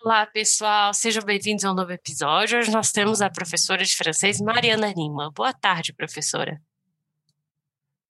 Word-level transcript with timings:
Olá, 0.00 0.24
pessoal, 0.24 0.94
sejam 0.94 1.22
bem-vindos 1.22 1.66
a 1.66 1.70
um 1.70 1.74
novo 1.74 1.92
episódio. 1.92 2.58
Hoje 2.58 2.70
nós 2.70 2.90
temos 2.90 3.20
a 3.20 3.28
professora 3.28 3.84
de 3.84 3.94
francês 3.94 4.40
Mariana 4.40 4.90
Lima. 4.96 5.30
Boa 5.34 5.52
tarde, 5.52 5.92
professora. 5.92 6.58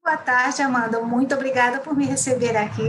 Boa 0.00 0.16
tarde, 0.16 0.62
Amanda. 0.62 1.00
Muito 1.00 1.34
obrigada 1.34 1.80
por 1.80 1.96
me 1.96 2.06
receber 2.06 2.56
aqui. 2.56 2.84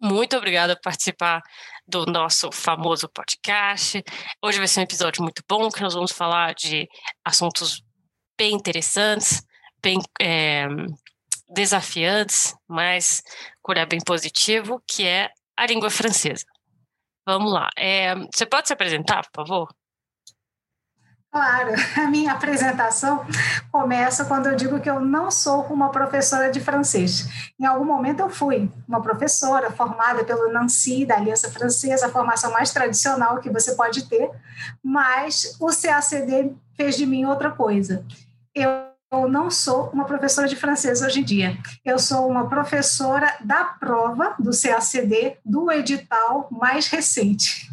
Muito 0.00 0.38
obrigada 0.38 0.74
por 0.74 0.84
participar 0.84 1.42
do 1.86 2.06
nosso 2.06 2.50
famoso 2.50 3.06
podcast. 3.10 4.02
Hoje 4.42 4.56
vai 4.56 4.66
ser 4.66 4.80
um 4.80 4.84
episódio 4.84 5.22
muito 5.22 5.42
bom, 5.46 5.68
que 5.68 5.82
nós 5.82 5.92
vamos 5.92 6.12
falar 6.12 6.54
de 6.54 6.88
assuntos 7.22 7.84
bem 8.38 8.54
interessantes, 8.54 9.42
bem 9.82 9.98
é, 10.18 10.66
desafiantes, 11.50 12.54
mas 12.66 13.22
com 13.60 13.74
bem 13.86 14.00
positivo, 14.00 14.82
que 14.86 15.06
é 15.06 15.28
a 15.54 15.66
língua 15.66 15.90
francesa. 15.90 16.46
Vamos 17.26 17.52
lá. 17.52 17.68
É, 17.76 18.14
você 18.14 18.44
pode 18.44 18.66
se 18.66 18.72
apresentar, 18.72 19.22
por 19.32 19.46
favor? 19.46 19.68
Claro, 21.32 21.70
a 21.96 22.06
minha 22.08 22.32
apresentação 22.32 23.24
começa 23.70 24.26
quando 24.26 24.48
eu 24.48 24.54
digo 24.54 24.78
que 24.80 24.90
eu 24.90 25.00
não 25.00 25.30
sou 25.30 25.62
uma 25.68 25.90
professora 25.90 26.50
de 26.50 26.60
francês. 26.60 27.26
Em 27.58 27.64
algum 27.64 27.86
momento 27.86 28.20
eu 28.20 28.28
fui 28.28 28.70
uma 28.86 29.00
professora 29.00 29.70
formada 29.70 30.24
pelo 30.24 30.52
Nancy, 30.52 31.06
da 31.06 31.16
Aliança 31.16 31.50
Francesa, 31.50 32.06
a 32.06 32.10
formação 32.10 32.52
mais 32.52 32.70
tradicional 32.70 33.40
que 33.40 33.48
você 33.48 33.74
pode 33.74 34.06
ter, 34.10 34.30
mas 34.84 35.56
o 35.58 35.68
CACD 35.68 36.54
fez 36.76 36.98
de 36.98 37.06
mim 37.06 37.24
outra 37.24 37.50
coisa. 37.50 38.04
Eu 38.54 38.91
eu 39.12 39.28
não 39.28 39.50
sou 39.50 39.90
uma 39.92 40.06
professora 40.06 40.48
de 40.48 40.56
francês 40.56 41.02
hoje 41.02 41.20
em 41.20 41.24
dia. 41.24 41.58
Eu 41.84 41.98
sou 41.98 42.26
uma 42.26 42.48
professora 42.48 43.36
da 43.44 43.64
prova 43.64 44.34
do 44.38 44.50
CACD 44.50 45.36
do 45.44 45.70
edital 45.70 46.48
mais 46.50 46.88
recente. 46.88 47.70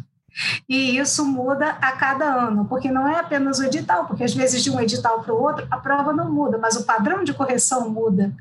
E 0.68 0.98
isso 0.98 1.24
muda 1.24 1.70
a 1.80 1.92
cada 1.92 2.24
ano, 2.24 2.66
porque 2.66 2.90
não 2.90 3.08
é 3.08 3.18
apenas 3.18 3.58
o 3.58 3.64
edital, 3.64 4.06
porque 4.06 4.22
às 4.22 4.34
vezes 4.34 4.62
de 4.62 4.70
um 4.70 4.80
edital 4.80 5.22
para 5.22 5.34
o 5.34 5.42
outro 5.42 5.66
a 5.70 5.78
prova 5.78 6.12
não 6.12 6.30
muda, 6.30 6.58
mas 6.58 6.76
o 6.76 6.84
padrão 6.84 7.24
de 7.24 7.32
correção 7.32 7.88
muda. 7.88 8.32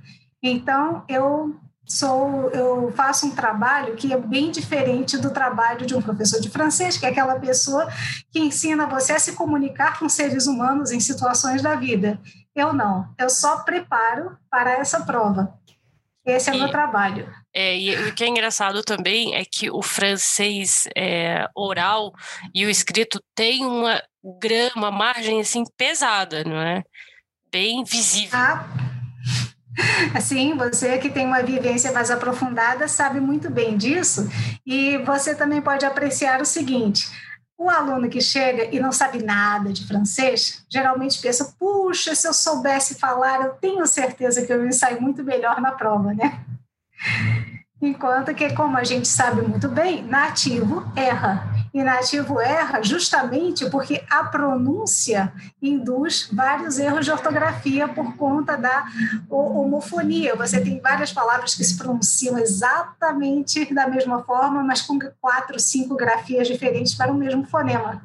Então, 0.43 1.03
eu 1.07 1.55
sou 1.85 2.51
eu 2.51 2.93
faço 2.95 3.25
um 3.25 3.31
trabalho 3.31 3.95
que 3.95 4.13
é 4.13 4.17
bem 4.17 4.51
diferente 4.51 5.17
do 5.17 5.31
trabalho 5.31 5.85
de 5.85 5.95
um 5.95 6.01
professor 6.01 6.39
de 6.39 6.49
francês, 6.49 6.97
que 6.97 7.05
é 7.05 7.09
aquela 7.09 7.39
pessoa 7.39 7.87
que 8.31 8.39
ensina 8.39 8.85
você 8.85 9.13
a 9.13 9.19
se 9.19 9.33
comunicar 9.33 9.97
com 9.97 10.07
seres 10.07 10.45
humanos 10.45 10.91
em 10.91 10.99
situações 10.99 11.61
da 11.61 11.75
vida. 11.75 12.19
Eu 12.59 12.73
não, 12.73 13.07
eu 13.17 13.29
só 13.29 13.59
preparo 13.59 14.37
para 14.51 14.73
essa 14.73 15.05
prova. 15.05 15.57
Esse 16.25 16.49
é 16.49 16.53
o 16.53 16.57
meu 16.57 16.69
trabalho. 16.69 17.33
É, 17.53 17.77
e 17.77 18.09
o 18.09 18.13
que 18.13 18.25
é 18.25 18.27
engraçado 18.27 18.83
também 18.83 19.33
é 19.33 19.45
que 19.45 19.71
o 19.71 19.81
francês 19.81 20.83
é, 20.93 21.47
oral 21.55 22.13
e 22.53 22.65
o 22.65 22.69
escrito 22.69 23.23
tem 23.33 23.65
uma 23.65 24.03
grama, 24.41 24.91
margem 24.91 25.39
assim 25.39 25.63
pesada, 25.77 26.43
não 26.43 26.57
é? 26.57 26.83
Bem 27.49 27.85
visível. 27.85 28.37
Ah, 28.37 28.67
assim, 30.13 30.53
você 30.57 30.97
que 30.97 31.09
tem 31.09 31.25
uma 31.25 31.41
vivência 31.41 31.93
mais 31.93 32.11
aprofundada 32.11 32.89
sabe 32.89 33.21
muito 33.21 33.49
bem 33.49 33.77
disso 33.77 34.29
e 34.65 34.97
você 34.97 35.33
também 35.33 35.61
pode 35.61 35.85
apreciar 35.85 36.41
o 36.41 36.45
seguinte: 36.45 37.07
o 37.59 37.69
aluno 37.69 38.07
que 38.07 38.21
chega 38.21 38.73
e 38.73 38.79
não 38.79 38.93
sabe 38.93 39.21
nada 39.21 39.73
de 39.73 39.85
francês, 39.85 40.63
geralmente 40.69 41.19
pensa: 41.19 41.53
puxa, 41.59 42.15
se 42.15 42.25
eu 42.25 42.33
soubesse 42.33 42.95
falar, 42.95 43.41
eu 43.41 43.49
tenho 43.51 43.85
certeza 43.85 44.45
que 44.45 44.53
eu 44.53 44.65
ia 44.65 44.71
sair 44.71 45.01
muito 45.01 45.21
melhor 45.23 45.59
na 45.59 45.73
prova, 45.73 46.13
né? 46.13 46.39
Enquanto 47.81 48.33
que, 48.33 48.53
como 48.53 48.77
a 48.77 48.83
gente 48.83 49.07
sabe 49.07 49.41
muito 49.41 49.67
bem, 49.67 50.03
nativo 50.03 50.89
erra. 50.95 51.48
E 51.73 51.83
nativo 51.83 52.39
erra 52.39 52.81
justamente 52.81 53.69
porque 53.69 54.03
a 54.09 54.23
pronúncia 54.23 55.31
induz 55.61 56.29
vários 56.31 56.79
erros 56.79 57.05
de 57.05 57.11
ortografia 57.11 57.87
por 57.87 58.15
conta 58.15 58.57
da 58.57 58.85
homofonia. 59.29 60.35
Você 60.35 60.59
tem 60.61 60.79
várias 60.79 61.13
palavras 61.13 61.55
que 61.55 61.63
se 61.63 61.77
pronunciam 61.77 62.37
exatamente 62.37 63.71
da 63.73 63.87
mesma 63.87 64.23
forma, 64.23 64.63
mas 64.63 64.81
com 64.81 64.99
quatro, 65.21 65.59
cinco 65.59 65.95
grafias 65.95 66.47
diferentes 66.47 66.95
para 66.95 67.11
o 67.11 67.15
mesmo 67.15 67.45
fonema. 67.45 68.03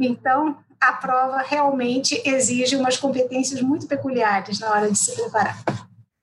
Então, 0.00 0.56
a 0.80 0.92
prova 0.92 1.42
realmente 1.42 2.20
exige 2.24 2.76
umas 2.76 2.96
competências 2.96 3.60
muito 3.60 3.86
peculiares 3.86 4.58
na 4.58 4.70
hora 4.70 4.90
de 4.90 4.98
se 4.98 5.14
preparar. 5.14 5.56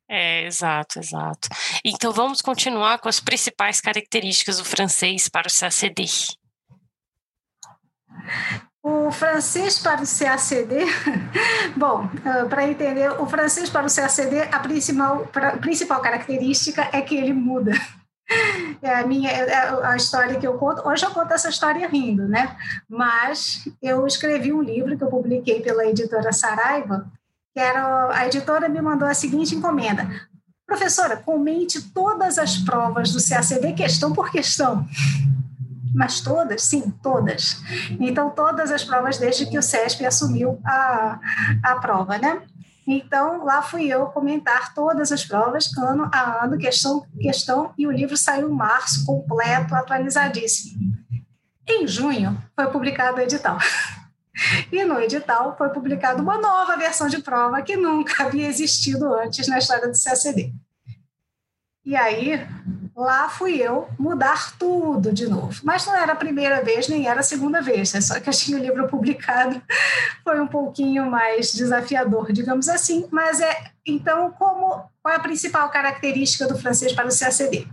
É, 0.10 0.44
exato, 0.46 1.00
exato. 1.00 1.48
Então 1.86 2.12
vamos 2.12 2.42
continuar 2.42 2.98
com 2.98 3.08
as 3.08 3.20
principais 3.20 3.80
características 3.80 4.58
do 4.58 4.66
francês 4.66 5.30
para 5.30 5.48
o 5.48 5.52
CACD. 5.52 6.39
O 8.82 9.12
francês 9.12 9.78
para 9.78 10.02
o 10.02 10.06
CACD, 10.06 10.86
bom, 11.76 12.10
ah, 12.26 12.46
para 12.50 12.68
entender, 12.68 13.12
o 13.20 13.28
francês 13.28 13.70
para 13.70 13.86
o 13.86 13.94
CACD, 13.94 14.42
a 14.44 14.60
principal, 14.60 15.28
a 15.34 15.58
principal 15.58 16.02
característica 16.02 16.88
é 16.94 17.02
que 17.02 17.16
ele 17.16 17.34
muda. 17.34 17.74
É 18.84 18.94
a 18.94 19.08
minha 19.08 19.28
é 19.32 19.86
a 19.86 19.96
história 19.96 20.40
que 20.40 20.46
eu 20.46 20.54
conto. 20.54 20.88
Hoje 20.88 21.04
eu 21.04 21.10
conto 21.10 21.34
essa 21.34 21.50
história 21.50 21.88
rindo, 21.88 22.28
né? 22.28 22.56
Mas 22.88 23.68
eu 23.82 24.06
escrevi 24.06 24.54
um 24.54 24.62
livro 24.62 24.96
que 24.96 25.04
eu 25.04 25.10
publiquei 25.10 25.62
pela 25.62 25.84
editora 25.88 26.32
Saraiva, 26.32 27.12
que 27.52 27.60
era 27.60 28.16
a 28.16 28.28
editora 28.28 28.70
me 28.70 28.80
mandou 28.84 29.08
a 29.08 29.16
seguinte 29.16 29.56
encomenda: 29.56 30.08
professora, 30.64 31.18
comente 31.18 31.82
todas 31.92 32.38
as 32.38 32.56
provas 32.60 33.12
do 33.12 33.20
CACD 33.20 33.74
questão 33.74 34.14
por 34.14 34.32
questão. 34.32 34.86
Mas 35.94 36.22
todas, 36.22 36.64
sim, 36.64 36.92
todas. 37.02 37.62
Então, 38.00 38.30
todas 38.30 38.72
as 38.72 38.84
provas 38.84 39.18
desde 39.18 39.46
que 39.46 39.58
o 39.58 39.62
CESP 39.62 40.06
assumiu 40.06 40.60
a, 40.66 41.20
a 41.64 41.76
prova, 41.76 42.18
né? 42.18 42.42
Então, 42.88 43.44
lá 43.46 43.62
fui 43.62 43.88
eu 43.88 44.08
comentar 44.08 44.74
todas 44.74 45.12
as 45.12 45.24
provas, 45.24 45.70
ano 45.78 46.10
a 46.12 46.44
ano, 46.44 46.58
questão 46.58 47.06
questão, 47.20 47.72
e 47.78 47.86
o 47.86 47.92
livro 47.92 48.18
saiu 48.18 48.50
em 48.50 48.54
março, 48.54 49.06
completo, 49.06 49.76
atualizadíssimo. 49.76 50.80
Em 51.68 51.88
junho, 51.88 52.36
foi 52.56 52.68
publicado 52.68 53.18
o 53.18 53.22
edital. 53.22 53.58
E 54.72 54.86
no 54.86 55.02
edital 55.02 55.58
foi 55.58 55.68
publicada 55.68 56.22
uma 56.22 56.38
nova 56.38 56.78
versão 56.78 57.10
de 57.10 57.22
prova 57.22 57.62
que 57.62 57.76
nunca 57.76 58.24
havia 58.24 58.48
existido 58.48 59.14
antes 59.14 59.50
na 59.50 59.58
história 59.58 59.86
do 59.86 60.02
CACD. 60.02 60.54
E 61.84 61.94
aí, 61.94 62.48
lá 63.00 63.30
fui 63.30 63.56
eu 63.56 63.88
mudar 63.98 64.58
tudo 64.58 65.14
de 65.14 65.26
novo. 65.26 65.62
Mas 65.64 65.86
não 65.86 65.96
era 65.96 66.12
a 66.12 66.18
primeira 66.18 66.62
vez, 66.62 66.90
nem 66.90 67.08
era 67.08 67.22
a 67.22 67.24
segunda 67.24 67.62
vez, 67.62 67.96
é 67.96 68.02
só 68.02 68.20
que 68.20 68.30
eu 68.30 68.34
tinha 68.34 68.58
o 68.58 68.62
livro 68.62 68.90
publicado, 68.90 69.62
foi 70.22 70.42
um 70.42 70.48
pouquinho 70.48 71.10
mais 71.10 71.54
desafiador, 71.54 72.34
digamos 72.34 72.68
assim. 72.68 73.08
Mas 73.10 73.40
é, 73.40 73.72
então, 73.86 74.32
como, 74.32 74.84
qual 75.02 75.14
é 75.14 75.16
a 75.16 75.22
principal 75.22 75.70
característica 75.70 76.46
do 76.46 76.58
francês 76.58 76.92
para 76.92 77.08
o 77.08 77.18
CACD? 77.18 77.66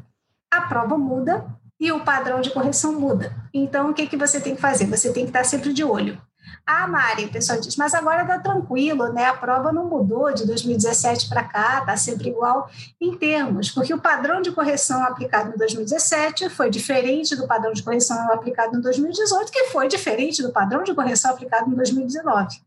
A 0.48 0.60
prova 0.60 0.97
muda 0.97 1.44
e 1.78 1.91
o 1.91 2.04
padrão 2.04 2.41
de 2.41 2.50
correção 2.50 2.93
muda. 2.93 3.34
Então, 3.53 3.91
o 3.91 3.94
que, 3.94 4.06
que 4.06 4.16
você 4.16 4.41
tem 4.41 4.54
que 4.54 4.60
fazer? 4.60 4.87
Você 4.87 5.12
tem 5.12 5.25
que 5.25 5.31
estar 5.31 5.44
sempre 5.44 5.72
de 5.72 5.82
olho 5.82 6.20
ah, 6.65 6.87
Mari, 6.87 7.27
o 7.27 7.33
pessoal 7.33 7.61
diz, 7.61 7.77
mas 7.77 7.94
agora 7.94 8.22
está 8.22 8.39
tranquilo, 8.39 9.12
né? 9.12 9.27
A 9.27 9.34
prova 9.34 9.72
não 9.72 9.87
mudou 9.87 10.33
de 10.33 10.47
2017 10.47 11.28
para 11.28 11.44
cá, 11.44 11.81
está 11.81 11.97
sempre 11.97 12.31
igual 12.31 12.71
em 13.00 13.17
termos, 13.17 13.71
porque 13.71 13.93
o 13.93 14.00
padrão 14.00 14.41
de 14.41 14.53
correção 14.53 15.03
aplicado 15.05 15.55
em 15.55 15.59
2017 15.59 16.49
foi 16.50 16.71
diferente 16.71 17.37
do 17.37 17.47
padrão 17.47 17.72
de 17.72 17.83
correção 17.83 18.33
aplicado 18.33 18.77
em 18.77 18.81
2018, 18.81 19.53
que 19.53 19.65
foi 19.65 19.89
diferente 19.89 20.43
do 20.43 20.53
padrão 20.53 20.83
de 20.83 20.94
correção 20.94 21.33
aplicado 21.33 21.71
em 21.71 21.75
2019. 21.75 22.61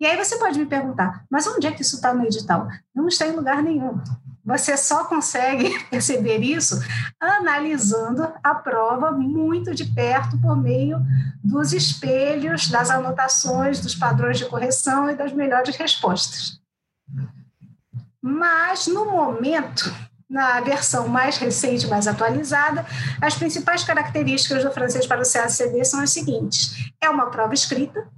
E 0.00 0.06
aí 0.06 0.16
você 0.16 0.36
pode 0.36 0.58
me 0.58 0.66
perguntar, 0.66 1.24
mas 1.30 1.46
onde 1.46 1.66
é 1.66 1.72
que 1.72 1.82
isso 1.82 1.96
está 1.96 2.12
no 2.12 2.24
edital? 2.24 2.68
Não 2.94 3.08
está 3.08 3.26
em 3.26 3.32
lugar 3.32 3.62
nenhum. 3.62 4.00
Você 4.44 4.76
só 4.76 5.04
consegue 5.04 5.78
perceber 5.88 6.38
isso 6.38 6.78
analisando 7.20 8.32
a 8.42 8.54
prova 8.54 9.12
muito 9.12 9.74
de 9.74 9.84
perto 9.84 10.38
por 10.40 10.56
meio 10.56 10.98
dos 11.42 11.72
espelhos, 11.72 12.68
das 12.68 12.90
anotações, 12.90 13.80
dos 13.80 13.94
padrões 13.94 14.38
de 14.38 14.46
correção 14.46 15.08
e 15.08 15.14
das 15.14 15.32
melhores 15.32 15.76
respostas. 15.76 16.60
Mas, 18.20 18.86
no 18.86 19.06
momento, 19.06 19.92
na 20.30 20.60
versão 20.60 21.08
mais 21.08 21.36
recente, 21.36 21.86
mais 21.86 22.06
atualizada, 22.06 22.86
as 23.20 23.34
principais 23.34 23.84
características 23.84 24.64
do 24.64 24.70
francês 24.70 25.06
para 25.06 25.20
o 25.20 25.30
CACD 25.30 25.84
são 25.84 26.00
as 26.00 26.10
seguintes: 26.10 26.90
é 27.00 27.10
uma 27.10 27.30
prova 27.30 27.52
escrita, 27.52 28.08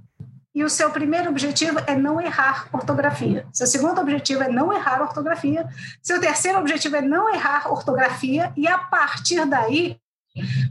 e 0.55 0.63
o 0.63 0.69
seu 0.69 0.89
primeiro 0.89 1.29
objetivo 1.29 1.79
é 1.85 1.95
não 1.97 2.21
errar 2.21 2.69
ortografia. 2.71 3.45
Seu 3.51 3.67
segundo 3.67 3.99
objetivo 3.99 4.41
é 4.41 4.49
não 4.49 4.71
errar 4.71 5.01
ortografia. 5.01 5.67
Seu 6.01 6.19
terceiro 6.21 6.57
objetivo 6.57 6.95
é 6.95 7.01
não 7.01 7.29
errar 7.29 7.69
ortografia. 7.69 8.53
E 8.55 8.65
a 8.65 8.77
partir 8.77 9.45
daí, 9.45 9.99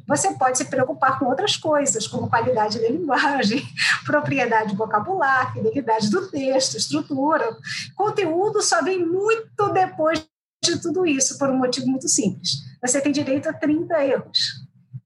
você 0.08 0.32
pode 0.34 0.56
se 0.56 0.64
preocupar 0.64 1.18
com 1.18 1.26
outras 1.26 1.58
coisas, 1.58 2.06
como 2.06 2.30
qualidade 2.30 2.80
da 2.80 2.88
linguagem, 2.88 3.62
propriedade 4.06 4.74
vocabular, 4.74 5.52
fidelidade 5.52 6.10
do 6.10 6.30
texto, 6.30 6.78
estrutura. 6.78 7.44
Conteúdo 7.94 8.62
só 8.62 8.82
vem 8.82 9.04
muito 9.04 9.68
depois 9.70 10.26
de 10.64 10.80
tudo 10.80 11.04
isso, 11.04 11.38
por 11.38 11.50
um 11.50 11.58
motivo 11.58 11.86
muito 11.88 12.08
simples. 12.08 12.52
Você 12.80 13.02
tem 13.02 13.12
direito 13.12 13.50
a 13.50 13.52
30 13.52 14.02
erros. 14.02 14.63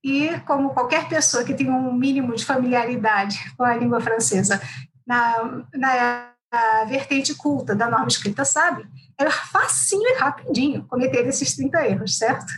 E, 0.09 0.41
como 0.41 0.71
qualquer 0.71 1.09
pessoa 1.09 1.45
que 1.45 1.53
tem 1.53 1.71
um 1.71 1.93
mínimo 1.93 2.35
de 2.35 2.45
familiaridade 2.45 3.53
com 3.57 3.65
a 3.65 3.77
língua 3.77 4.01
francesa 4.01 4.61
na, 5.07 5.63
na 5.75 6.33
vertente 6.87 7.35
culta 7.35 7.75
da 7.75 7.91
norma 7.91 8.09
escrita 8.09 8.43
sabe, 8.45 8.87
é 9.19 9.31
facinho 9.31 10.09
e 10.09 10.19
rapidinho 10.19 10.87
cometer 10.87 11.27
esses 11.27 11.55
30 11.55 11.87
erros, 11.87 12.17
certo? 12.17 12.51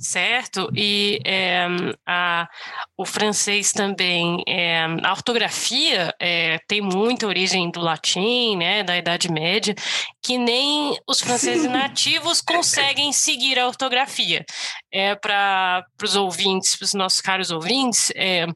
Certo? 0.00 0.70
E 0.74 1.20
é, 1.24 1.66
a, 2.06 2.48
o 2.96 3.04
francês 3.04 3.72
também, 3.72 4.42
é, 4.48 4.84
a 5.02 5.10
ortografia 5.10 6.14
é, 6.18 6.58
tem 6.66 6.80
muita 6.80 7.26
origem 7.26 7.70
do 7.70 7.80
latim, 7.80 8.56
né, 8.56 8.82
da 8.82 8.96
Idade 8.96 9.30
Média, 9.30 9.74
que 10.22 10.38
nem 10.38 10.98
os 11.06 11.20
franceses 11.20 11.70
nativos 11.70 12.40
conseguem 12.40 13.12
seguir 13.12 13.58
a 13.58 13.66
ortografia. 13.66 14.44
É, 14.92 15.14
para 15.14 15.84
os 16.02 16.16
ouvintes, 16.16 16.76
para 16.76 16.84
os 16.84 16.94
nossos 16.94 17.20
caros 17.20 17.50
ouvintes, 17.50 18.10
é, 18.16 18.46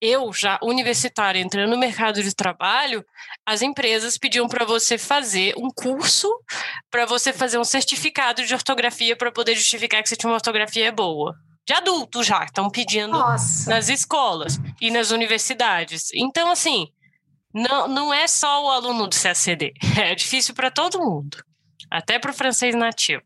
eu, 0.00 0.32
já 0.32 0.58
universitária, 0.62 1.40
entrando 1.40 1.70
no 1.70 1.78
mercado 1.78 2.22
de 2.22 2.34
trabalho, 2.34 3.04
as 3.44 3.62
empresas 3.62 4.16
pediam 4.16 4.48
para 4.48 4.64
você 4.64 4.96
fazer 4.96 5.54
um 5.56 5.68
curso 5.70 6.28
para 6.90 7.04
você 7.04 7.32
fazer 7.32 7.58
um 7.58 7.64
certificado 7.64 8.44
de 8.44 8.54
ortografia 8.54 9.16
para 9.16 9.32
poder 9.32 9.54
justificar 9.54 10.02
que 10.02 10.08
você 10.08 10.16
tinha 10.16 10.30
uma 10.30 10.36
ortografia 10.36 10.92
boa. 10.92 11.34
De 11.66 11.74
adulto 11.74 12.22
já, 12.22 12.44
estão 12.44 12.70
pedindo 12.70 13.18
Nossa. 13.18 13.68
nas 13.68 13.88
escolas 13.88 14.58
e 14.80 14.90
nas 14.90 15.10
universidades. 15.10 16.08
Então, 16.14 16.50
assim, 16.50 16.88
não, 17.52 17.88
não 17.88 18.14
é 18.14 18.26
só 18.26 18.64
o 18.64 18.70
aluno 18.70 19.06
do 19.06 19.16
CACD, 19.16 19.74
é 20.00 20.14
difícil 20.14 20.54
para 20.54 20.70
todo 20.70 20.98
mundo, 21.00 21.42
até 21.90 22.18
para 22.18 22.30
o 22.30 22.34
francês 22.34 22.74
nativo. 22.74 23.22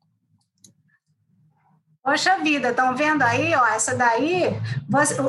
Poxa 2.02 2.38
vida, 2.38 2.70
estão 2.70 2.96
vendo 2.96 3.22
aí, 3.22 3.54
ó, 3.54 3.64
essa 3.68 3.94
daí, 3.94 4.60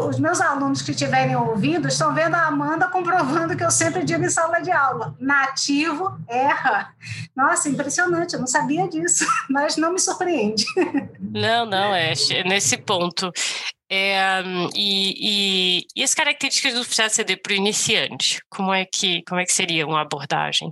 os 0.10 0.20
meus 0.20 0.42
alunos 0.42 0.82
que 0.82 0.90
estiverem 0.90 1.36
ouvindo 1.36 1.88
estão 1.88 2.16
vendo 2.16 2.34
a 2.34 2.48
Amanda 2.48 2.88
comprovando 2.88 3.56
que 3.56 3.64
eu 3.64 3.70
sempre 3.70 4.04
digo 4.04 4.26
em 4.26 4.30
sala 4.30 4.60
de 4.60 4.72
aula, 4.72 5.16
nativo 5.20 6.18
erra. 6.28 6.92
Nossa, 7.36 7.70
impressionante, 7.70 8.34
eu 8.34 8.40
não 8.40 8.48
sabia 8.48 8.88
disso, 8.88 9.24
mas 9.52 9.78
não 9.78 9.94
me 9.94 10.00
surpreende. 10.00 10.66
Não, 11.20 11.64
não, 11.68 11.94
é, 11.94 12.14
nesse 12.44 12.78
ponto. 12.78 13.32
É, 13.88 14.42
e, 14.76 15.84
e, 15.84 15.88
e, 15.96 16.04
as 16.04 16.16
características 16.16 16.74
do 16.74 16.84
CD 16.84 17.38
para 17.38 17.54
o 17.54 17.56
iniciante, 17.56 18.42
como 18.50 18.74
é, 18.74 18.84
que, 18.86 19.22
como 19.28 19.40
é 19.40 19.46
que 19.46 19.54
seria 19.54 19.86
uma 19.86 20.02
abordagem? 20.02 20.72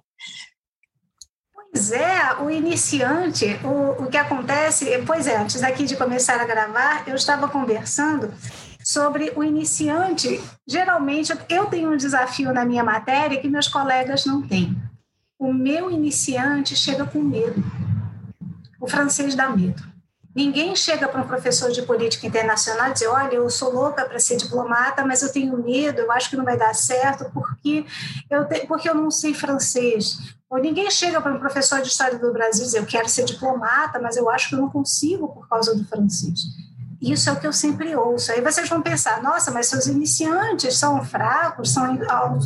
Pois 1.71 1.91
é, 1.93 2.35
o 2.41 2.49
iniciante, 2.49 3.57
o, 3.63 4.03
o 4.03 4.07
que 4.07 4.17
acontece, 4.17 4.85
pois 5.05 5.25
é, 5.25 5.37
antes 5.37 5.61
daqui 5.61 5.85
de 5.85 5.95
começar 5.95 6.39
a 6.41 6.45
gravar, 6.45 7.07
eu 7.07 7.15
estava 7.15 7.47
conversando 7.47 8.33
sobre 8.83 9.31
o 9.35 9.43
iniciante. 9.43 10.41
Geralmente, 10.67 11.33
eu 11.47 11.65
tenho 11.67 11.91
um 11.91 11.97
desafio 11.97 12.53
na 12.53 12.65
minha 12.65 12.83
matéria 12.83 13.39
que 13.39 13.47
meus 13.47 13.69
colegas 13.69 14.25
não 14.25 14.41
têm. 14.41 14.75
O 15.39 15.53
meu 15.53 15.89
iniciante 15.89 16.75
chega 16.75 17.05
com 17.05 17.21
medo. 17.21 17.63
O 18.79 18.87
francês 18.87 19.33
dá 19.33 19.49
medo. 19.49 19.90
Ninguém 20.33 20.75
chega 20.75 21.09
para 21.09 21.21
um 21.21 21.27
professor 21.27 21.71
de 21.71 21.81
política 21.81 22.25
internacional 22.25 22.89
e 22.89 22.93
diz: 22.93 23.03
Olha, 23.03 23.35
eu 23.35 23.49
sou 23.49 23.73
louca 23.73 24.05
para 24.05 24.17
ser 24.17 24.37
diplomata, 24.37 25.05
mas 25.05 25.21
eu 25.21 25.31
tenho 25.31 25.57
medo, 25.57 25.99
eu 25.99 26.11
acho 26.11 26.29
que 26.29 26.37
não 26.37 26.45
vai 26.45 26.57
dar 26.57 26.73
certo 26.73 27.29
porque 27.33 27.85
eu, 28.29 28.47
te, 28.47 28.65
porque 28.65 28.89
eu 28.89 28.95
não 28.95 29.11
sei 29.11 29.33
francês. 29.33 30.17
Ou 30.49 30.57
ninguém 30.57 30.89
chega 30.89 31.19
para 31.19 31.33
um 31.33 31.39
professor 31.39 31.81
de 31.81 31.89
história 31.89 32.17
do 32.17 32.31
Brasil 32.31 32.63
e 32.63 32.65
diz: 32.65 32.73
Eu 32.73 32.85
quero 32.85 33.09
ser 33.09 33.25
diplomata, 33.25 33.99
mas 33.99 34.15
eu 34.15 34.29
acho 34.29 34.49
que 34.49 34.55
eu 34.55 34.59
não 34.59 34.69
consigo 34.69 35.27
por 35.27 35.49
causa 35.49 35.75
do 35.75 35.83
francês. 35.85 36.39
Isso 37.01 37.29
é 37.29 37.33
o 37.33 37.39
que 37.39 37.47
eu 37.47 37.53
sempre 37.53 37.95
ouço. 37.95 38.31
Aí 38.31 38.41
vocês 38.41 38.69
vão 38.69 38.81
pensar: 38.81 39.21
Nossa, 39.21 39.51
mas 39.51 39.67
seus 39.67 39.87
iniciantes 39.87 40.77
são 40.77 41.03
fracos, 41.03 41.73
são, 41.73 41.97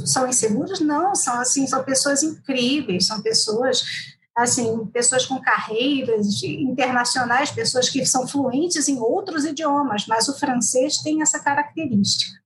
são 0.05 0.27
inseguros? 0.27 0.79
Não, 0.79 1.13
são 1.13 1.39
assim, 1.39 1.67
são 1.67 1.83
pessoas 1.83 2.23
incríveis, 2.23 3.05
são 3.05 3.21
pessoas 3.21 4.14
assim, 4.35 4.85
pessoas 4.87 5.25
com 5.25 5.39
carreiras 5.39 6.43
internacionais, 6.43 7.51
pessoas 7.51 7.89
que 7.89 8.05
são 8.05 8.27
fluentes 8.27 8.89
em 8.89 8.99
outros 8.99 9.45
idiomas, 9.45 10.05
mas 10.07 10.27
o 10.27 10.37
francês 10.37 10.97
tem 10.97 11.21
essa 11.21 11.39
característica. 11.39 12.37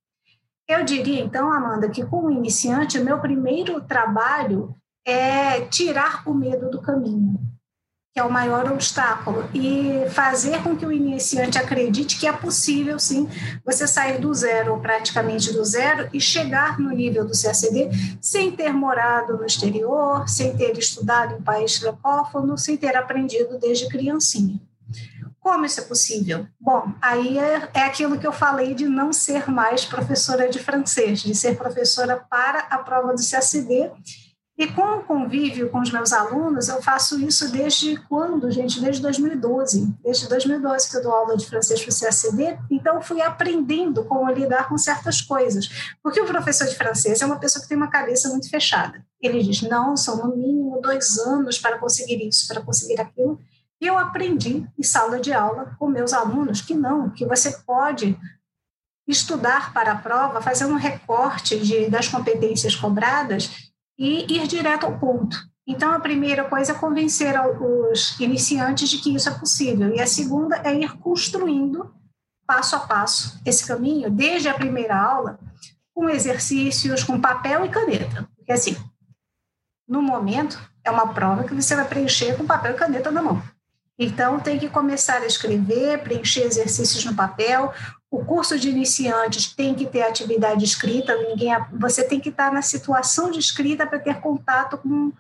Eu 0.68 0.84
diria, 0.86 1.22
então, 1.22 1.52
Amanda, 1.52 1.90
que 1.90 2.06
como 2.06 2.30
iniciante, 2.30 3.00
o 3.00 3.04
meu 3.04 3.20
primeiro 3.20 3.82
trabalho 3.82 4.76
é 5.04 5.62
tirar 5.62 6.22
o 6.28 6.34
medo 6.34 6.70
do 6.70 6.80
caminho 6.80 7.49
que 8.20 8.22
é 8.22 8.26
o 8.26 8.30
maior 8.30 8.70
obstáculo, 8.70 9.50
e 9.54 10.04
fazer 10.10 10.62
com 10.62 10.76
que 10.76 10.86
o 10.86 10.92
iniciante 10.92 11.58
acredite 11.58 12.20
que 12.20 12.28
é 12.28 12.34
possível, 12.34 13.00
sim, 13.00 13.30
você 13.64 13.88
sair 13.88 14.20
do 14.20 14.34
zero, 14.34 14.74
ou 14.74 14.80
praticamente 14.82 15.54
do 15.54 15.64
zero, 15.64 16.10
e 16.12 16.20
chegar 16.20 16.78
no 16.78 16.90
nível 16.90 17.26
do 17.26 17.32
CACD 17.32 17.90
sem 18.20 18.52
ter 18.52 18.74
morado 18.74 19.38
no 19.38 19.46
exterior, 19.46 20.28
sem 20.28 20.54
ter 20.58 20.78
estudado 20.78 21.36
em 21.36 21.42
país 21.42 21.78
francófono, 21.78 22.58
sem 22.58 22.76
ter 22.76 22.98
aprendido 22.98 23.58
desde 23.58 23.88
criancinha. 23.88 24.60
Como 25.40 25.66
isso 25.66 25.80
é 25.80 25.84
possível? 25.84 26.46
Bom, 26.60 26.92
aí 27.02 27.40
é, 27.40 27.70
é 27.74 27.84
aquilo 27.84 28.20
que 28.20 28.28
eu 28.28 28.34
falei 28.34 28.74
de 28.74 28.86
não 28.90 29.14
ser 29.14 29.50
mais 29.50 29.86
professora 29.86 30.50
de 30.50 30.60
francês, 30.60 31.22
de 31.22 31.34
ser 31.34 31.56
professora 31.56 32.18
para 32.30 32.60
a 32.70 32.80
prova 32.80 33.14
do 33.14 33.26
CACD 33.26 33.90
e 34.60 34.68
com 34.68 34.98
o 34.98 35.04
convívio 35.04 35.70
com 35.70 35.80
os 35.80 35.90
meus 35.90 36.12
alunos, 36.12 36.68
eu 36.68 36.82
faço 36.82 37.18
isso 37.22 37.50
desde 37.50 37.96
quando, 38.10 38.52
gente? 38.52 38.82
Desde 38.82 39.02
2012. 39.02 39.96
Desde 40.04 40.28
2012 40.28 40.90
que 40.92 40.98
eu 40.98 41.02
dou 41.02 41.14
aula 41.14 41.38
de 41.38 41.46
francês 41.46 41.82
para 41.82 41.90
o 41.90 41.98
CACD, 41.98 42.60
então 42.70 43.02
fui 43.02 43.22
aprendendo 43.22 44.04
como 44.04 44.30
lidar 44.30 44.68
com 44.68 44.78
certas 44.78 45.22
coisas. 45.22 45.96
Porque 46.04 46.20
o 46.20 46.26
professor 46.26 46.68
de 46.68 46.76
francês 46.76 47.22
é 47.22 47.26
uma 47.26 47.40
pessoa 47.40 47.64
que 47.64 47.70
tem 47.70 47.78
uma 47.78 47.88
cabeça 47.88 48.28
muito 48.28 48.50
fechada. 48.50 49.02
Ele 49.22 49.42
diz, 49.42 49.62
não, 49.62 49.96
são 49.96 50.18
no 50.18 50.36
mínimo 50.36 50.82
dois 50.82 51.18
anos 51.20 51.58
para 51.58 51.78
conseguir 51.78 52.28
isso, 52.28 52.46
para 52.46 52.60
conseguir 52.60 53.00
aquilo. 53.00 53.40
E 53.80 53.88
eu 53.88 53.98
aprendi 53.98 54.68
em 54.78 54.84
sala 54.84 55.22
de 55.22 55.32
aula 55.32 55.74
com 55.80 55.88
meus 55.88 56.12
alunos 56.12 56.60
que 56.60 56.74
não, 56.74 57.10
que 57.10 57.26
você 57.26 57.50
pode 57.66 58.20
estudar 59.08 59.74
para 59.74 59.94
a 59.94 59.98
prova, 59.98 60.42
fazer 60.42 60.66
um 60.66 60.76
recorte 60.76 61.58
de, 61.58 61.90
das 61.90 62.10
competências 62.10 62.76
cobradas 62.76 63.69
e 64.00 64.26
ir 64.34 64.48
direto 64.48 64.86
ao 64.86 64.98
ponto. 64.98 65.38
Então, 65.68 65.92
a 65.92 66.00
primeira 66.00 66.46
coisa 66.46 66.72
é 66.72 66.76
convencer 66.76 67.36
os 67.62 68.20
iniciantes 68.20 68.90
de 68.90 68.98
que 68.98 69.14
isso 69.14 69.30
é 69.30 69.34
possível, 69.34 69.94
e 69.94 70.02
a 70.02 70.08
segunda 70.08 70.56
é 70.64 70.74
ir 70.74 70.98
construindo 70.98 71.94
passo 72.48 72.76
a 72.76 72.80
passo 72.80 73.40
esse 73.46 73.68
caminho, 73.68 74.10
desde 74.10 74.48
a 74.50 74.54
primeira 74.56 75.00
aula, 75.00 75.38
com 75.94 76.10
exercícios, 76.10 77.04
com 77.04 77.22
papel 77.22 77.66
e 77.66 77.70
caneta. 77.70 78.28
Porque, 78.36 78.52
assim, 78.52 78.76
no 79.88 80.02
momento, 80.02 80.60
é 80.84 80.90
uma 80.90 81.14
prova 81.14 81.44
que 81.44 81.54
você 81.54 81.76
vai 81.76 81.88
preencher 81.88 82.36
com 82.36 82.48
papel 82.48 82.72
e 82.72 82.78
caneta 82.78 83.12
na 83.12 83.22
mão. 83.22 83.44
Então, 84.00 84.40
tem 84.40 84.58
que 84.58 84.70
começar 84.70 85.22
a 85.22 85.28
escrever, 85.28 86.02
preencher 86.02 86.44
exercícios 86.44 87.04
no 87.06 87.14
papel. 87.14 87.74
O 88.12 88.26
curso 88.26 88.58
de 88.58 88.70
iniciantes 88.70 89.54
tem 89.54 89.76
que 89.76 89.86
ter 89.86 90.02
atividade 90.02 90.66
escrita, 90.66 91.16
ninguém, 91.16 91.56
você 91.72 92.04
tem 92.04 92.20
que 92.20 92.30
estar 92.30 92.52
na 92.52 92.62
situação 92.62 93.30
de 93.30 93.40
escrita 93.40 93.86
para 93.86 94.00
ter 94.00 94.20
contato 94.20 94.78
com 94.80 95.12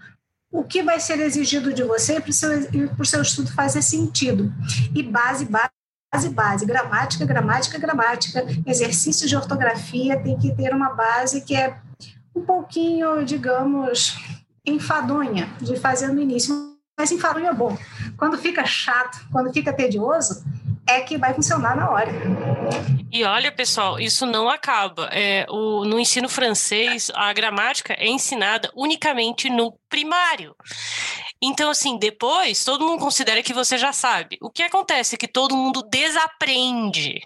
o 0.52 0.64
que 0.64 0.82
vai 0.82 1.00
ser 1.00 1.20
exigido 1.20 1.74
de 1.74 1.84
você 1.84 2.20
para 2.20 2.32
o 2.32 2.34
seu, 2.34 3.06
seu 3.06 3.22
estudo 3.22 3.54
fazer 3.54 3.84
sentido. 3.84 4.52
E 4.96 5.04
base, 5.04 5.46
base, 5.46 6.30
base, 6.30 6.66
gramática, 6.66 7.26
gramática, 7.26 7.78
gramática, 7.78 8.46
exercícios 8.66 9.30
de 9.30 9.36
ortografia 9.36 10.20
tem 10.20 10.38
que 10.38 10.52
ter 10.56 10.74
uma 10.74 10.90
base 10.90 11.42
que 11.42 11.56
é 11.56 11.78
um 12.36 12.42
pouquinho, 12.42 13.24
digamos, 13.24 14.18
enfadonha 14.66 15.50
de 15.62 15.78
fazer 15.78 16.08
no 16.08 16.20
início, 16.20 16.76
mas 16.98 17.12
enfadonha 17.12 17.50
é 17.50 17.54
bom. 17.54 17.78
Quando 18.18 18.38
fica 18.38 18.66
chato, 18.66 19.28
quando 19.32 19.54
fica 19.54 19.72
tedioso, 19.72 20.44
é 20.90 21.02
que 21.02 21.18
vai 21.18 21.34
funcionar 21.34 21.76
na 21.76 21.90
hora. 21.90 22.12
E 23.12 23.24
olha, 23.24 23.52
pessoal, 23.52 24.00
isso 24.00 24.26
não 24.26 24.50
acaba. 24.50 25.10
É, 25.12 25.46
o, 25.50 25.84
no 25.86 26.00
ensino 26.00 26.30
francês, 26.30 27.12
a 27.16 27.32
gramática 27.34 27.94
é 27.94 28.08
ensinada 28.08 28.70
unicamente 28.76 29.50
no 29.50 29.74
primário. 29.90 30.56
Então, 31.42 31.70
assim, 31.70 31.98
depois 31.98 32.64
todo 32.64 32.86
mundo 32.86 33.00
considera 33.00 33.42
que 33.42 33.54
você 33.54 33.78
já 33.78 33.94
sabe. 33.94 34.38
O 34.42 34.50
que 34.50 34.62
acontece 34.62 35.16
é 35.16 35.18
que 35.18 35.28
todo 35.28 35.56
mundo 35.56 35.82
desaprende. 35.90 37.22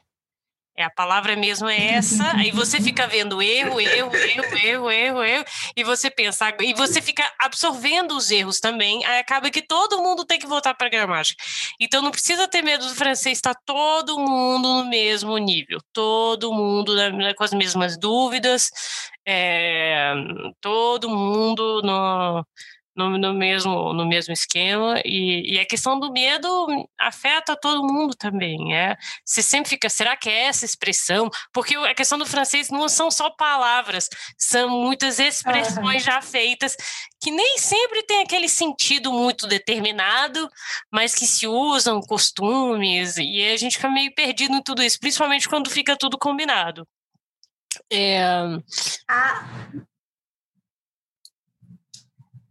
É, 0.76 0.84
a 0.84 0.90
palavra 0.90 1.36
mesmo 1.36 1.70
é 1.70 1.94
essa, 1.94 2.36
aí 2.36 2.50
você 2.50 2.82
fica 2.82 3.06
vendo 3.06 3.44
erro, 3.44 3.80
erro, 3.80 4.16
erro, 4.16 4.58
erro, 4.58 4.92
erro, 4.92 5.24
erro, 5.24 5.46
e 5.76 5.84
você 5.84 6.10
pensa, 6.10 6.52
e 6.62 6.74
você 6.74 7.00
fica 7.00 7.24
absorvendo 7.40 8.18
os 8.18 8.32
erros 8.32 8.60
também, 8.60 9.06
aí 9.06 9.20
acaba 9.20 9.52
que 9.52 9.62
todo 9.62 10.02
mundo 10.02 10.26
tem 10.26 10.40
que 10.40 10.48
voltar 10.48 10.74
para 10.74 10.88
a 10.88 10.90
gramática. 10.90 11.44
Então 11.80 12.02
não 12.02 12.10
precisa 12.10 12.48
ter 12.48 12.64
medo 12.64 12.88
do 12.88 12.96
francês, 12.96 13.38
está 13.38 13.54
todo 13.54 14.18
mundo 14.20 14.84
no 14.84 14.86
mesmo 14.90 15.38
nível, 15.38 15.80
todo 15.94 16.52
mundo 16.52 16.96
né, 16.96 17.36
com 17.36 17.44
as 17.44 17.54
mesmas 17.54 17.96
dúvidas, 17.96 18.72
é, 19.28 20.12
todo 20.60 21.08
mundo 21.08 21.82
no, 21.84 22.44
no, 22.96 23.18
no, 23.18 23.34
mesmo, 23.34 23.94
no 23.94 24.06
mesmo 24.08 24.34
esquema, 24.34 25.02
e, 25.04 25.56
e, 25.56 25.60
a 25.60 25.66
questão 25.66 26.00
do 26.00 26.12
medo 26.12 26.68
afeta 27.00 27.56
todo 27.56 27.86
mundo 27.86 28.16
também. 28.16 28.76
É? 28.76 28.96
Você 29.26 29.42
sempre 29.42 29.70
fica, 29.70 29.90
será 29.90 30.16
que 30.16 30.30
é 30.30 30.44
essa 30.44 30.66
expressão? 30.66 31.30
Porque 31.52 31.76
a 31.76 31.96
questão 31.96 32.18
do 32.18 32.26
francês 32.26 32.70
não 32.70 32.88
são 32.88 33.10
só 33.10 33.30
palavras, 33.30 34.10
são 34.38 34.70
muitas 34.70 35.20
expressões 35.20 35.78
uhum. 35.78 36.00
já 36.00 36.22
feitas 36.22 36.76
que 37.22 37.32
nem 37.32 37.58
sempre 37.58 38.04
tem 38.04 38.22
aquele 38.22 38.50
sentido 38.50 39.14
muito 39.14 39.48
determinado, 39.48 40.50
mas 40.92 41.16
que 41.16 41.26
se 41.26 41.48
usam 41.48 42.02
costumes, 42.02 43.16
e 43.18 43.42
a 43.46 43.56
gente 43.56 43.78
fica 43.78 43.90
meio 43.90 44.14
perdido 44.14 44.54
em 44.54 44.62
tudo 44.62 44.84
isso, 44.84 45.00
principalmente 45.00 45.48
quando 45.48 45.70
fica 45.70 45.98
tudo 45.98 46.18
combinado. 46.18 46.86
É... 47.90 48.22
Ah, 49.08 49.48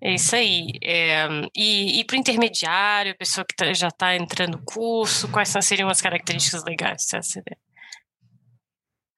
é 0.02 0.14
isso 0.14 0.34
aí. 0.34 0.72
É, 0.82 1.28
e 1.56 2.00
e 2.00 2.04
para 2.04 2.16
o 2.16 2.18
intermediário, 2.18 3.12
a 3.12 3.16
pessoa 3.16 3.44
que 3.44 3.54
tá, 3.54 3.72
já 3.72 3.88
está 3.88 4.16
entrando 4.16 4.58
no 4.58 4.64
curso, 4.64 5.28
quais 5.28 5.54
seriam 5.62 5.88
as 5.88 6.00
características 6.00 6.64
legais 6.64 7.04
do 7.04 7.10
CACD? 7.10 7.56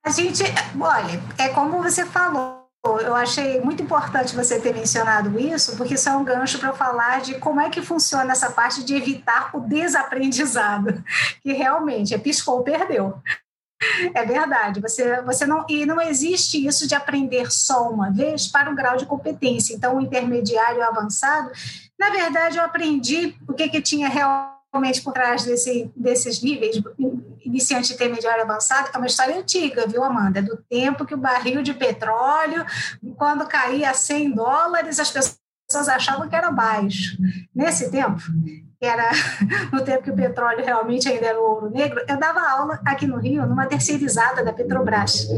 A 0.05 0.11
gente, 0.11 0.43
olha, 0.79 1.23
é 1.39 1.49
como 1.49 1.83
você 1.83 2.05
falou, 2.05 2.69
eu 3.01 3.15
achei 3.15 3.59
muito 3.63 3.83
importante 3.83 4.37
você 4.37 4.61
ter 4.61 4.75
mencionado 4.75 5.41
isso, 5.41 5.75
porque 5.79 5.95
isso 5.95 6.07
é 6.11 6.15
um 6.15 6.23
gancho 6.23 6.59
para 6.59 6.75
falar 6.75 7.23
de 7.23 7.37
como 7.39 7.59
é 7.59 7.71
que 7.71 7.81
funciona 7.81 8.33
essa 8.33 8.51
parte 8.51 8.85
de 8.85 8.95
evitar 8.95 9.57
o 9.57 9.61
desaprendizado, 9.61 11.03
que 11.43 11.55
realmente 11.55 12.13
é 12.13 12.19
piscou, 12.19 12.63
perdeu. 12.63 13.23
É 14.15 14.25
verdade. 14.25 14.81
Você, 14.81 15.21
você 15.23 15.47
não 15.47 15.65
e 15.69 15.87
não 15.87 16.01
existe 16.01 16.65
isso 16.65 16.87
de 16.87 16.95
aprender 16.95 17.51
só 17.51 17.89
uma 17.91 18.11
vez 18.11 18.47
para 18.47 18.71
o 18.71 18.75
grau 18.75 18.97
de 18.97 19.07
competência. 19.07 19.75
Então, 19.75 19.97
o 19.97 20.01
intermediário 20.01 20.83
avançado, 20.83 21.51
na 21.99 22.11
verdade, 22.11 22.59
eu 22.59 22.65
aprendi 22.65 23.37
o 23.49 23.53
que, 23.53 23.69
que 23.69 23.81
tinha 23.81 24.09
realmente 24.09 25.03
por 25.03 25.13
trás 25.13 25.45
desse, 25.45 25.91
desses 25.95 26.43
níveis, 26.43 26.83
iniciante, 27.45 27.93
intermediário, 27.93 28.43
avançado. 28.43 28.91
É 28.93 28.97
uma 28.99 29.07
história 29.07 29.39
antiga, 29.39 29.87
viu, 29.87 30.03
Amanda? 30.03 30.43
Do 30.43 30.57
tempo 30.69 31.05
que 31.05 31.15
o 31.15 31.19
barril 31.19 31.63
de 31.63 31.75
petróleo, 31.75 32.65
quando 33.17 33.47
caía 33.47 33.91
a 33.91 33.95
100 33.95 34.33
dólares, 34.33 34.99
as 34.99 35.11
pessoas 35.11 35.89
achavam 35.89 36.29
que 36.29 36.35
era 36.35 36.51
baixo. 36.51 37.17
Nesse 37.55 37.91
tempo, 37.91 38.21
era 38.85 39.11
no 39.73 39.83
tempo 39.83 40.03
que 40.03 40.11
o 40.11 40.17
petróleo 40.17 40.65
realmente 40.65 41.09
ainda 41.09 41.27
era 41.27 41.41
o 41.41 41.45
ouro 41.45 41.71
negro, 41.71 42.03
eu 42.09 42.19
dava 42.19 42.41
aula 42.41 42.81
aqui 42.85 43.07
no 43.07 43.19
Rio, 43.19 43.47
numa 43.47 43.67
terceirizada 43.67 44.45
da 44.45 44.53
Petrobras. 44.53 45.29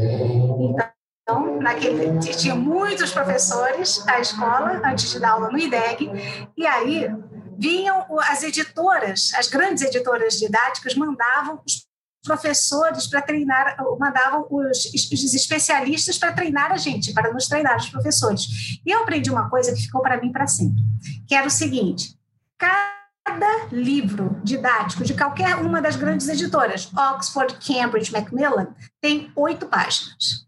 Então, 1.21 1.59
naquele, 1.59 2.17
tinha 2.19 2.55
muitos 2.55 3.11
professores 3.11 4.07
à 4.07 4.19
escola, 4.19 4.81
antes 4.85 5.11
de 5.11 5.19
dar 5.19 5.31
aula 5.31 5.51
no 5.51 5.59
IDEG, 5.59 6.09
e 6.55 6.65
aí 6.65 7.09
vinham 7.57 8.05
as 8.21 8.43
editoras, 8.43 9.33
as 9.35 9.47
grandes 9.47 9.83
editoras 9.83 10.35
didáticas, 10.35 10.95
mandavam 10.95 11.61
os 11.65 11.87
professores 12.23 13.07
para 13.07 13.21
treinar, 13.21 13.77
mandavam 13.99 14.45
os, 14.49 14.85
os 14.93 15.33
especialistas 15.33 16.17
para 16.17 16.33
treinar 16.33 16.71
a 16.71 16.77
gente, 16.77 17.13
para 17.13 17.33
nos 17.33 17.47
treinar, 17.47 17.77
os 17.77 17.89
professores. 17.89 18.79
E 18.85 18.91
eu 18.91 19.01
aprendi 19.01 19.29
uma 19.29 19.49
coisa 19.49 19.73
que 19.73 19.81
ficou 19.81 20.01
para 20.01 20.21
mim 20.21 20.31
para 20.31 20.47
sempre, 20.47 20.83
que 21.27 21.33
era 21.33 21.47
o 21.47 21.51
seguinte: 21.51 22.17
cada 22.57 22.96
cada 23.27 23.67
livro 23.71 24.39
didático 24.41 25.03
de 25.03 25.13
qualquer 25.13 25.57
uma 25.57 25.81
das 25.81 25.97
grandes 25.97 26.29
editoras, 26.29 26.89
Oxford, 26.95 27.57
Cambridge, 27.59 28.11
Macmillan, 28.11 28.73
tem 29.01 29.29
oito 29.35 29.67
páginas. 29.67 30.47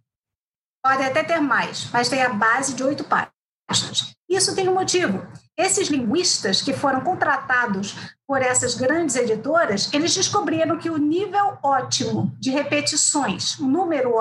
Pode 0.82 1.04
até 1.04 1.22
ter 1.24 1.42
mais, 1.42 1.90
mas 1.92 2.08
tem 2.08 2.22
a 2.22 2.30
base 2.30 2.74
de 2.74 2.82
oito 2.82 3.04
páginas. 3.04 4.16
Isso 4.30 4.56
tem 4.56 4.70
um 4.70 4.74
motivo. 4.74 5.28
Esses 5.58 5.90
linguistas 5.90 6.62
que 6.62 6.72
foram 6.72 7.02
contratados 7.02 7.96
por 8.26 8.42
essas 8.42 8.76
grandes 8.76 9.18
editoras, 9.18 9.92
eles 9.92 10.16
descobriram 10.16 10.78
que 10.78 10.90
o 10.90 10.98
nível 10.98 11.58
ótimo 11.62 12.34
de 12.40 12.50
repetições, 12.50 13.60
o 13.60 13.68
número 13.68 14.16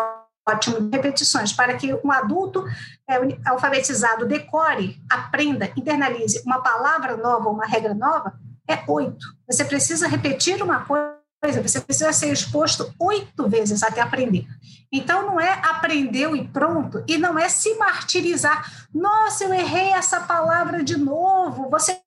ótimo 0.49 0.81
de 0.81 0.97
repetições, 0.97 1.53
para 1.53 1.77
que 1.77 1.95
um 2.05 2.11
adulto 2.11 2.65
é, 3.09 3.19
alfabetizado 3.49 4.27
decore, 4.27 5.01
aprenda, 5.09 5.71
internalize 5.77 6.43
uma 6.45 6.61
palavra 6.61 7.17
nova, 7.17 7.49
uma 7.51 7.67
regra 7.67 7.95
nova, 7.95 8.33
é 8.69 8.83
oito. 8.89 9.27
Você 9.51 9.65
precisa 9.65 10.07
repetir 10.07 10.63
uma 10.63 10.85
coisa, 10.85 11.63
você 11.63 11.81
precisa 11.81 12.13
ser 12.13 12.33
exposto 12.33 12.93
oito 13.01 13.49
vezes 13.49 13.83
até 13.83 14.01
aprender. 14.01 14.47
Então, 14.93 15.27
não 15.27 15.41
é 15.41 15.53
aprendeu 15.65 16.35
e 16.35 16.47
pronto, 16.49 17.05
e 17.07 17.19
não 17.19 17.39
é 17.39 17.49
se 17.49 17.75
martirizar. 17.75 18.89
Nossa, 18.93 19.45
eu 19.45 19.53
errei 19.53 19.93
essa 19.93 20.21
palavra 20.21 20.83
de 20.83 20.97
novo. 20.97 21.69
Você 21.71 22.01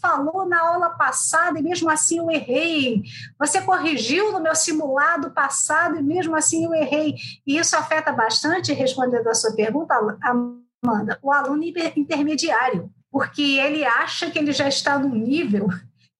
falou 0.00 0.46
na 0.46 0.60
aula 0.60 0.90
passada 0.90 1.58
e 1.58 1.62
mesmo 1.62 1.90
assim 1.90 2.18
eu 2.18 2.30
errei. 2.30 3.02
Você 3.38 3.60
corrigiu 3.60 4.32
no 4.32 4.40
meu 4.40 4.54
simulado 4.54 5.30
passado 5.30 5.98
e 5.98 6.02
mesmo 6.02 6.36
assim 6.36 6.64
eu 6.64 6.74
errei. 6.74 7.14
E 7.46 7.58
isso 7.58 7.76
afeta 7.76 8.12
bastante, 8.12 8.72
respondendo 8.72 9.28
a 9.28 9.34
sua 9.34 9.52
pergunta, 9.54 9.94
Amanda, 10.22 11.18
o 11.22 11.32
aluno 11.32 11.64
intermediário, 11.96 12.90
porque 13.10 13.42
ele 13.42 13.84
acha 13.84 14.30
que 14.30 14.38
ele 14.38 14.52
já 14.52 14.68
está 14.68 14.98
no 14.98 15.08
nível 15.08 15.68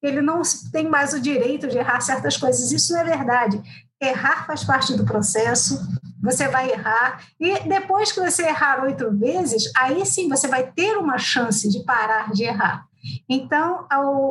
ele 0.02 0.20
não 0.20 0.42
tem 0.72 0.88
mais 0.88 1.12
o 1.12 1.20
direito 1.20 1.68
de 1.68 1.78
errar 1.78 2.00
certas 2.00 2.36
coisas. 2.36 2.72
Isso 2.72 2.92
não 2.92 3.00
é 3.00 3.04
verdade. 3.04 3.60
Errar 4.00 4.46
faz 4.46 4.62
parte 4.62 4.96
do 4.96 5.04
processo, 5.04 5.80
você 6.22 6.48
vai 6.48 6.70
errar, 6.70 7.24
e 7.38 7.60
depois 7.68 8.12
que 8.12 8.20
você 8.20 8.42
errar 8.42 8.82
oito 8.82 9.10
vezes, 9.16 9.70
aí 9.76 10.04
sim 10.04 10.28
você 10.28 10.48
vai 10.48 10.70
ter 10.72 10.96
uma 10.96 11.16
chance 11.18 11.68
de 11.68 11.84
parar 11.84 12.30
de 12.32 12.44
errar. 12.44 12.86
Então, 13.28 13.86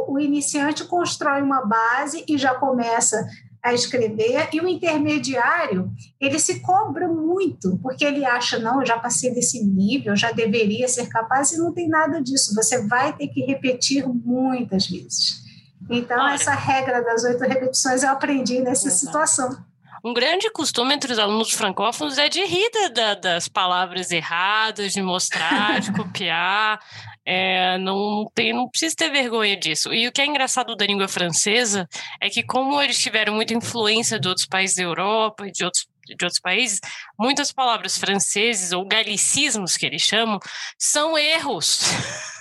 o, 0.09 0.19
iniciante 0.19 0.83
constrói 0.83 1.41
uma 1.41 1.65
base 1.65 2.23
e 2.27 2.37
já 2.37 2.53
começa 2.55 3.25
a 3.63 3.73
escrever, 3.73 4.49
e 4.53 4.61
o 4.61 4.67
intermediário, 4.67 5.91
ele 6.21 6.39
se 6.39 6.61
cobra 6.61 7.07
muito, 7.07 7.77
porque 7.81 8.05
ele 8.05 8.23
acha, 8.23 8.59
não, 8.59 8.79
eu 8.79 8.85
já 8.85 8.97
passei 8.97 9.33
desse 9.33 9.63
nível, 9.63 10.15
já 10.15 10.31
deveria 10.31 10.87
ser 10.87 11.07
capaz, 11.07 11.51
e 11.51 11.57
não 11.57 11.73
tem 11.73 11.89
nada 11.89 12.21
disso, 12.21 12.55
você 12.55 12.85
vai 12.87 13.13
ter 13.13 13.27
que 13.27 13.41
repetir 13.41 14.07
muitas 14.07 14.87
vezes. 14.87 15.46
Então, 15.89 16.19
Olha, 16.19 16.33
essa 16.33 16.53
regra 16.53 17.01
das 17.03 17.23
oito 17.23 17.43
repetições 17.43 18.03
eu 18.03 18.09
aprendi 18.09 18.59
nessa 18.59 18.87
exato. 18.87 19.05
situação. 19.05 19.65
Um 20.03 20.13
grande 20.13 20.49
costume 20.51 20.93
entre 20.93 21.11
os 21.11 21.19
alunos 21.19 21.51
francófonos 21.51 22.17
é 22.17 22.29
de 22.29 22.43
rir 22.45 22.69
da, 22.93 23.15
das 23.15 23.47
palavras 23.47 24.11
erradas, 24.11 24.93
de 24.93 25.01
mostrar, 25.01 25.79
de 25.79 25.91
copiar. 25.95 26.79
É, 27.25 27.77
não, 27.79 28.25
tem, 28.33 28.53
não 28.53 28.69
precisa 28.69 28.95
ter 28.95 29.09
vergonha 29.09 29.57
disso. 29.57 29.93
E 29.93 30.07
o 30.07 30.11
que 30.11 30.21
é 30.21 30.25
engraçado 30.25 30.75
da 30.75 30.85
língua 30.85 31.07
francesa 31.07 31.87
é 32.21 32.29
que, 32.29 32.41
como 32.41 32.81
eles 32.81 32.99
tiveram 32.99 33.33
muita 33.33 33.53
influência 33.53 34.19
de 34.19 34.29
outros 34.29 34.47
países 34.47 34.77
da 34.77 34.83
Europa 34.83 35.45
e 35.45 35.51
de 35.51 35.65
outros, 35.65 35.87
de 36.05 36.23
outros 36.23 36.39
países, 36.39 36.79
muitas 37.19 37.51
palavras 37.51 37.97
franceses, 37.97 38.71
ou 38.71 38.87
galicismos 38.87 39.75
que 39.75 39.85
eles 39.85 40.01
chamam, 40.01 40.39
são 40.77 41.17
erros. 41.17 41.81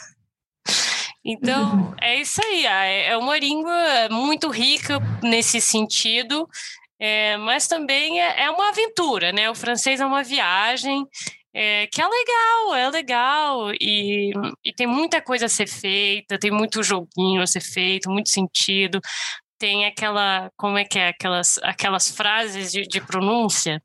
Então, 1.27 1.93
é 2.01 2.21
isso 2.21 2.41
aí. 2.41 2.65
É, 2.67 3.09
é 3.09 3.17
uma 3.17 3.37
língua 3.37 4.09
muito 4.11 4.49
rica 4.49 5.01
nesse 5.21 5.61
sentido, 5.61 6.49
é, 7.01 7.37
mas 7.39 7.67
também 7.67 8.21
é, 8.21 8.45
é, 8.45 8.51
uma 8.51 8.69
aventura, 8.69 9.33
né? 9.33 9.51
O 9.51 9.55
francês 9.55 10.01
é 10.01 10.07
uma 10.07 10.23
viagem 10.23 11.05
é, 11.53 11.89
que 11.89 12.01
é 12.01 12.07
legal, 12.07 12.75
é 12.77 12.91
legal, 12.91 13.73
e, 13.81 14.33
e 14.65 14.73
tem 14.75 14.87
muita 14.87 15.21
coisa 15.21 15.47
a 15.47 15.49
ser 15.49 15.67
feita, 15.67 16.39
tem 16.39 16.51
muito 16.51 16.83
joguinho 16.83 17.43
a 17.43 17.47
ser 17.47 17.63
feito, 17.63 18.09
muito 18.09 18.29
sentido. 18.29 19.01
Tem 19.59 19.87
aquela, 19.87 20.51
como 20.57 20.79
é 20.79 20.85
que 20.85 20.99
é, 20.99 21.09
aquelas, 21.09 21.59
aquelas 21.63 22.11
frases 22.11 22.71
de, 22.71 22.83
de 22.83 23.01
pronúncia 23.01 23.83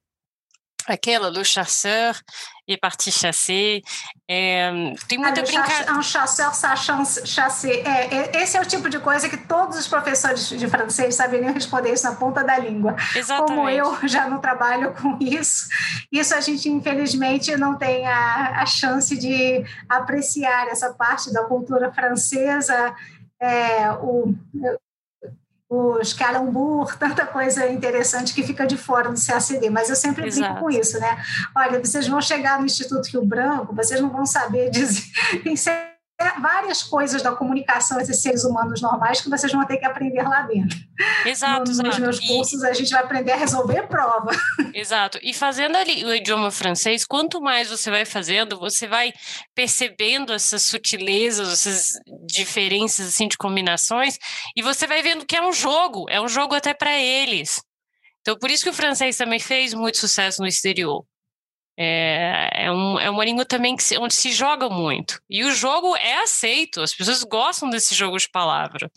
aquela 0.87 1.29
Le 1.29 1.43
Chasseur 1.43 2.19
e 2.67 2.77
Parti 2.77 3.11
Chasser. 3.11 3.81
É, 4.27 4.71
tem 5.07 5.17
muita 5.17 5.41
ah, 5.41 5.43
brincadeira. 5.43 5.93
Um 5.93 6.01
chasseur 6.01 6.53
sachant 6.53 7.05
chasser. 7.25 7.85
É, 7.85 8.37
é, 8.37 8.43
esse 8.43 8.57
é 8.57 8.61
o 8.61 8.65
tipo 8.65 8.89
de 8.89 8.99
coisa 8.99 9.27
que 9.27 9.37
todos 9.37 9.77
os 9.77 9.87
professores 9.87 10.47
de 10.47 10.67
francês 10.67 11.15
saberiam 11.15 11.53
responder 11.53 11.91
isso 11.91 12.05
na 12.05 12.15
ponta 12.15 12.43
da 12.43 12.57
língua. 12.57 12.95
Exatamente. 13.15 13.55
Como 13.55 13.69
eu 13.69 14.07
já 14.07 14.27
não 14.29 14.39
trabalho 14.39 14.93
com 14.93 15.17
isso, 15.19 15.67
isso 16.11 16.33
a 16.33 16.41
gente 16.41 16.69
infelizmente 16.69 17.55
não 17.57 17.77
tem 17.77 18.07
a, 18.07 18.61
a 18.61 18.65
chance 18.65 19.17
de 19.17 19.63
apreciar 19.89 20.67
essa 20.67 20.93
parte 20.93 21.31
da 21.33 21.43
cultura 21.43 21.91
francesa. 21.91 22.95
É, 23.39 23.91
o, 23.93 24.35
os 25.71 26.11
calambur, 26.11 26.95
tanta 26.99 27.25
coisa 27.25 27.65
interessante 27.69 28.33
que 28.33 28.43
fica 28.43 28.67
de 28.67 28.75
fora 28.75 29.09
do 29.09 29.25
CACD, 29.25 29.69
mas 29.69 29.89
eu 29.89 29.95
sempre 29.95 30.27
Exato. 30.27 30.53
brinco 30.53 30.59
com 30.59 30.69
isso, 30.69 30.99
né? 30.99 31.23
Olha, 31.55 31.79
vocês 31.79 32.07
vão 32.07 32.21
chegar 32.21 32.59
no 32.59 32.65
Instituto 32.65 33.07
Rio 33.07 33.25
Branco, 33.25 33.73
vocês 33.73 34.01
não 34.01 34.09
vão 34.09 34.25
saber 34.25 34.69
dizer, 34.69 35.05
tem 35.43 35.55
várias 36.39 36.83
coisas 36.83 37.21
da 37.21 37.31
comunicação 37.31 37.99
entre 37.99 38.13
seres 38.13 38.43
humanos 38.43 38.81
normais 38.81 39.21
que 39.21 39.29
vocês 39.29 39.51
vão 39.51 39.65
ter 39.65 39.77
que 39.77 39.85
aprender 39.85 40.23
lá 40.23 40.41
dentro. 40.43 40.77
Exato, 41.25 41.69
Nos 41.69 41.79
exato. 41.79 42.01
meus 42.01 42.19
cursos 42.19 42.63
e... 42.63 42.67
a 42.67 42.73
gente 42.73 42.89
vai 42.89 43.01
aprender 43.01 43.31
a 43.31 43.35
resolver 43.35 43.87
prova. 43.87 44.31
Exato. 44.73 45.19
E 45.21 45.33
fazendo 45.33 45.75
ali 45.77 46.03
o 46.05 46.13
idioma 46.13 46.51
francês, 46.51 47.05
quanto 47.05 47.41
mais 47.41 47.69
você 47.69 47.89
vai 47.89 48.05
fazendo, 48.05 48.59
você 48.59 48.87
vai 48.87 49.11
percebendo 49.55 50.33
essas 50.33 50.63
sutilezas, 50.63 51.51
essas 51.51 51.99
diferenças 52.25 53.07
assim 53.07 53.27
de 53.27 53.37
combinações, 53.37 54.17
e 54.55 54.61
você 54.61 54.87
vai 54.87 55.01
vendo 55.01 55.25
que 55.25 55.35
é 55.35 55.41
um 55.41 55.53
jogo, 55.53 56.05
é 56.09 56.21
um 56.21 56.27
jogo 56.27 56.55
até 56.55 56.73
para 56.73 56.97
eles. 56.97 57.61
Então, 58.21 58.37
por 58.37 58.51
isso 58.51 58.63
que 58.63 58.69
o 58.69 58.73
francês 58.73 59.17
também 59.17 59.39
fez 59.39 59.73
muito 59.73 59.97
sucesso 59.97 60.41
no 60.41 60.47
exterior. 60.47 61.03
É, 61.77 62.65
é, 62.65 62.71
um, 62.71 62.99
é 62.99 63.09
uma 63.09 63.25
língua 63.25 63.45
também 63.45 63.77
se, 63.79 63.97
onde 63.97 64.13
se 64.13 64.31
joga 64.31 64.69
muito. 64.69 65.21
E 65.29 65.43
o 65.43 65.51
jogo 65.51 65.95
é 65.95 66.21
aceito, 66.21 66.81
as 66.81 66.93
pessoas 66.93 67.23
gostam 67.23 67.69
desse 67.69 67.95
jogo 67.95 68.17
de 68.17 68.29
palavra. 68.29 68.91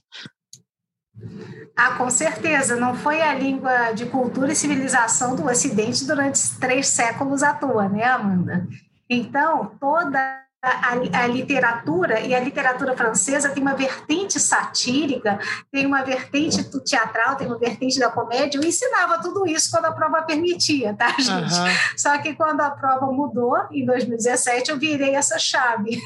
Ah, 1.76 1.97
com 1.97 2.11
certeza. 2.11 2.76
Não 2.76 2.95
foi 2.95 3.21
a 3.21 3.35
língua 3.35 3.93
de 3.93 4.07
cultura 4.07 4.52
e 4.52 4.57
civilização 4.57 5.35
do 5.35 5.47
Ocidente 5.47 6.04
durante 6.04 6.59
três 6.61 6.88
séculos 6.88 7.43
à 7.43 7.54
toa, 7.54 7.88
né, 7.88 8.04
Amanda? 8.04 8.66
Então, 9.09 9.76
toda 9.81 10.43
a, 10.64 11.23
a, 11.23 11.26
literatura, 11.26 12.21
e 12.21 12.35
a 12.35 12.40
literatura 12.40 12.97
francesa 12.97 13.50
tem 13.50 13.62
uma 13.62 13.75
vertente 13.75 14.40
satírica, 14.40 15.38
tem 15.71 15.85
uma 15.85 16.02
vertente 16.02 16.64
teatral, 16.80 17.37
tem 17.37 17.47
uma 17.47 17.59
vertente 17.59 17.99
da 17.99 18.11
comédia. 18.11 18.59
Eu 18.59 18.64
ensinava 18.64 19.21
tudo 19.21 19.47
isso 19.47 19.71
quando 19.71 19.85
a 19.87 19.92
prova 19.92 20.23
permitia, 20.23 20.94
tá, 20.94 21.09
gente? 21.18 21.54
Uhum. 21.54 21.97
Só 21.97 22.16
que 22.18 22.35
quando 22.35 22.61
a 22.61 22.71
prova 22.71 23.06
mudou, 23.12 23.56
em 23.71 23.85
2017, 23.85 24.71
eu 24.71 24.78
virei 24.78 25.14
essa 25.14 25.38
chave. 25.38 26.00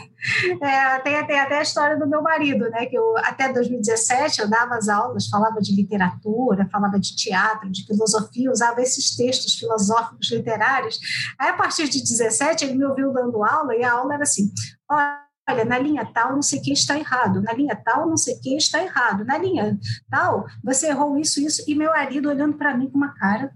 É, 0.61 0.99
tem, 1.01 1.27
tem, 1.27 1.39
até 1.39 1.59
a 1.59 1.63
história 1.63 1.97
do 1.97 2.07
meu 2.07 2.21
marido, 2.23 2.69
né? 2.71 2.87
Que 2.87 2.97
eu, 2.97 3.17
até 3.19 3.53
2017 3.53 4.41
eu 4.41 4.51
dava 4.51 4.75
as 4.75 4.89
aulas, 4.89 5.29
falava 5.29 5.61
de 5.61 5.75
literatura, 5.75 6.69
falava 6.71 6.99
de 6.99 7.15
teatro, 7.15 7.71
de 7.71 7.87
filosofia, 7.87 8.51
usava 8.51 8.83
esses 8.83 9.15
textos 9.17 9.55
filosóficos 9.55 10.31
literários. 10.31 10.99
Aí, 11.39 11.49
a 11.49 11.53
partir 11.55 11.89
de 11.89 12.01
17, 12.01 12.65
ele 12.65 12.75
me 12.75 12.85
ouviu 12.85 13.13
dando 13.13 13.45
aula, 13.45 13.77
e 13.77 13.85
a 13.85 13.93
aula 13.93 14.15
era 14.15 14.25
assim: 14.25 14.51
olha, 14.91 15.65
na 15.65 15.79
linha 15.79 16.05
tal, 16.13 16.33
não 16.33 16.43
sei 16.43 16.59
o 16.59 16.63
que 16.63 16.73
está 16.73 16.99
errado, 16.99 17.41
na 17.41 17.53
linha 17.53 17.77
tal, 17.77 18.09
não 18.09 18.17
sei 18.17 18.35
o 18.35 18.41
que 18.41 18.57
está 18.57 18.83
errado, 18.83 19.25
na 19.25 19.39
linha 19.39 19.79
tal, 20.11 20.47
você 20.63 20.89
errou 20.89 21.17
isso, 21.17 21.41
isso, 21.41 21.63
e 21.67 21.75
meu 21.75 21.91
marido 21.91 22.29
olhando 22.29 22.57
para 22.57 22.77
mim 22.77 22.91
com 22.91 22.99
uma 22.99 23.15
cara, 23.15 23.53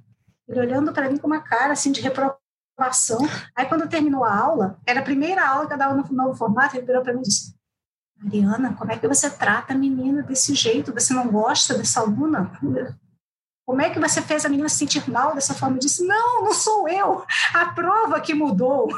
ele 0.49 0.61
olhando 0.61 0.93
para 0.93 1.11
mim 1.11 1.17
com 1.17 1.27
uma 1.27 1.41
cara 1.41 1.73
assim 1.73 1.93
de 1.93 2.01
reprovação. 2.01 2.42
Aí, 3.55 3.67
quando 3.67 3.89
terminou 3.89 4.25
a 4.25 4.35
aula, 4.35 4.79
era 4.87 5.01
a 5.01 5.05
primeira 5.05 5.47
aula 5.47 5.67
que 5.67 5.73
eu 5.73 5.79
dava 5.79 5.95
no 5.95 6.05
novo 6.11 6.35
formato, 6.35 6.77
ele 6.77 6.87
virou 6.87 7.03
para 7.03 7.13
mim 7.13 7.21
e 7.21 7.25
disse: 7.25 7.55
Mariana, 8.23 8.75
como 8.75 8.93
é 8.93 8.99
que 8.99 9.09
você 9.09 9.29
trata 9.31 9.73
a 9.73 9.77
menina 9.77 10.23
desse 10.23 10.55
jeito? 10.55 10.93
Você 10.93 11.13
não 11.13 11.29
gosta 11.29 11.75
dessa 11.75 12.01
aluna? 12.01 12.53
Como 13.65 13.81
é 13.81 13.91
que 13.91 14.01
você 14.01 14.21
fez 14.21 14.45
a 14.45 14.49
menina 14.49 14.69
se 14.69 14.79
sentir 14.79 15.09
mal 15.09 15.35
dessa 15.35 15.55
forma? 15.55 15.77
Eu 15.77 15.81
disse: 15.81 16.05
Não, 16.05 16.45
não 16.45 16.53
sou 16.53 16.89
eu. 16.89 17.25
A 17.55 17.67
prova 17.67 18.21
que 18.21 18.35
mudou. 18.35 18.89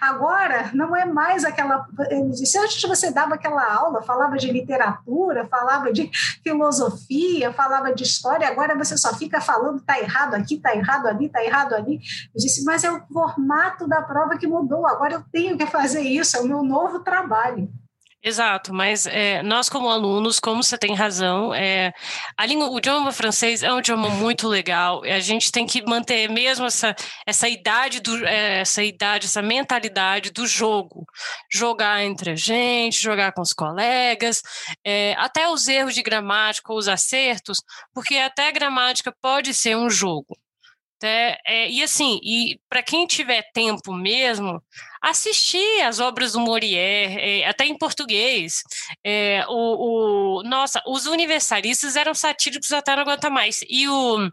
Agora 0.00 0.70
não 0.72 0.94
é 0.94 1.04
mais 1.04 1.44
aquela. 1.44 1.86
Ele 2.08 2.30
disse: 2.30 2.56
Antes 2.56 2.80
você 2.82 3.10
dava 3.10 3.34
aquela 3.34 3.64
aula, 3.74 4.00
falava 4.02 4.36
de 4.36 4.52
literatura, 4.52 5.48
falava 5.48 5.92
de 5.92 6.08
filosofia, 6.42 7.52
falava 7.52 7.92
de 7.92 8.04
história, 8.04 8.46
agora 8.46 8.78
você 8.78 8.96
só 8.96 9.12
fica 9.14 9.40
falando: 9.40 9.78
está 9.78 9.98
errado 9.98 10.34
aqui, 10.34 10.54
está 10.54 10.74
errado 10.74 11.06
ali, 11.08 11.26
está 11.26 11.44
errado 11.44 11.74
ali. 11.74 11.96
Eu 12.32 12.40
disse: 12.40 12.64
Mas 12.64 12.84
é 12.84 12.92
o 12.92 13.04
formato 13.12 13.88
da 13.88 14.02
prova 14.02 14.38
que 14.38 14.46
mudou. 14.46 14.86
Agora 14.86 15.14
eu 15.14 15.24
tenho 15.32 15.58
que 15.58 15.66
fazer 15.66 16.02
isso, 16.02 16.36
é 16.36 16.40
o 16.40 16.46
meu 16.46 16.62
novo 16.62 17.00
trabalho. 17.00 17.68
Exato, 18.24 18.72
mas 18.72 19.04
é, 19.04 19.42
nós 19.42 19.68
como 19.68 19.88
alunos, 19.90 20.38
como 20.38 20.62
você 20.62 20.78
tem 20.78 20.94
razão, 20.94 21.52
é, 21.52 21.92
a 22.36 22.46
língua, 22.46 22.68
o 22.70 22.78
idioma 22.78 23.10
francês 23.10 23.64
é 23.64 23.72
um 23.72 23.80
idioma 23.80 24.08
muito 24.10 24.46
legal. 24.46 25.02
A 25.02 25.18
gente 25.18 25.50
tem 25.50 25.66
que 25.66 25.82
manter 25.82 26.28
mesmo 26.30 26.64
essa, 26.66 26.94
essa 27.26 27.48
idade 27.48 27.98
do, 27.98 28.24
é, 28.24 28.60
essa 28.60 28.80
idade, 28.84 29.26
essa 29.26 29.42
mentalidade 29.42 30.30
do 30.30 30.46
jogo, 30.46 31.04
jogar 31.52 32.04
entre 32.04 32.30
a 32.30 32.36
gente, 32.36 33.02
jogar 33.02 33.32
com 33.32 33.42
os 33.42 33.52
colegas, 33.52 34.40
é, 34.86 35.14
até 35.18 35.48
os 35.48 35.66
erros 35.66 35.92
de 35.92 36.02
gramática, 36.02 36.72
os 36.72 36.86
acertos, 36.86 37.58
porque 37.92 38.16
até 38.18 38.46
a 38.46 38.52
gramática 38.52 39.12
pode 39.20 39.52
ser 39.52 39.76
um 39.76 39.90
jogo. 39.90 40.36
É, 41.06 41.70
e 41.70 41.82
assim, 41.82 42.20
e 42.22 42.60
para 42.68 42.82
quem 42.82 43.06
tiver 43.06 43.42
tempo 43.52 43.92
mesmo, 43.92 44.62
assistir 45.00 45.82
as 45.82 45.98
obras 46.00 46.32
do 46.32 46.40
Molière, 46.40 47.18
é, 47.18 47.48
até 47.48 47.66
em 47.66 47.76
português. 47.76 48.62
É, 49.04 49.44
o, 49.48 50.38
o, 50.38 50.42
nossa, 50.42 50.82
os 50.86 51.06
universalistas 51.06 51.96
eram 51.96 52.14
satíricos 52.14 52.72
até 52.72 52.94
não 52.94 53.02
aguentar 53.02 53.30
mais. 53.30 53.60
E 53.68 53.88
o, 53.88 54.30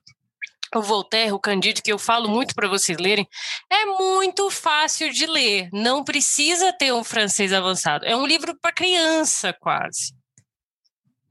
o 0.75 0.81
Voltaire, 0.81 1.31
o 1.31 1.39
Candide, 1.39 1.81
que 1.81 1.91
eu 1.91 1.97
falo 1.97 2.29
muito 2.29 2.53
para 2.53 2.67
vocês 2.67 2.97
lerem, 2.97 3.27
é 3.71 3.85
muito 3.85 4.49
fácil 4.51 5.11
de 5.11 5.25
ler. 5.25 5.69
Não 5.73 6.03
precisa 6.03 6.71
ter 6.73 6.93
um 6.93 7.03
francês 7.03 7.51
avançado. 7.51 8.05
É 8.05 8.15
um 8.15 8.27
livro 8.27 8.55
para 8.61 8.71
criança, 8.71 9.53
quase. 9.53 10.18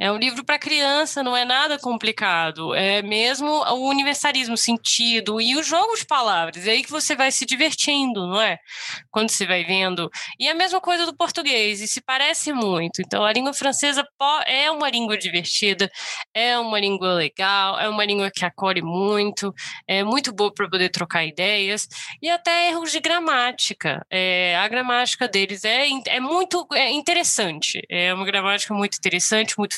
É 0.00 0.12
um 0.12 0.16
livro 0.16 0.44
para 0.44 0.58
criança, 0.58 1.22
não 1.22 1.37
é 1.37 1.44
nada 1.44 1.78
complicado. 1.78 2.74
É 2.74 3.02
mesmo 3.02 3.48
o 3.48 3.88
universalismo, 3.88 4.54
o 4.54 4.56
sentido 4.56 5.40
e 5.40 5.56
o 5.56 5.62
jogo 5.62 5.96
de 5.96 6.06
palavras. 6.06 6.66
É 6.66 6.70
aí 6.70 6.84
que 6.84 6.90
você 6.90 7.16
vai 7.16 7.32
se 7.32 7.44
divertindo, 7.44 8.26
não 8.26 8.40
é? 8.40 8.58
Quando 9.11 9.30
você 9.30 9.44
vai 9.44 9.64
vendo. 9.64 10.08
E 10.38 10.48
a 10.48 10.54
mesma 10.54 10.80
coisa 10.80 11.04
do 11.04 11.16
português, 11.16 11.80
e 11.80 11.88
se 11.88 12.00
parece 12.00 12.52
muito. 12.52 13.00
Então, 13.00 13.24
a 13.24 13.32
língua 13.32 13.52
francesa 13.52 14.06
é 14.46 14.70
uma 14.70 14.88
língua 14.88 15.18
divertida, 15.18 15.90
é 16.32 16.56
uma 16.58 16.78
língua 16.78 17.14
legal, 17.14 17.78
é 17.80 17.88
uma 17.88 18.04
língua 18.04 18.30
que 18.30 18.44
acolhe 18.44 18.82
muito, 18.82 19.52
é 19.87 20.04
muito 20.04 20.32
boa 20.32 20.52
para 20.52 20.68
poder 20.68 20.90
trocar 20.90 21.24
ideias, 21.24 21.88
e 22.22 22.30
até 22.30 22.68
erros 22.68 22.92
de 22.92 23.00
gramática. 23.00 24.04
É, 24.11 24.56
a 24.56 24.68
gramática 24.68 25.26
deles 25.26 25.64
é, 25.64 25.87
é 26.06 26.20
muito 26.20 26.66
é 26.72 26.90
interessante. 26.92 27.82
É 27.90 28.12
uma 28.14 28.24
gramática 28.24 28.72
muito 28.74 28.96
interessante, 28.96 29.58
muito. 29.58 29.76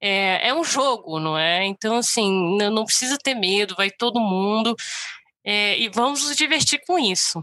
É, 0.00 0.48
é 0.48 0.54
um 0.54 0.62
jogo, 0.62 1.18
não 1.18 1.36
é? 1.36 1.64
Então, 1.64 1.96
assim, 1.96 2.56
não, 2.56 2.70
não 2.70 2.84
precisa 2.84 3.18
ter 3.18 3.34
medo, 3.34 3.74
vai 3.76 3.90
todo 3.90 4.20
mundo. 4.20 4.74
É, 5.44 5.78
e 5.78 5.88
vamos 5.88 6.26
nos 6.26 6.36
divertir 6.36 6.80
com 6.86 6.98
isso. 6.98 7.42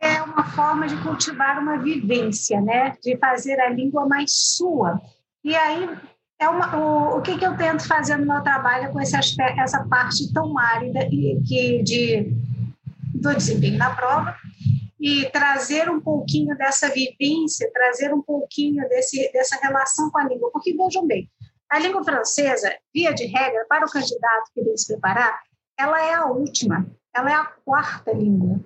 É 0.00 0.22
uma 0.22 0.44
forma 0.44 0.86
de 0.86 0.96
cultivar 1.02 1.58
uma 1.58 1.78
vivência, 1.78 2.60
né? 2.60 2.96
De 3.02 3.16
fazer 3.16 3.58
a 3.60 3.70
língua 3.70 4.06
mais 4.06 4.32
sua. 4.32 5.00
E 5.42 5.54
aí, 5.54 5.88
é 6.38 6.48
uma, 6.48 6.76
o, 6.76 7.18
o 7.18 7.22
que, 7.22 7.38
que 7.38 7.46
eu 7.46 7.56
tento 7.56 7.86
fazer 7.86 8.16
no 8.16 8.26
meu 8.26 8.42
trabalho 8.42 8.92
com 8.92 9.00
esse 9.00 9.16
aspecto, 9.16 9.60
essa 9.60 9.84
parte 9.84 10.32
tão 10.32 10.58
árida 10.58 11.06
e, 11.10 11.40
que 11.46 11.82
de, 11.82 12.32
do 13.14 13.34
desempenho 13.34 13.78
na 13.78 13.90
prova, 13.90 14.36
e 15.00 15.28
trazer 15.30 15.90
um 15.90 16.00
pouquinho 16.00 16.56
dessa 16.56 16.88
vivência, 16.88 17.70
trazer 17.72 18.12
um 18.12 18.22
pouquinho 18.22 18.88
desse, 18.88 19.30
dessa 19.32 19.56
relação 19.56 20.10
com 20.10 20.18
a 20.18 20.24
língua. 20.24 20.50
Porque, 20.52 20.74
vejam 20.76 21.06
bem, 21.06 21.30
a 21.70 21.78
língua 21.78 22.04
francesa, 22.04 22.72
via 22.94 23.12
de 23.12 23.26
regra, 23.26 23.66
para 23.68 23.86
o 23.86 23.90
candidato 23.90 24.50
que 24.54 24.62
deve 24.62 24.76
se 24.76 24.92
preparar, 24.92 25.40
ela 25.78 26.00
é 26.00 26.14
a 26.14 26.26
última, 26.26 26.86
ela 27.14 27.30
é 27.30 27.34
a 27.34 27.44
quarta 27.64 28.12
língua. 28.12 28.60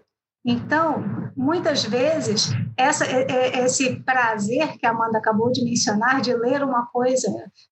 Então, 0.45 1.05
muitas 1.37 1.85
vezes, 1.85 2.51
essa, 2.77 3.05
é, 3.05 3.27
é, 3.31 3.65
esse 3.65 4.01
prazer 4.03 4.79
que 4.79 4.87
a 4.87 4.91
Amanda 4.91 5.19
acabou 5.19 5.51
de 5.51 5.65
mencionar, 5.65 6.21
de 6.21 6.33
ler 6.35 6.63
uma 6.63 6.87
coisa, 6.87 7.29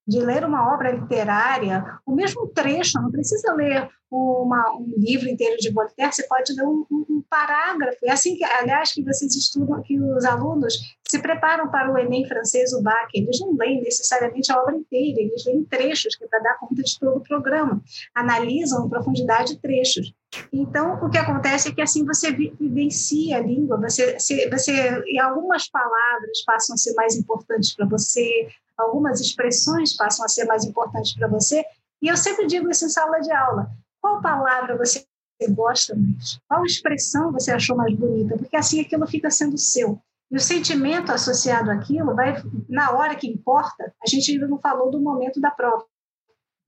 de 0.06 0.18
ler 0.20 0.44
uma 0.44 0.74
obra 0.74 0.90
literária, 0.90 1.84
o 2.04 2.14
mesmo 2.14 2.48
trecho, 2.48 3.00
não 3.00 3.10
precisa 3.10 3.54
ler 3.54 3.88
uma, 4.10 4.76
um 4.76 4.94
livro 4.96 5.28
inteiro 5.28 5.56
de 5.56 5.70
Voltaire, 5.70 6.12
você 6.12 6.26
pode 6.26 6.52
ler 6.52 6.64
um, 6.64 6.86
um, 6.90 7.22
parágrafo. 7.28 7.98
É 8.04 8.12
assim 8.12 8.36
que, 8.36 8.44
aliás, 8.44 8.92
que 8.92 9.02
vocês 9.02 9.34
estudam, 9.34 9.82
que 9.82 10.00
os 10.00 10.24
alunos 10.24 10.74
se 11.08 11.18
preparam 11.18 11.68
para 11.70 11.92
o 11.92 11.98
Enem 11.98 12.26
francês, 12.26 12.72
o 12.72 12.82
BAC, 12.82 13.10
eles 13.14 13.40
não 13.40 13.56
leem 13.56 13.82
necessariamente 13.82 14.52
a 14.52 14.60
obra 14.60 14.76
inteira, 14.76 15.20
eles 15.20 15.44
leem 15.44 15.64
trechos, 15.64 16.14
que 16.14 16.24
é 16.24 16.28
para 16.28 16.38
dar 16.38 16.58
conta 16.58 16.82
de 16.82 16.98
todo 16.98 17.18
o 17.18 17.22
programa, 17.22 17.82
analisam 18.14 18.86
em 18.86 18.88
profundidade 18.88 19.60
trechos. 19.60 20.14
Então, 20.52 21.04
o 21.04 21.10
que 21.10 21.18
acontece 21.18 21.68
é 21.68 21.72
que 21.72 21.80
assim 21.80 22.04
você 22.04 22.30
vivencia 22.32 23.38
a 23.38 23.40
língua, 23.40 23.80
você, 23.80 24.18
você, 24.18 24.48
você 24.48 25.02
e 25.06 25.18
algumas 25.18 25.68
palavras 25.68 26.42
passam 26.44 26.74
a 26.74 26.78
ser 26.78 26.94
mais 26.94 27.16
importantes 27.16 27.74
para 27.74 27.86
você, 27.86 28.48
algumas 28.76 29.20
expressões 29.20 29.96
passam 29.96 30.24
a 30.24 30.28
ser 30.28 30.44
mais 30.44 30.64
importantes 30.64 31.14
para 31.14 31.28
você, 31.28 31.64
e 32.02 32.08
eu 32.08 32.16
sempre 32.16 32.46
digo 32.46 32.70
isso 32.70 32.84
em 32.84 32.88
sala 32.88 33.20
de 33.20 33.32
aula. 33.32 33.70
Qual 34.00 34.20
palavra 34.20 34.76
você 34.76 35.04
gosta 35.50 35.94
mais? 35.94 36.38
Qual 36.48 36.64
expressão 36.64 37.32
você 37.32 37.50
achou 37.52 37.76
mais 37.76 37.94
bonita? 37.94 38.36
Porque 38.36 38.56
assim 38.56 38.80
aquilo 38.80 39.06
fica 39.06 39.30
sendo 39.30 39.58
seu. 39.58 40.00
E 40.30 40.36
o 40.36 40.40
sentimento 40.40 41.12
associado 41.12 41.70
àquilo 41.70 42.14
vai, 42.14 42.42
na 42.68 42.90
hora 42.90 43.14
que 43.14 43.28
importa, 43.28 43.94
a 44.02 44.08
gente 44.08 44.32
ainda 44.32 44.48
não 44.48 44.58
falou 44.58 44.90
do 44.90 45.00
momento 45.00 45.40
da 45.40 45.50
prova, 45.50 45.84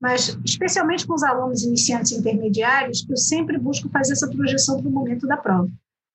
mas 0.01 0.37
especialmente 0.45 1.05
com 1.05 1.13
os 1.13 1.23
alunos 1.23 1.63
iniciantes 1.63 2.11
e 2.11 2.17
intermediários, 2.17 3.05
eu 3.09 3.17
sempre 3.17 3.57
busco 3.57 3.89
fazer 3.89 4.13
essa 4.13 4.29
projeção 4.29 4.79
para 4.79 4.89
o 4.89 4.91
momento 4.91 5.27
da 5.27 5.35
prova. 5.35 5.69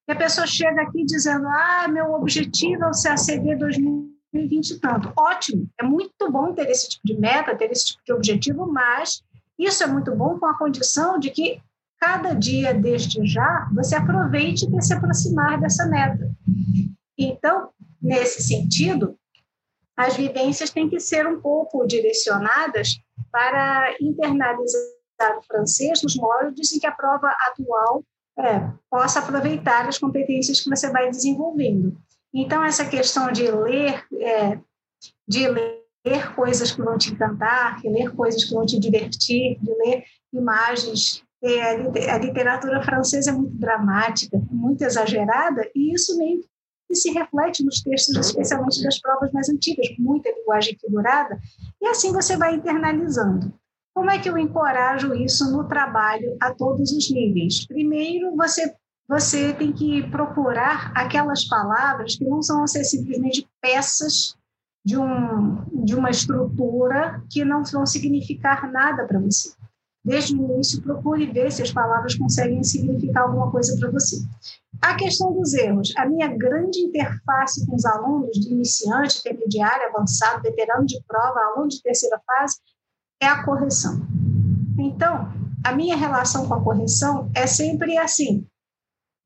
e 0.07 0.11
a 0.11 0.15
pessoa 0.15 0.47
chega 0.47 0.81
aqui 0.81 1.05
dizendo: 1.05 1.47
ah, 1.47 1.87
meu 1.87 2.13
objetivo 2.13 2.83
é 2.83 2.87
o 2.87 2.91
CACD 2.91 3.55
2020 3.55 4.71
e 4.71 4.79
tanto. 4.79 5.13
Ótimo, 5.15 5.69
é 5.79 5.83
muito 5.83 6.31
bom 6.31 6.51
ter 6.51 6.67
esse 6.69 6.89
tipo 6.89 7.05
de 7.05 7.19
meta, 7.19 7.55
ter 7.55 7.71
esse 7.71 7.85
tipo 7.87 8.03
de 8.03 8.13
objetivo, 8.13 8.65
mas 8.65 9.21
isso 9.57 9.83
é 9.83 9.87
muito 9.87 10.13
bom 10.15 10.37
com 10.37 10.45
a 10.45 10.57
condição 10.57 11.19
de 11.19 11.29
que 11.29 11.61
cada 11.99 12.33
dia 12.33 12.73
desde 12.73 13.25
já 13.25 13.69
você 13.73 13.95
aproveite 13.95 14.69
para 14.69 14.81
se 14.81 14.93
aproximar 14.93 15.59
dessa 15.59 15.85
meta. 15.85 16.29
Então, 17.17 17.69
nesse 18.01 18.43
sentido, 18.43 19.17
as 19.95 20.15
vivências 20.15 20.69
têm 20.69 20.89
que 20.89 20.99
ser 20.99 21.25
um 21.25 21.39
pouco 21.39 21.85
direcionadas 21.87 22.99
para 23.31 23.95
internalizar 24.01 25.37
o 25.37 25.43
francês 25.47 26.03
nos 26.03 26.15
moldes 26.15 26.73
em 26.73 26.79
que 26.79 26.87
a 26.87 26.91
prova 26.91 27.33
atual 27.47 28.03
é, 28.37 28.69
possa 28.89 29.19
aproveitar 29.19 29.87
as 29.87 29.97
competências 29.97 30.59
que 30.59 30.69
você 30.69 30.89
vai 30.89 31.09
desenvolvendo. 31.09 31.97
Então, 32.33 32.63
essa 32.63 32.85
questão 32.85 33.31
de 33.31 33.49
ler, 33.49 34.05
é, 34.19 34.59
de 35.25 35.47
ler 35.47 35.74
coisas 36.35 36.71
que 36.71 36.81
vão 36.81 36.97
te 36.97 37.11
encantar, 37.11 37.81
de 37.81 37.89
ler 37.89 38.13
coisas 38.15 38.43
que 38.43 38.53
vão 38.53 38.65
te 38.65 38.79
divertir, 38.79 39.57
de 39.59 39.71
ler 39.73 40.03
imagens. 40.33 41.23
É, 41.43 42.11
a 42.11 42.17
literatura 42.17 42.83
francesa 42.83 43.31
é 43.31 43.33
muito 43.33 43.55
dramática, 43.57 44.41
muito 44.49 44.83
exagerada, 44.83 45.69
e 45.75 45.93
isso 45.93 46.17
meio 46.17 46.41
que 46.87 46.95
se 46.95 47.11
reflete 47.11 47.63
nos 47.63 47.81
textos, 47.81 48.15
especialmente 48.17 48.83
das 48.83 48.99
provas 48.99 49.31
mais 49.31 49.49
antigas, 49.49 49.87
muita 49.97 50.29
linguagem 50.31 50.77
figurada, 50.79 51.39
e 51.81 51.87
assim 51.87 52.11
você 52.11 52.37
vai 52.37 52.55
internalizando. 52.55 53.53
Como 53.93 54.09
é 54.09 54.19
que 54.19 54.29
eu 54.29 54.37
encorajo 54.37 55.13
isso 55.13 55.51
no 55.51 55.67
trabalho 55.67 56.35
a 56.39 56.53
todos 56.53 56.91
os 56.91 57.09
níveis? 57.09 57.65
Primeiro, 57.65 58.35
você 58.35 58.73
você 59.07 59.53
tem 59.53 59.71
que 59.71 60.01
procurar 60.09 60.91
aquelas 60.95 61.45
palavras 61.45 62.15
que 62.15 62.25
não 62.25 62.41
são 62.41 62.65
simplesmente 62.65 63.47
peças 63.61 64.35
de, 64.85 64.97
um, 64.97 65.65
de 65.83 65.95
uma 65.95 66.11
estrutura 66.11 67.23
que 67.29 67.43
não 67.43 67.63
vão 67.63 67.85
significar 67.87 68.71
nada 68.71 69.03
para 69.05 69.19
você. 69.19 69.51
Desde 70.03 70.35
o 70.35 70.37
início, 70.37 70.83
procure 70.83 71.25
ver 71.25 71.51
se 71.51 71.63
as 71.63 71.71
palavras 71.71 72.13
conseguem 72.13 72.63
significar 72.63 73.23
alguma 73.23 73.49
coisa 73.49 73.75
para 73.79 73.89
você. 73.89 74.17
A 74.79 74.93
questão 74.93 75.33
dos 75.33 75.55
erros. 75.55 75.91
A 75.97 76.05
minha 76.05 76.27
grande 76.27 76.79
interface 76.79 77.65
com 77.65 77.75
os 77.75 77.85
alunos 77.85 78.37
de 78.37 78.53
iniciante, 78.53 79.17
intermediário, 79.17 79.87
avançado, 79.87 80.43
veterano 80.43 80.85
de 80.85 81.01
prova, 81.07 81.39
aluno 81.39 81.69
de 81.69 81.81
terceira 81.81 82.21
fase, 82.23 82.57
é 83.19 83.25
a 83.25 83.43
correção. 83.43 83.99
Então, 84.77 85.33
a 85.63 85.71
minha 85.71 85.95
relação 85.95 86.47
com 86.47 86.53
a 86.53 86.63
correção 86.63 87.31
é 87.33 87.47
sempre 87.47 87.97
assim. 87.97 88.45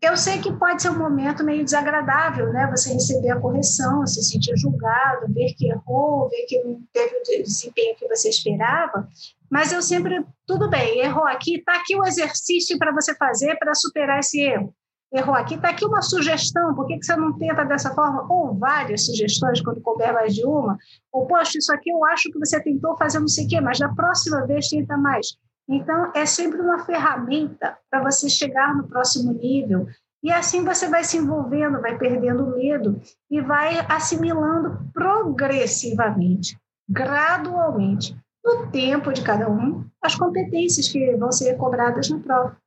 Eu 0.01 0.15
sei 0.15 0.39
que 0.39 0.51
pode 0.53 0.81
ser 0.81 0.89
um 0.89 0.97
momento 0.97 1.43
meio 1.43 1.63
desagradável, 1.63 2.53
né? 2.53 2.67
Você 2.71 2.93
receber 2.93 3.31
a 3.31 3.39
correção, 3.39 4.07
se 4.07 4.23
sentir 4.23 4.55
julgado, 4.55 5.33
ver 5.33 5.53
que 5.57 5.69
errou, 5.69 6.29
ver 6.29 6.45
que 6.47 6.63
não 6.63 6.81
teve 6.93 7.17
o 7.17 7.43
desempenho 7.43 7.95
que 7.97 8.07
você 8.07 8.29
esperava. 8.29 9.07
Mas 9.51 9.73
eu 9.73 9.81
sempre, 9.81 10.25
tudo 10.47 10.69
bem, 10.69 10.99
errou 10.99 11.25
aqui, 11.25 11.57
está 11.57 11.75
aqui 11.75 11.97
o 11.97 12.05
exercício 12.05 12.77
para 12.77 12.93
você 12.93 13.13
fazer 13.15 13.57
para 13.57 13.75
superar 13.75 14.19
esse 14.19 14.39
erro 14.39 14.73
errou 15.11 15.35
aqui, 15.35 15.55
está 15.55 15.69
aqui 15.69 15.85
uma 15.85 16.01
sugestão, 16.01 16.75
por 16.75 16.85
que, 16.85 16.97
que 16.97 17.05
você 17.05 17.15
não 17.15 17.37
tenta 17.37 17.65
dessa 17.65 17.93
forma? 17.93 18.27
Ou 18.31 18.53
várias 18.57 19.05
sugestões, 19.05 19.61
quando 19.61 19.81
couber 19.81 20.13
mais 20.13 20.35
de 20.35 20.45
uma. 20.45 20.77
Ou, 21.11 21.25
poxa, 21.25 21.57
isso 21.57 21.73
aqui 21.73 21.89
eu 21.89 22.05
acho 22.05 22.31
que 22.31 22.37
você 22.37 22.61
tentou 22.61 22.95
fazer 22.97 23.19
não 23.19 23.27
sei 23.27 23.45
o 23.45 23.47
quê, 23.47 23.59
mas 23.59 23.79
da 23.79 23.89
próxima 23.89 24.45
vez 24.45 24.67
tenta 24.67 24.95
mais. 24.97 25.35
Então, 25.69 26.11
é 26.15 26.25
sempre 26.25 26.59
uma 26.59 26.83
ferramenta 26.83 27.77
para 27.91 28.01
você 28.01 28.27
chegar 28.27 28.75
no 28.75 28.87
próximo 28.87 29.33
nível. 29.33 29.87
E 30.23 30.31
assim 30.31 30.65
você 30.65 30.89
vai 30.89 31.03
se 31.03 31.17
envolvendo, 31.17 31.79
vai 31.79 31.97
perdendo 31.97 32.47
medo 32.47 32.99
e 33.29 33.39
vai 33.39 33.85
assimilando 33.87 34.79
progressivamente, 34.91 36.57
gradualmente, 36.89 38.17
no 38.43 38.71
tempo 38.71 39.13
de 39.13 39.21
cada 39.21 39.49
um, 39.49 39.85
as 40.01 40.15
competências 40.15 40.89
que 40.89 41.15
vão 41.15 41.31
ser 41.31 41.55
cobradas 41.55 42.09
na 42.09 42.19
prova. 42.19 42.57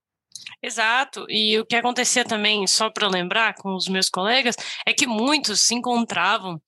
Exato. 0.63 1.27
E 1.29 1.59
o 1.59 1.67
que 1.67 1.75
acontecia 1.75 2.25
também, 2.25 2.67
só 2.69 2.89
para 2.89 3.09
lembrar 3.09 3.55
com 3.55 3.75
os 3.75 3.89
meus 3.89 4.09
colegas, 4.09 4.55
é 4.87 4.93
que 4.93 5.07
muitos 5.09 5.61
se 5.61 5.75
encontravam 5.75 6.61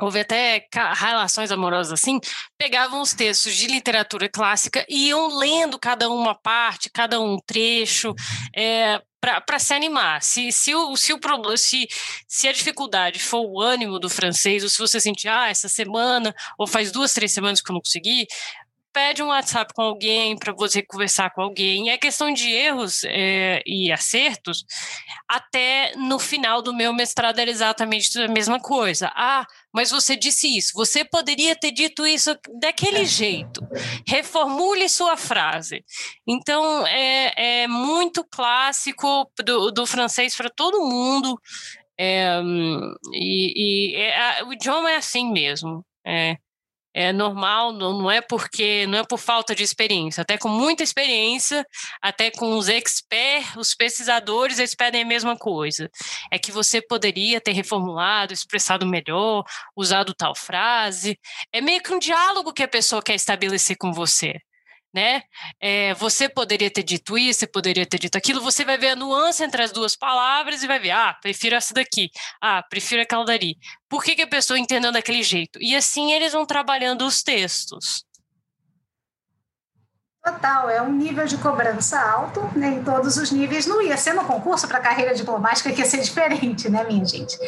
houve 0.00 0.20
até 0.20 0.66
relações 0.94 1.50
amorosas 1.50 1.92
assim, 1.92 2.20
pegavam 2.56 3.00
os 3.00 3.12
textos 3.12 3.54
de 3.54 3.66
literatura 3.66 4.28
clássica 4.28 4.84
e 4.88 5.08
iam 5.08 5.36
lendo 5.36 5.78
cada 5.78 6.08
uma 6.08 6.34
parte, 6.34 6.90
cada 6.90 7.20
um 7.20 7.36
trecho, 7.44 8.14
é, 8.56 9.00
para 9.20 9.58
se 9.58 9.74
animar. 9.74 10.22
Se, 10.22 10.52
se, 10.52 10.74
o, 10.74 10.96
se, 10.96 11.12
o 11.12 11.18
problema, 11.18 11.56
se, 11.56 11.86
se 12.26 12.48
a 12.48 12.52
dificuldade 12.52 13.18
for 13.18 13.44
o 13.44 13.60
ânimo 13.60 13.98
do 13.98 14.08
francês, 14.08 14.62
ou 14.62 14.68
se 14.68 14.78
você 14.78 15.00
sentir, 15.00 15.28
ah, 15.28 15.48
essa 15.48 15.68
semana, 15.68 16.34
ou 16.56 16.66
faz 16.66 16.92
duas, 16.92 17.12
três 17.12 17.32
semanas 17.32 17.60
que 17.60 17.70
eu 17.70 17.74
não 17.74 17.80
consegui, 17.80 18.26
pede 18.92 19.22
um 19.22 19.28
WhatsApp 19.28 19.72
com 19.74 19.82
alguém 19.82 20.36
para 20.36 20.52
você 20.52 20.82
conversar 20.82 21.30
com 21.30 21.42
alguém. 21.42 21.90
É 21.90 21.98
questão 21.98 22.32
de 22.32 22.50
erros 22.50 23.04
é, 23.04 23.62
e 23.66 23.92
acertos, 23.92 24.64
até 25.28 25.92
no 25.96 26.18
final 26.18 26.62
do 26.62 26.74
meu 26.74 26.92
mestrado 26.92 27.38
era 27.38 27.50
exatamente 27.50 28.18
a 28.20 28.28
mesma 28.28 28.60
coisa. 28.60 29.10
Ah, 29.14 29.46
mas 29.72 29.90
você 29.90 30.16
disse 30.16 30.56
isso, 30.56 30.72
você 30.74 31.04
poderia 31.04 31.54
ter 31.54 31.70
dito 31.70 32.06
isso 32.06 32.36
daquele 32.60 33.02
é. 33.02 33.04
jeito. 33.04 33.60
Reformule 34.06 34.88
sua 34.88 35.16
frase. 35.16 35.84
Então, 36.26 36.86
é, 36.86 37.62
é 37.62 37.68
muito 37.68 38.24
clássico 38.24 39.30
do, 39.44 39.70
do 39.70 39.86
francês 39.86 40.34
para 40.34 40.50
todo 40.50 40.86
mundo. 40.86 41.38
É, 42.00 42.40
e, 43.12 43.92
e 43.92 43.96
é, 43.96 44.44
o 44.44 44.52
idioma 44.52 44.90
é 44.90 44.96
assim 44.96 45.30
mesmo. 45.30 45.84
É, 46.06 46.36
é 46.98 47.12
normal, 47.12 47.72
não, 47.72 48.10
é 48.10 48.20
porque 48.20 48.84
não 48.88 48.98
é 48.98 49.04
por 49.04 49.18
falta 49.18 49.54
de 49.54 49.62
experiência, 49.62 50.22
até 50.22 50.36
com 50.36 50.48
muita 50.48 50.82
experiência, 50.82 51.64
até 52.02 52.28
com 52.28 52.56
os 52.58 52.68
experts, 52.68 53.54
os 53.56 53.72
pesquisadores, 53.72 54.58
eles 54.58 54.74
pedem 54.74 55.02
a 55.02 55.06
mesma 55.06 55.36
coisa. 55.36 55.88
É 56.28 56.40
que 56.40 56.50
você 56.50 56.82
poderia 56.82 57.40
ter 57.40 57.52
reformulado, 57.52 58.32
expressado 58.32 58.84
melhor, 58.84 59.44
usado 59.76 60.12
tal 60.12 60.34
frase. 60.34 61.16
É 61.52 61.60
meio 61.60 61.80
que 61.80 61.94
um 61.94 62.00
diálogo 62.00 62.52
que 62.52 62.64
a 62.64 62.68
pessoa 62.68 63.00
quer 63.00 63.14
estabelecer 63.14 63.76
com 63.78 63.92
você 63.92 64.34
né? 64.92 65.22
É, 65.60 65.94
você 65.94 66.28
poderia 66.28 66.70
ter 66.70 66.82
dito 66.82 67.16
isso, 67.18 67.40
você 67.40 67.46
poderia 67.46 67.86
ter 67.86 67.98
dito 67.98 68.16
aquilo, 68.16 68.40
você 68.40 68.64
vai 68.64 68.78
ver 68.78 68.90
a 68.90 68.96
nuance 68.96 69.42
entre 69.42 69.62
as 69.62 69.72
duas 69.72 69.96
palavras 69.96 70.62
e 70.62 70.66
vai 70.66 70.78
ver, 70.78 70.90
ah, 70.90 71.14
prefiro 71.20 71.56
essa 71.56 71.74
daqui, 71.74 72.10
ah, 72.40 72.62
prefiro 72.62 73.02
aquela 73.02 73.24
dali. 73.24 73.56
Por 73.88 74.02
que, 74.02 74.14
que 74.14 74.22
a 74.22 74.26
pessoa 74.26 74.58
entendeu 74.58 74.92
daquele 74.92 75.22
jeito? 75.22 75.58
E 75.62 75.74
assim 75.76 76.12
eles 76.12 76.32
vão 76.32 76.46
trabalhando 76.46 77.06
os 77.06 77.22
textos. 77.22 78.04
Total, 80.24 80.68
é 80.68 80.82
um 80.82 80.92
nível 80.92 81.24
de 81.26 81.38
cobrança 81.38 81.98
alto, 81.98 82.40
né, 82.56 82.68
em 82.68 82.84
todos 82.84 83.16
os 83.16 83.30
níveis. 83.30 83.66
Não 83.66 83.80
ia 83.80 83.96
ser 83.96 84.12
no 84.12 84.24
concurso 84.24 84.66
para 84.68 84.80
carreira 84.80 85.14
diplomática 85.14 85.72
que 85.72 85.80
ia 85.80 85.86
ser 85.86 86.00
diferente, 86.00 86.68
né, 86.68 86.84
minha 86.84 87.04
gente? 87.04 87.38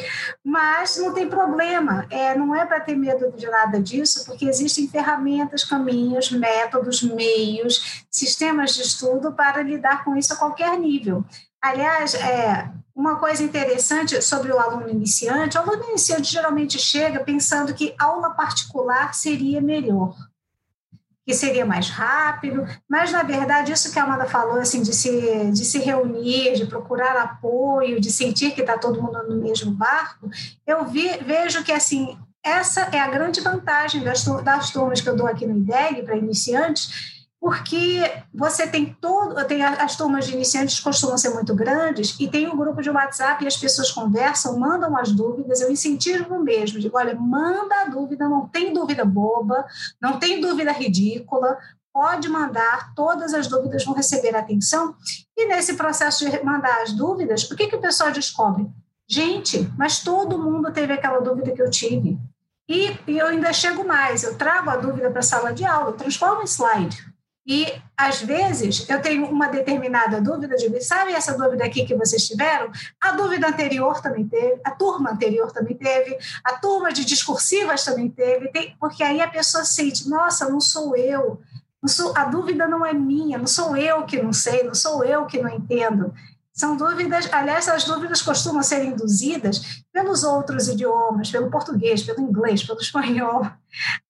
Mas 0.43 0.97
não 0.97 1.13
tem 1.13 1.29
problema, 1.29 2.07
é, 2.09 2.35
não 2.35 2.55
é 2.55 2.65
para 2.65 2.81
ter 2.81 2.97
medo 2.97 3.31
de 3.33 3.47
nada 3.49 3.81
disso, 3.81 4.25
porque 4.25 4.47
existem 4.47 4.89
ferramentas, 4.89 5.65
caminhos, 5.65 6.31
métodos, 6.31 7.03
meios, 7.03 8.05
sistemas 8.11 8.75
de 8.75 8.83
estudo 8.83 9.33
para 9.33 9.63
lidar 9.63 10.05
com 10.05 10.17
isso 10.17 10.33
a 10.33 10.37
qualquer 10.37 10.79
nível. 10.79 11.25
Aliás, 11.61 12.15
é, 12.15 12.71
uma 12.95 13.17
coisa 13.17 13.43
interessante 13.43 14.23
sobre 14.23 14.53
o 14.53 14.59
aluno 14.59 14.89
iniciante, 14.89 15.59
o 15.59 15.61
aluno 15.61 15.85
iniciante 15.91 16.33
geralmente 16.33 16.79
chega 16.79 17.21
pensando 17.21 17.75
que 17.75 17.95
aula 17.99 18.31
particular 18.31 19.13
seria 19.13 19.61
melhor 19.61 20.15
que 21.31 21.37
seria 21.37 21.65
mais 21.65 21.89
rápido, 21.89 22.67
mas 22.89 23.13
na 23.13 23.23
verdade 23.23 23.71
isso 23.71 23.93
que 23.93 23.99
a 24.01 24.03
Amanda 24.03 24.27
falou 24.27 24.59
assim 24.59 24.83
de 24.83 24.93
se 24.93 25.49
de 25.53 25.65
se 25.65 25.79
reunir, 25.79 26.55
de 26.55 26.67
procurar 26.67 27.17
apoio, 27.17 28.01
de 28.01 28.11
sentir 28.11 28.51
que 28.51 28.63
está 28.63 28.77
todo 28.77 29.01
mundo 29.01 29.23
no 29.29 29.37
mesmo 29.37 29.71
barco, 29.71 30.29
eu 30.67 30.85
vi, 30.87 31.09
vejo 31.19 31.63
que 31.63 31.71
assim 31.71 32.19
essa 32.43 32.89
é 32.93 32.99
a 32.99 33.07
grande 33.07 33.41
vantagem 33.43 34.03
das, 34.03 34.25
das 34.43 34.71
turmas 34.71 35.01
que 35.01 35.09
eu 35.09 35.15
dou 35.15 35.29
aqui 35.29 35.47
no 35.47 35.57
IDEG 35.57 36.03
para 36.03 36.17
iniciantes, 36.17 37.20
porque 37.41 38.03
você 38.35 38.67
tem 38.67 38.95
todo, 39.01 39.35
tem 39.47 39.65
as 39.65 39.97
turmas 39.97 40.27
de 40.27 40.35
iniciantes 40.35 40.79
costumam 40.79 41.17
ser 41.17 41.31
muito 41.31 41.55
grandes 41.55 42.15
e 42.21 42.29
tem 42.29 42.47
um 42.47 42.57
grupo 42.57 42.83
de 42.83 42.91
WhatsApp 42.91 43.43
e 43.43 43.49
as 43.49 43.57
pessoas 43.57 43.91
conversam, 43.91 44.59
mandam 44.59 44.95
as 44.95 45.11
dúvidas, 45.11 45.63
eu 45.63 45.73
incentivo 45.73 46.39
mesmo, 46.39 46.79
digo, 46.79 46.99
olha, 46.99 47.15
manda 47.15 47.75
a 47.81 47.85
dúvida, 47.87 48.29
não 48.29 48.47
tem 48.47 48.75
dúvida 48.75 49.07
boba, 49.07 49.65
não 49.99 50.19
tem 50.19 50.39
dúvida 50.39 50.71
ridícula, 50.71 51.57
pode 51.91 52.29
mandar, 52.29 52.93
todas 52.95 53.33
as 53.33 53.47
dúvidas 53.47 53.87
vão 53.87 53.95
receber 53.95 54.37
atenção. 54.37 54.95
E 55.35 55.47
nesse 55.47 55.75
processo 55.75 56.31
de 56.31 56.45
mandar 56.45 56.83
as 56.83 56.93
dúvidas, 56.93 57.51
o 57.51 57.57
que, 57.57 57.69
que 57.69 57.77
o 57.77 57.81
pessoal 57.81 58.13
descobre? 58.13 58.69
Gente, 59.09 59.67
mas 59.79 60.01
todo 60.01 60.39
mundo 60.39 60.71
teve 60.73 60.93
aquela 60.93 61.21
dúvida 61.21 61.53
que 61.53 61.63
eu 61.63 61.71
tive. 61.71 62.19
E, 62.69 62.97
e 63.09 63.19
eu 63.19 63.27
ainda 63.27 63.53
chego 63.53 63.83
mais, 63.85 64.23
eu 64.23 64.37
trago 64.37 64.71
a 64.71 64.77
dúvida 64.77 65.11
para 65.11 65.21
a 65.21 65.23
sala 65.23 65.53
de 65.53 65.65
aula, 65.65 65.95
transformo 65.95 66.43
em 66.43 66.47
slide 66.47 67.10
E, 67.51 67.67
às 67.97 68.23
vezes, 68.23 68.89
eu 68.89 69.03
tenho 69.03 69.27
uma 69.27 69.49
determinada 69.49 70.21
dúvida, 70.21 70.55
digo, 70.55 70.81
sabe 70.81 71.15
essa 71.15 71.37
dúvida 71.37 71.65
aqui 71.65 71.85
que 71.85 71.97
vocês 71.97 72.25
tiveram? 72.25 72.71
A 73.01 73.11
dúvida 73.11 73.49
anterior 73.49 74.01
também 74.01 74.25
teve, 74.29 74.61
a 74.63 74.71
turma 74.71 75.11
anterior 75.11 75.51
também 75.51 75.77
teve, 75.77 76.17
a 76.45 76.53
turma 76.53 76.93
de 76.93 77.05
discursivas 77.05 77.85
também 77.85 78.09
teve, 78.09 78.53
tem, 78.53 78.77
porque 78.79 79.03
aí 79.03 79.21
a 79.21 79.27
pessoa 79.27 79.65
sente, 79.65 80.09
nossa, 80.09 80.49
não 80.49 80.61
sou 80.61 80.97
eu, 80.97 81.43
não 81.83 81.89
sou, 81.89 82.17
a 82.17 82.25
dúvida 82.27 82.69
não 82.69 82.87
é 82.87 82.93
minha, 82.93 83.37
não 83.37 83.49
sou 83.49 83.77
eu 83.77 84.05
que 84.05 84.23
não 84.23 84.33
sei, 84.33 84.63
não 84.63 84.75
sou 84.75 85.03
eu 85.03 85.27
que 85.27 85.43
não 85.43 85.51
entendo. 85.51 86.15
São 86.61 86.77
dúvidas, 86.77 87.27
aliás, 87.33 87.67
as 87.71 87.85
dúvidas 87.85 88.21
costumam 88.21 88.63
ser 88.63 88.85
induzidas 88.85 89.83
pelos 89.91 90.23
outros 90.23 90.69
idiomas, 90.69 91.31
pelo 91.31 91.51
português, 91.51 92.03
pelo 92.03 92.21
inglês, 92.21 92.63
pelo 92.63 92.79
espanhol, 92.85 93.51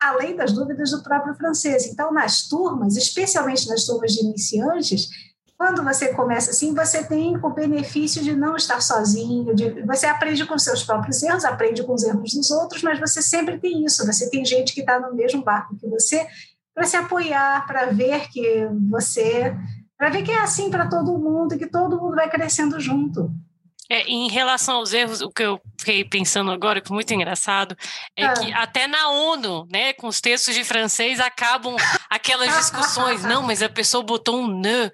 além 0.01 0.35
das 0.35 0.53
dúvidas 0.53 0.91
do 0.91 1.01
próprio 1.01 1.33
francês. 1.37 1.87
Então, 1.87 2.13
nas 2.13 2.49
turmas, 2.49 2.97
especialmente 2.97 3.69
nas 3.69 3.85
turmas 3.85 4.15
de 4.15 4.25
iniciantes, 4.25 5.09
quando 5.57 5.85
você 5.85 6.13
começa 6.13 6.51
assim, 6.51 6.75
você 6.75 7.05
tem 7.05 7.37
o 7.37 7.51
benefício 7.51 8.21
de 8.21 8.35
não 8.35 8.57
estar 8.57 8.83
sozinho, 8.83 9.55
de, 9.55 9.83
você 9.83 10.07
aprende 10.07 10.45
com 10.45 10.59
seus 10.59 10.83
próprios 10.83 11.23
erros, 11.23 11.45
aprende 11.45 11.85
com 11.85 11.95
os 11.95 12.03
erros 12.03 12.35
dos 12.35 12.51
outros, 12.51 12.83
mas 12.83 12.99
você 12.99 13.23
sempre 13.23 13.61
tem 13.61 13.85
isso, 13.85 14.05
você 14.05 14.29
tem 14.29 14.45
gente 14.45 14.75
que 14.75 14.81
está 14.81 14.99
no 14.99 15.15
mesmo 15.15 15.45
barco 15.45 15.77
que 15.77 15.87
você 15.87 16.27
para 16.75 16.85
se 16.85 16.97
apoiar, 16.97 17.65
para 17.69 17.93
ver 17.93 18.29
que 18.29 18.67
você 18.91 19.55
para 20.01 20.09
ver 20.09 20.23
que 20.23 20.31
é 20.31 20.41
assim 20.41 20.71
para 20.71 20.89
todo 20.89 21.19
mundo 21.19 21.55
e 21.55 21.59
que 21.59 21.67
todo 21.67 22.01
mundo 22.01 22.17
vai 22.17 22.27
crescendo 22.31 22.81
junto. 22.81 23.31
É, 23.91 24.03
em 24.03 24.29
relação 24.29 24.77
aos 24.77 24.93
erros, 24.93 25.21
o 25.21 25.31
que 25.31 25.43
eu 25.43 25.61
fiquei 25.77 26.05
pensando 26.05 26.53
agora, 26.53 26.81
que 26.81 26.93
é 26.93 26.95
muito 26.95 27.13
engraçado, 27.13 27.77
é 28.17 28.25
ah. 28.25 28.35
que 28.35 28.53
até 28.53 28.87
na 28.87 29.09
ONU, 29.11 29.67
né, 29.69 29.93
com 29.95 30.07
os 30.07 30.21
textos 30.21 30.55
de 30.55 30.63
francês, 30.63 31.19
acabam 31.19 31.75
aquelas 32.09 32.55
discussões. 32.57 33.25
não, 33.25 33.43
mas 33.43 33.63
a 33.63 33.69
pessoa 33.69 34.05
botou 34.05 34.41
um 34.41 34.47
ne, 34.47 34.93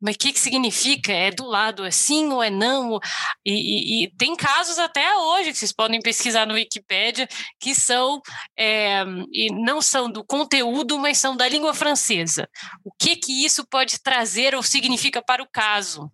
mas 0.00 0.14
o 0.14 0.18
que, 0.18 0.32
que 0.32 0.40
significa? 0.40 1.12
É 1.12 1.30
do 1.30 1.44
lado, 1.44 1.84
é 1.84 1.90
sim 1.90 2.32
ou 2.32 2.42
é 2.42 2.48
não? 2.48 2.98
E, 3.44 3.52
e, 3.52 4.04
e, 4.04 4.10
tem 4.16 4.34
casos 4.34 4.78
até 4.78 5.16
hoje 5.16 5.52
que 5.52 5.58
vocês 5.58 5.72
podem 5.72 6.00
pesquisar 6.00 6.46
no 6.46 6.54
Wikipedia 6.54 7.28
que 7.60 7.74
são 7.74 8.22
é, 8.56 9.04
e 9.32 9.52
não 9.52 9.82
são 9.82 10.10
do 10.10 10.24
conteúdo, 10.24 10.98
mas 10.98 11.18
são 11.18 11.36
da 11.36 11.48
língua 11.48 11.74
francesa. 11.74 12.48
O 12.84 12.90
que 12.98 13.16
que 13.16 13.44
isso 13.44 13.66
pode 13.66 14.00
trazer 14.00 14.54
ou 14.54 14.62
significa 14.62 15.20
para 15.20 15.42
o 15.42 15.48
caso? 15.50 16.10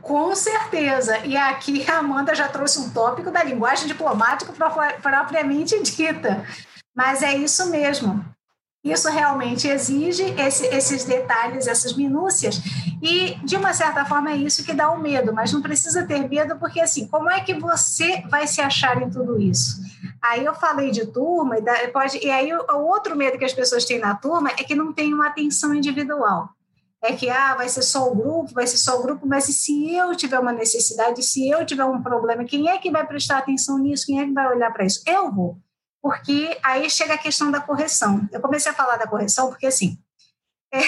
Com 0.00 0.34
certeza. 0.34 1.18
E 1.26 1.36
aqui 1.36 1.88
a 1.90 1.98
Amanda 1.98 2.34
já 2.34 2.48
trouxe 2.48 2.78
um 2.80 2.90
tópico 2.90 3.30
da 3.30 3.42
linguagem 3.42 3.86
diplomática 3.86 4.52
propriamente 5.00 5.80
dita. 5.82 6.44
Mas 6.94 7.22
é 7.22 7.34
isso 7.34 7.70
mesmo. 7.70 8.24
Isso 8.84 9.08
realmente 9.08 9.68
exige 9.68 10.24
esse, 10.40 10.66
esses 10.66 11.04
detalhes, 11.04 11.68
essas 11.68 11.92
minúcias, 11.92 12.60
e 13.00 13.36
de 13.44 13.56
uma 13.56 13.72
certa 13.72 14.04
forma 14.04 14.32
é 14.32 14.36
isso 14.36 14.64
que 14.64 14.72
dá 14.72 14.90
o 14.90 14.98
medo, 14.98 15.32
mas 15.32 15.52
não 15.52 15.62
precisa 15.62 16.04
ter 16.04 16.28
medo, 16.28 16.56
porque 16.58 16.80
assim, 16.80 17.06
como 17.06 17.30
é 17.30 17.40
que 17.40 17.54
você 17.54 18.24
vai 18.28 18.44
se 18.48 18.60
achar 18.60 19.00
em 19.00 19.08
tudo 19.08 19.40
isso? 19.40 19.80
Aí 20.20 20.44
eu 20.44 20.52
falei 20.52 20.90
de 20.90 21.06
turma, 21.06 21.58
e, 21.58 21.88
pode, 21.88 22.18
e 22.18 22.28
aí 22.28 22.52
o, 22.52 22.60
o 22.72 22.88
outro 22.88 23.14
medo 23.14 23.38
que 23.38 23.44
as 23.44 23.54
pessoas 23.54 23.84
têm 23.84 24.00
na 24.00 24.16
turma 24.16 24.50
é 24.50 24.64
que 24.64 24.74
não 24.74 24.92
tem 24.92 25.14
uma 25.14 25.28
atenção 25.28 25.72
individual 25.72 26.50
é 27.02 27.16
que 27.16 27.28
ah, 27.28 27.56
vai 27.56 27.68
ser 27.68 27.82
só 27.82 28.08
o 28.08 28.14
grupo, 28.14 28.54
vai 28.54 28.66
ser 28.66 28.76
só 28.76 28.98
o 28.98 29.02
grupo, 29.02 29.26
mas 29.26 29.48
e 29.48 29.52
se 29.52 29.92
eu 29.94 30.14
tiver 30.14 30.38
uma 30.38 30.52
necessidade, 30.52 31.20
se 31.22 31.48
eu 31.48 31.66
tiver 31.66 31.84
um 31.84 32.00
problema, 32.00 32.44
quem 32.44 32.68
é 32.68 32.78
que 32.78 32.92
vai 32.92 33.04
prestar 33.04 33.38
atenção 33.38 33.76
nisso? 33.78 34.06
Quem 34.06 34.20
é 34.20 34.24
que 34.24 34.32
vai 34.32 34.46
olhar 34.46 34.72
para 34.72 34.84
isso? 34.84 35.02
Eu 35.04 35.30
vou. 35.32 35.58
Porque 36.00 36.56
aí 36.62 36.88
chega 36.88 37.14
a 37.14 37.18
questão 37.18 37.50
da 37.50 37.60
correção. 37.60 38.28
Eu 38.30 38.40
comecei 38.40 38.70
a 38.70 38.74
falar 38.74 38.96
da 38.98 39.06
correção 39.06 39.48
porque, 39.48 39.66
assim, 39.66 39.98
é, 40.72 40.80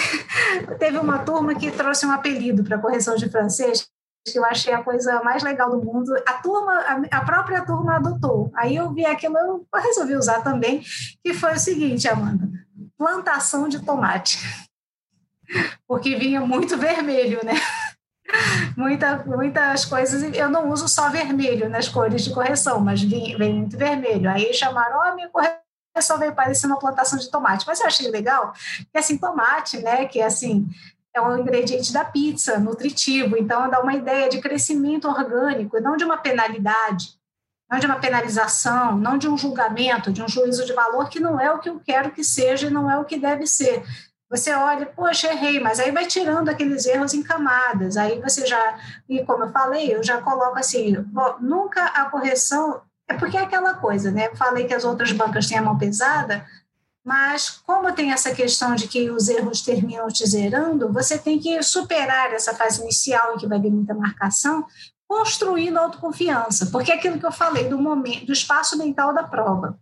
teve 0.79 0.99
uma 0.99 1.19
turma 1.19 1.55
que 1.57 1.71
trouxe 1.73 2.07
um 2.07 2.13
apelido 2.13 2.63
para 2.63 2.79
correção 2.79 3.17
de 3.17 3.29
francês, 3.29 3.89
que 4.25 4.39
eu 4.39 4.45
achei 4.45 4.73
a 4.73 4.85
coisa 4.85 5.21
mais 5.23 5.43
legal 5.43 5.69
do 5.69 5.85
mundo. 5.85 6.15
A 6.27 6.35
turma, 6.35 6.79
a 7.11 7.25
própria 7.25 7.67
turma 7.67 7.97
adotou. 7.97 8.53
Aí 8.55 8.77
eu 8.77 8.93
vi 8.93 9.05
aquilo, 9.05 9.37
eu 9.37 9.67
resolvi 9.75 10.15
usar 10.15 10.43
também, 10.43 10.81
que 11.25 11.35
foi 11.35 11.55
o 11.55 11.59
seguinte, 11.59 12.09
Amanda: 12.09 12.49
plantação 12.97 13.69
de 13.69 13.85
tomate 13.85 14.39
porque 15.87 16.17
vinha 16.17 16.41
muito 16.41 16.77
vermelho, 16.77 17.41
né? 17.45 17.55
Muita, 18.77 19.23
muitas 19.27 19.85
coisas, 19.85 20.23
eu 20.35 20.49
não 20.49 20.71
uso 20.71 20.89
só 20.89 21.09
vermelho 21.09 21.69
nas 21.69 21.89
cores 21.89 22.25
de 22.25 22.33
correção, 22.33 22.81
mas 22.81 23.03
vem, 23.03 23.37
vem 23.37 23.55
muito 23.55 23.77
vermelho. 23.77 24.29
Aí 24.29 24.53
chamaram, 24.53 24.97
ó, 24.97 25.13
oh, 25.13 25.15
minha 25.15 25.29
correção 25.29 26.19
veio 26.19 26.35
parecer 26.35 26.67
uma 26.67 26.79
plantação 26.79 27.19
de 27.19 27.31
tomate. 27.31 27.67
Mas 27.67 27.81
eu 27.81 27.87
achei 27.87 28.11
legal, 28.11 28.53
que 28.93 28.99
assim, 28.99 29.19
tomate, 29.19 29.79
né, 29.79 30.07
que 30.07 30.21
assim, 30.21 30.67
é 31.15 31.21
um 31.21 31.39
ingrediente 31.39 31.93
da 31.93 32.05
pizza, 32.05 32.59
nutritivo, 32.59 33.37
então 33.37 33.71
dá 33.71 33.81
uma 33.81 33.95
ideia 33.95 34.29
de 34.29 34.41
crescimento 34.41 35.07
orgânico, 35.07 35.81
não 35.81 35.97
de 35.97 36.05
uma 36.05 36.17
penalidade, 36.17 37.17
não 37.71 37.79
de 37.79 37.87
uma 37.87 38.01
penalização, 38.01 38.99
não 38.99 39.17
de 39.17 39.29
um 39.29 39.39
julgamento, 39.39 40.13
de 40.13 40.23
um 40.23 40.29
juízo 40.29 40.67
de 40.67 40.73
valor 40.73 41.09
que 41.09 41.21
não 41.21 41.41
é 41.41 41.53
o 41.53 41.61
que 41.61 41.69
eu 41.69 41.81
quero 41.81 42.11
que 42.11 42.25
seja 42.25 42.67
e 42.67 42.71
não 42.71 42.91
é 42.91 42.99
o 42.99 43.05
que 43.05 43.17
deve 43.17 43.47
ser 43.47 43.85
você 44.31 44.53
olha, 44.53 44.87
poxa, 44.87 45.33
errei, 45.33 45.61
mas 45.61 45.79
aí 45.79 45.91
vai 45.91 46.07
tirando 46.07 46.49
aqueles 46.49 46.87
erros 46.87 47.15
em 47.15 47.23
camadas. 47.23 47.97
Aí 47.97 48.21
você 48.21 48.47
já, 48.47 48.79
e 49.09 49.25
como 49.25 49.45
eu 49.45 49.53
falei, 49.53 49.95
eu 49.95 50.03
já 50.03 50.21
coloco 50.21 50.59
assim, 50.59 50.95
bom, 51.03 51.37
nunca 51.41 51.85
a 51.85 52.07
correção, 52.07 52.81
é 53.09 53.15
porque 53.15 53.37
é 53.37 53.43
aquela 53.43 53.75
coisa, 53.75 54.11
né? 54.11 54.35
Falei 54.35 54.67
que 54.67 54.75
as 54.75 54.85
outras 54.85 55.13
bancas 55.13 55.47
têm 55.47 55.59
a 55.59 55.63
mão 55.63 55.79
pesada, 55.79 56.45
mas 57.05 57.51
como 57.51 57.93
tem 57.93 58.13
essa 58.13 58.35
questão 58.35 58.75
de 58.75 58.89
que 58.89 59.11
os 59.11 59.29
erros 59.29 59.61
terminam 59.61 60.09
te 60.09 60.27
zerando, 60.27 60.91
você 60.93 61.19
tem 61.19 61.39
que 61.39 61.63
superar 61.63 62.33
essa 62.33 62.55
fase 62.55 62.81
inicial 62.81 63.35
em 63.35 63.39
que 63.39 63.47
vai 63.47 63.61
ter 63.61 63.71
muita 63.71 63.95
marcação, 63.95 64.67
construindo 65.07 65.77
autoconfiança, 65.77 66.67
porque 66.67 66.91
é 66.91 66.95
aquilo 66.95 67.19
que 67.19 67.27
eu 67.27 67.31
falei 67.31 67.69
do 67.69 67.79
momento, 67.79 68.25
do 68.27 68.33
espaço 68.33 68.77
mental 68.79 69.13
da 69.13 69.23
prova 69.23 69.79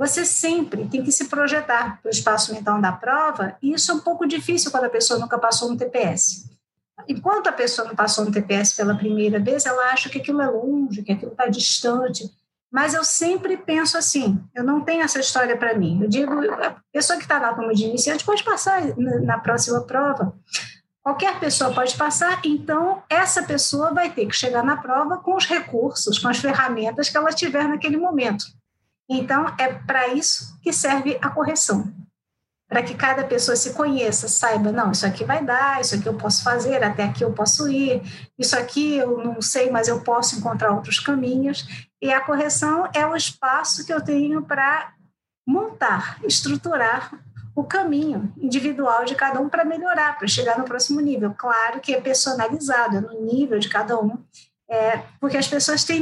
você 0.00 0.24
sempre 0.24 0.88
tem 0.88 1.04
que 1.04 1.12
se 1.12 1.26
projetar 1.26 2.00
para 2.00 2.08
o 2.08 2.10
espaço 2.10 2.54
mental 2.54 2.80
da 2.80 2.90
prova, 2.90 3.58
e 3.60 3.74
isso 3.74 3.92
é 3.92 3.94
um 3.94 4.00
pouco 4.00 4.26
difícil 4.26 4.70
quando 4.70 4.84
a 4.84 4.88
pessoa 4.88 5.20
nunca 5.20 5.38
passou 5.38 5.68
no 5.68 5.76
TPS. 5.76 6.48
Enquanto 7.06 7.48
a 7.48 7.52
pessoa 7.52 7.86
não 7.86 7.94
passou 7.94 8.24
no 8.24 8.32
TPS 8.32 8.72
pela 8.72 8.96
primeira 8.96 9.38
vez, 9.38 9.66
ela 9.66 9.92
acha 9.92 10.08
que 10.08 10.16
aquilo 10.16 10.40
é 10.40 10.48
longe, 10.48 11.02
que 11.02 11.12
aquilo 11.12 11.32
está 11.32 11.48
distante. 11.48 12.24
Mas 12.72 12.94
eu 12.94 13.04
sempre 13.04 13.58
penso 13.58 13.98
assim: 13.98 14.42
eu 14.54 14.64
não 14.64 14.80
tenho 14.80 15.02
essa 15.02 15.20
história 15.20 15.54
para 15.54 15.76
mim. 15.76 16.00
Eu 16.02 16.08
digo, 16.08 16.32
a 16.50 16.76
pessoa 16.90 17.18
que 17.18 17.24
está 17.24 17.38
lá 17.38 17.52
como 17.52 17.74
de 17.74 17.84
iniciante 17.84 18.24
pode 18.24 18.42
passar 18.42 18.80
na 18.96 19.38
próxima 19.38 19.82
prova. 19.82 20.32
Qualquer 21.02 21.38
pessoa 21.38 21.74
pode 21.74 21.94
passar, 21.98 22.40
então 22.46 23.02
essa 23.10 23.42
pessoa 23.42 23.92
vai 23.92 24.10
ter 24.10 24.24
que 24.24 24.34
chegar 24.34 24.64
na 24.64 24.78
prova 24.78 25.18
com 25.18 25.36
os 25.36 25.44
recursos, 25.44 26.18
com 26.18 26.28
as 26.28 26.38
ferramentas 26.38 27.10
que 27.10 27.18
ela 27.18 27.32
tiver 27.32 27.68
naquele 27.68 27.98
momento. 27.98 28.46
Então, 29.10 29.52
é 29.58 29.72
para 29.72 30.06
isso 30.08 30.56
que 30.62 30.72
serve 30.72 31.18
a 31.20 31.28
correção. 31.28 31.92
Para 32.68 32.84
que 32.84 32.94
cada 32.94 33.24
pessoa 33.24 33.56
se 33.56 33.72
conheça, 33.72 34.28
saiba, 34.28 34.70
não, 34.70 34.92
isso 34.92 35.04
aqui 35.04 35.24
vai 35.24 35.44
dar, 35.44 35.80
isso 35.80 35.96
aqui 35.96 36.06
eu 36.06 36.14
posso 36.14 36.44
fazer, 36.44 36.84
até 36.84 37.02
aqui 37.02 37.24
eu 37.24 37.32
posso 37.32 37.68
ir, 37.68 38.00
isso 38.38 38.56
aqui 38.56 38.98
eu 38.98 39.18
não 39.18 39.42
sei, 39.42 39.68
mas 39.68 39.88
eu 39.88 40.00
posso 40.02 40.38
encontrar 40.38 40.70
outros 40.70 41.00
caminhos. 41.00 41.66
E 42.00 42.12
a 42.12 42.20
correção 42.20 42.88
é 42.94 43.04
o 43.04 43.16
espaço 43.16 43.84
que 43.84 43.92
eu 43.92 44.00
tenho 44.00 44.42
para 44.42 44.92
montar, 45.44 46.20
estruturar 46.22 47.10
o 47.56 47.64
caminho 47.64 48.32
individual 48.38 49.04
de 49.04 49.16
cada 49.16 49.40
um 49.40 49.48
para 49.48 49.64
melhorar, 49.64 50.16
para 50.16 50.28
chegar 50.28 50.56
no 50.56 50.64
próximo 50.64 51.00
nível. 51.00 51.34
Claro 51.36 51.80
que 51.80 51.92
é 51.92 52.00
personalizado, 52.00 52.98
é 52.98 53.00
no 53.00 53.20
nível 53.20 53.58
de 53.58 53.68
cada 53.68 54.00
um, 54.00 54.16
é, 54.70 55.02
porque 55.18 55.36
as 55.36 55.48
pessoas 55.48 55.82
têm 55.82 56.00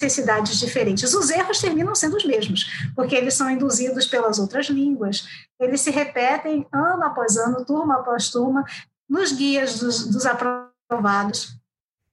necessidades 0.00 0.58
diferentes. 0.58 1.12
Os 1.14 1.30
erros 1.30 1.60
terminam 1.60 1.94
sendo 1.94 2.16
os 2.16 2.24
mesmos, 2.24 2.88
porque 2.94 3.14
eles 3.14 3.34
são 3.34 3.50
induzidos 3.50 4.06
pelas 4.06 4.38
outras 4.38 4.66
línguas, 4.66 5.26
eles 5.58 5.80
se 5.80 5.90
repetem 5.90 6.66
ano 6.72 7.04
após 7.04 7.36
ano, 7.36 7.64
turma 7.64 7.96
após 7.96 8.30
turma, 8.30 8.64
nos 9.08 9.32
guias 9.32 9.78
dos, 9.78 10.06
dos 10.06 10.26
aprovados, 10.26 11.56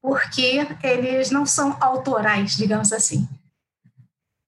porque 0.01 0.65
eles 0.81 1.31
não 1.31 1.45
são 1.45 1.75
autorais, 1.79 2.55
digamos 2.55 2.93
assim. 2.93 3.27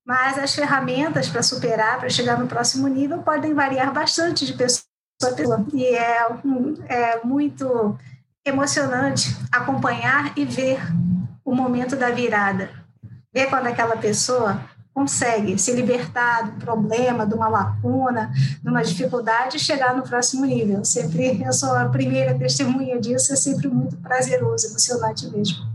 Mas 0.06 0.38
as 0.38 0.54
ferramentas 0.54 1.28
para 1.28 1.42
superar, 1.42 2.00
para 2.00 2.10
chegar 2.10 2.38
no 2.38 2.48
próximo 2.48 2.88
nível, 2.88 3.24
podem 3.24 3.54
variar 3.54 3.92
bastante 3.92 4.46
de 4.46 4.54
pessoa 4.54 4.86
a 5.24 5.32
pessoa. 5.32 5.66
E 5.74 5.86
é, 5.86 6.28
é 6.88 7.24
muito 7.24 7.98
emocionante 8.46 9.36
acompanhar 9.52 10.38
e 10.38 10.46
ver 10.46 10.80
o 11.44 11.56
momento 11.56 11.96
da 11.96 12.12
virada 12.12 12.85
ver 13.36 13.50
quando 13.50 13.68
aquela 13.68 13.98
pessoa 13.98 14.62
consegue 14.94 15.58
se 15.60 15.74
libertar 15.74 16.44
do 16.44 16.54
problema, 16.54 17.28
de 17.28 17.34
uma 17.34 17.50
lacuna, 17.50 18.32
de 18.64 18.70
uma 18.70 18.82
dificuldade 18.82 19.58
e 19.58 19.60
chegar 19.60 19.94
no 19.94 20.04
próximo 20.04 20.46
nível. 20.46 20.86
Sempre, 20.86 21.44
eu 21.44 21.52
sou 21.52 21.76
a 21.76 21.90
primeira 21.90 22.34
testemunha 22.34 22.98
disso, 22.98 23.34
é 23.34 23.36
sempre 23.36 23.68
muito 23.68 23.98
prazeroso, 23.98 24.68
emocionante 24.68 25.28
mesmo. 25.28 25.75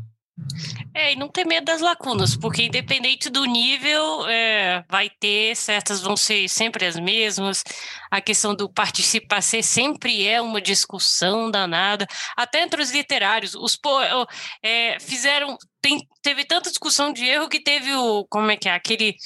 É, 0.94 1.12
e 1.12 1.16
não 1.16 1.28
ter 1.28 1.44
medo 1.44 1.64
das 1.64 1.80
lacunas, 1.80 2.36
porque 2.36 2.64
independente 2.64 3.30
do 3.30 3.44
nível, 3.44 4.26
é, 4.26 4.84
vai 4.88 5.08
ter, 5.08 5.54
certas 5.56 6.00
vão 6.00 6.16
ser 6.16 6.48
sempre 6.48 6.84
as 6.86 6.98
mesmas. 6.98 7.62
A 8.10 8.20
questão 8.20 8.54
do 8.54 8.68
participar 8.68 9.40
ser 9.40 9.62
sempre 9.62 10.26
é 10.26 10.40
uma 10.40 10.60
discussão 10.60 11.50
danada, 11.50 12.06
até 12.36 12.62
entre 12.62 12.82
os 12.82 12.90
literários. 12.90 13.54
Os 13.54 13.78
é, 14.62 14.98
fizeram. 15.00 15.56
Tem, 15.80 15.98
teve 16.22 16.44
tanta 16.44 16.70
discussão 16.70 17.12
de 17.12 17.24
erro 17.24 17.48
que 17.48 17.62
teve 17.62 17.94
o. 17.94 18.26
Como 18.28 18.50
é 18.50 18.56
que 18.56 18.68
é? 18.68 18.74
Aquele 18.74 19.16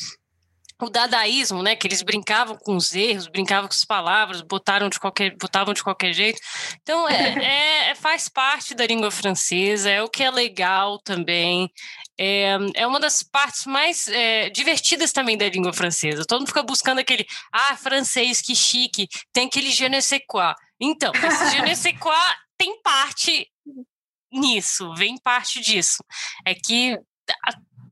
o 0.83 0.91
dadaísmo, 0.91 1.63
né, 1.63 1.77
que 1.77 1.87
eles 1.87 2.03
brincavam 2.03 2.57
com 2.57 2.77
os 2.77 2.95
erros, 2.95 3.29
brincavam 3.29 3.69
com 3.69 3.75
as 3.75 3.85
palavras, 3.85 4.43
botaram 4.43 4.89
de 4.89 4.99
qualquer, 4.99 5.37
botavam 5.37 5.73
de 5.73 5.83
qualquer 5.83 6.13
jeito. 6.13 6.41
Então, 6.83 7.09
é, 7.09 7.15
é, 7.89 7.91
é, 7.91 7.95
faz 7.95 8.29
parte 8.29 8.75
da 8.75 8.87
língua 8.87 9.11
francesa, 9.11 9.89
é 9.89 10.03
o 10.03 10.09
que 10.09 10.23
é 10.23 10.31
legal 10.31 10.99
também. 10.99 11.71
É, 12.19 12.57
é 12.75 12.87
uma 12.87 13.01
das 13.01 13.23
partes 13.23 13.67
mais 13.67 14.09
é, 14.09 14.51
divertidas 14.51 15.13
também 15.13 15.37
da 15.37 15.49
língua 15.49 15.73
francesa. 15.73 16.25
Todo 16.25 16.41
mundo 16.41 16.49
fica 16.49 16.63
buscando 16.63 16.99
aquele, 16.99 17.27
ah, 17.53 17.77
francês, 17.77 18.41
que 18.41 18.55
chique, 18.55 19.09
tem 19.33 19.47
aquele 19.47 19.71
je 19.71 19.89
ne 19.89 20.01
sais 20.01 20.23
quoi. 20.27 20.55
Então, 20.81 21.13
esse 21.15 21.57
je 21.57 21.63
ne 21.63 21.75
sais 21.75 21.99
quoi 21.99 22.15
tem 22.59 22.81
parte 22.83 23.49
nisso, 24.33 24.93
vem 24.95 25.17
parte 25.19 25.61
disso. 25.61 26.05
É 26.45 26.55
que 26.55 26.99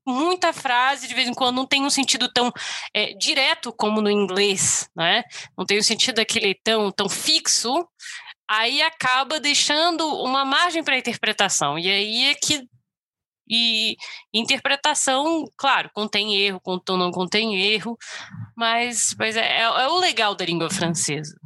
muita 0.07 0.53
frase, 0.53 1.09
de 1.09 1.15
vez 1.15 1.29
em 1.29 1.35
quando 1.35 1.57
não 1.57 1.67
tem 1.67 1.85
um 1.85 1.91
sentido 1.91 2.29
tão 2.33 2.53
é, 2.95 3.15
direto 3.15 3.73
como 3.73 4.01
no 4.01 4.11
inglês, 4.11 4.88
né? 4.97 5.23
Não 5.57 5.65
tem 5.65 5.79
um 5.79 5.83
sentido 5.83 6.19
aquele 6.19 6.55
tão, 6.55 6.91
tão 6.91 7.09
fixo, 7.09 7.87
aí 8.49 8.83
acaba 8.83 9.41
deixando 9.41 10.07
uma 10.23 10.45
margem 10.45 10.83
para 10.83 10.99
interpretação. 10.99 11.79
E 11.79 11.91
aí 11.91 12.31
é 12.31 12.35
que 12.35 12.67
e 13.49 13.97
interpretação, 14.33 15.45
claro, 15.57 15.91
contém 15.93 16.35
erro, 16.37 16.61
não 16.88 17.11
contém 17.11 17.61
erro, 17.61 17.99
mas, 18.57 19.15
mas 19.19 19.37
é, 19.37 19.59
é, 19.59 19.62
é 19.62 19.88
o 19.88 19.99
legal 19.99 20.35
da 20.35 20.45
língua 20.45 20.71
francesa. 20.71 21.38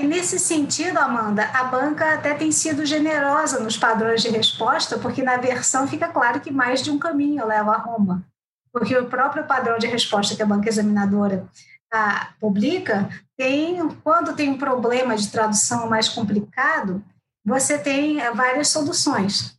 E 0.00 0.06
nesse 0.06 0.38
sentido, 0.38 0.96
Amanda, 0.96 1.44
a 1.52 1.64
banca 1.64 2.14
até 2.14 2.32
tem 2.32 2.50
sido 2.50 2.86
generosa 2.86 3.60
nos 3.60 3.76
padrões 3.76 4.22
de 4.22 4.30
resposta, 4.30 4.98
porque 4.98 5.22
na 5.22 5.36
versão 5.36 5.86
fica 5.86 6.08
claro 6.08 6.40
que 6.40 6.50
mais 6.50 6.82
de 6.82 6.90
um 6.90 6.98
caminho 6.98 7.46
leva 7.46 7.72
a 7.72 7.76
Roma. 7.76 8.24
Porque 8.72 8.96
o 8.96 9.10
próprio 9.10 9.44
padrão 9.44 9.76
de 9.76 9.86
resposta 9.86 10.34
que 10.34 10.42
a 10.42 10.46
banca 10.46 10.70
examinadora 10.70 11.46
ah, 11.92 12.30
publica 12.40 13.10
tem, 13.36 13.86
quando 14.02 14.34
tem 14.34 14.48
um 14.48 14.56
problema 14.56 15.14
de 15.14 15.30
tradução 15.30 15.86
mais 15.86 16.08
complicado, 16.08 17.04
você 17.44 17.78
tem 17.78 18.22
eh, 18.22 18.32
várias 18.32 18.68
soluções 18.68 19.54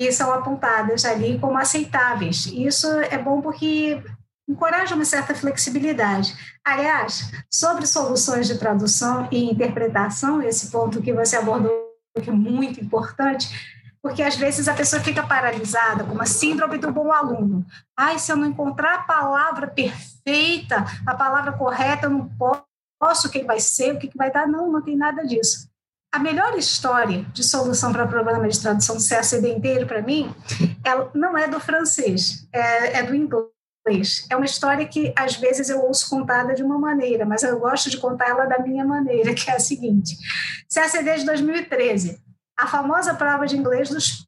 que 0.00 0.10
são 0.10 0.32
apontadas 0.32 1.04
ali 1.04 1.38
como 1.38 1.58
aceitáveis. 1.58 2.46
Isso 2.46 2.90
é 2.90 3.18
bom 3.18 3.42
porque 3.42 4.02
encoraja 4.48 4.94
uma 4.94 5.04
certa 5.04 5.34
flexibilidade. 5.34 6.34
Aliás, 6.64 7.30
sobre 7.50 7.86
soluções 7.86 8.46
de 8.46 8.58
tradução 8.58 9.28
e 9.30 9.50
interpretação, 9.50 10.42
esse 10.42 10.70
ponto 10.70 11.02
que 11.02 11.12
você 11.12 11.36
abordou 11.36 11.84
que 12.22 12.30
é 12.30 12.32
muito 12.32 12.80
importante, 12.80 13.48
porque 14.00 14.22
às 14.22 14.36
vezes 14.36 14.68
a 14.68 14.74
pessoa 14.74 15.02
fica 15.02 15.26
paralisada 15.26 16.04
com 16.04 16.12
uma 16.12 16.26
síndrome 16.26 16.78
do 16.78 16.92
bom 16.92 17.10
aluno. 17.10 17.64
Ai, 17.96 18.18
se 18.18 18.30
eu 18.30 18.36
não 18.36 18.46
encontrar 18.46 18.94
a 18.94 19.02
palavra 19.02 19.66
perfeita, 19.66 20.84
a 21.06 21.14
palavra 21.14 21.52
correta, 21.52 22.06
eu 22.06 22.10
não 22.10 22.28
posso, 22.28 23.26
o 23.26 23.30
que 23.30 23.42
vai 23.42 23.58
ser, 23.58 23.94
o 23.94 23.98
que 23.98 24.10
vai 24.14 24.30
dar? 24.30 24.46
Não, 24.46 24.70
não 24.70 24.82
tem 24.82 24.96
nada 24.96 25.26
disso. 25.26 25.68
A 26.12 26.18
melhor 26.18 26.56
história 26.56 27.24
de 27.32 27.42
solução 27.42 27.92
para 27.92 28.06
problema 28.06 28.46
de 28.48 28.60
tradução 28.60 28.96
do 28.96 29.08
CACD 29.08 29.48
inteiro, 29.48 29.86
para 29.86 30.02
mim, 30.02 30.32
ela 30.84 31.10
não 31.12 31.36
é 31.36 31.48
do 31.48 31.58
francês, 31.58 32.46
é, 32.52 32.98
é 32.98 33.02
do 33.02 33.14
inglês 33.14 33.53
é 34.30 34.36
uma 34.36 34.46
história 34.46 34.86
que 34.86 35.12
às 35.16 35.36
vezes 35.36 35.68
eu 35.68 35.82
ouço 35.82 36.08
contada 36.08 36.54
de 36.54 36.62
uma 36.62 36.78
maneira, 36.78 37.26
mas 37.26 37.42
eu 37.42 37.58
gosto 37.58 37.90
de 37.90 37.98
contar 37.98 38.30
ela 38.30 38.46
da 38.46 38.58
minha 38.58 38.84
maneira, 38.84 39.32
que 39.34 39.50
é 39.50 39.56
a 39.56 39.60
seguinte: 39.60 40.16
CACD 40.72 41.18
de 41.18 41.26
2013, 41.26 42.18
a 42.56 42.66
famosa 42.66 43.14
prova 43.14 43.46
de 43.46 43.56
inglês 43.56 43.90
dos 43.90 44.26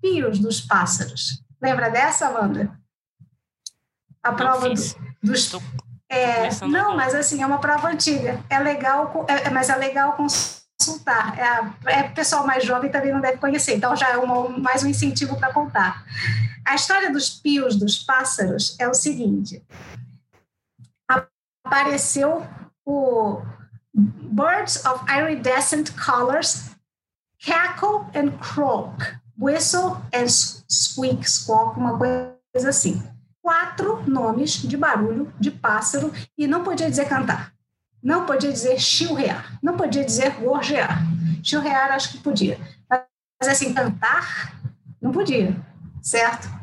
pios 0.00 0.38
dos 0.38 0.60
pássaros. 0.60 1.42
Lembra 1.60 1.90
dessa, 1.90 2.28
Amanda? 2.28 2.78
A 4.22 4.32
prova 4.32 4.68
do, 4.68 4.74
dos. 5.22 5.52
É, 6.10 6.48
não, 6.66 6.96
mas 6.96 7.14
assim, 7.14 7.42
é 7.42 7.46
uma 7.46 7.58
prova 7.58 7.88
antiga. 7.88 8.42
É 8.48 8.58
legal, 8.58 9.26
é, 9.28 9.50
mas 9.50 9.68
é 9.68 9.76
legal 9.76 10.12
consultar. 10.12 11.38
É, 11.86 11.98
é 11.98 12.02
pessoal 12.04 12.46
mais 12.46 12.64
jovem 12.64 12.90
também 12.90 13.12
não 13.12 13.20
deve 13.20 13.38
conhecer, 13.38 13.76
então 13.76 13.96
já 13.96 14.10
é 14.10 14.16
uma, 14.16 14.48
mais 14.50 14.82
um 14.82 14.88
incentivo 14.88 15.36
para 15.36 15.52
contar. 15.52 16.04
A 16.68 16.74
história 16.74 17.10
dos 17.10 17.30
pios 17.30 17.76
dos 17.76 17.98
pássaros 17.98 18.76
é 18.78 18.86
o 18.86 18.92
seguinte: 18.92 19.64
apareceu 21.64 22.46
o 22.84 23.40
Birds 23.94 24.84
of 24.84 25.02
Iridescent 25.10 25.92
Colors 25.92 26.76
cackle 27.42 28.04
and 28.14 28.36
croak, 28.40 29.02
whistle 29.38 29.96
and 30.12 30.28
squeak, 30.28 31.26
squawk, 31.26 31.78
uma 31.78 31.96
coisa 31.96 32.68
assim. 32.68 33.02
Quatro 33.40 34.02
nomes 34.06 34.60
de 34.60 34.76
barulho 34.76 35.32
de 35.40 35.50
pássaro 35.50 36.12
e 36.36 36.46
não 36.46 36.62
podia 36.62 36.90
dizer 36.90 37.08
cantar. 37.08 37.54
Não 38.02 38.26
podia 38.26 38.52
dizer 38.52 38.78
chilrear. 38.78 39.58
Não 39.62 39.74
podia 39.74 40.04
dizer 40.04 40.32
gorjear. 40.34 41.02
Chilrear 41.42 41.92
acho 41.92 42.12
que 42.12 42.18
podia. 42.18 42.60
Mas 42.90 43.48
assim, 43.48 43.72
cantar, 43.72 44.60
não 45.00 45.12
podia, 45.12 45.56
certo? 46.02 46.57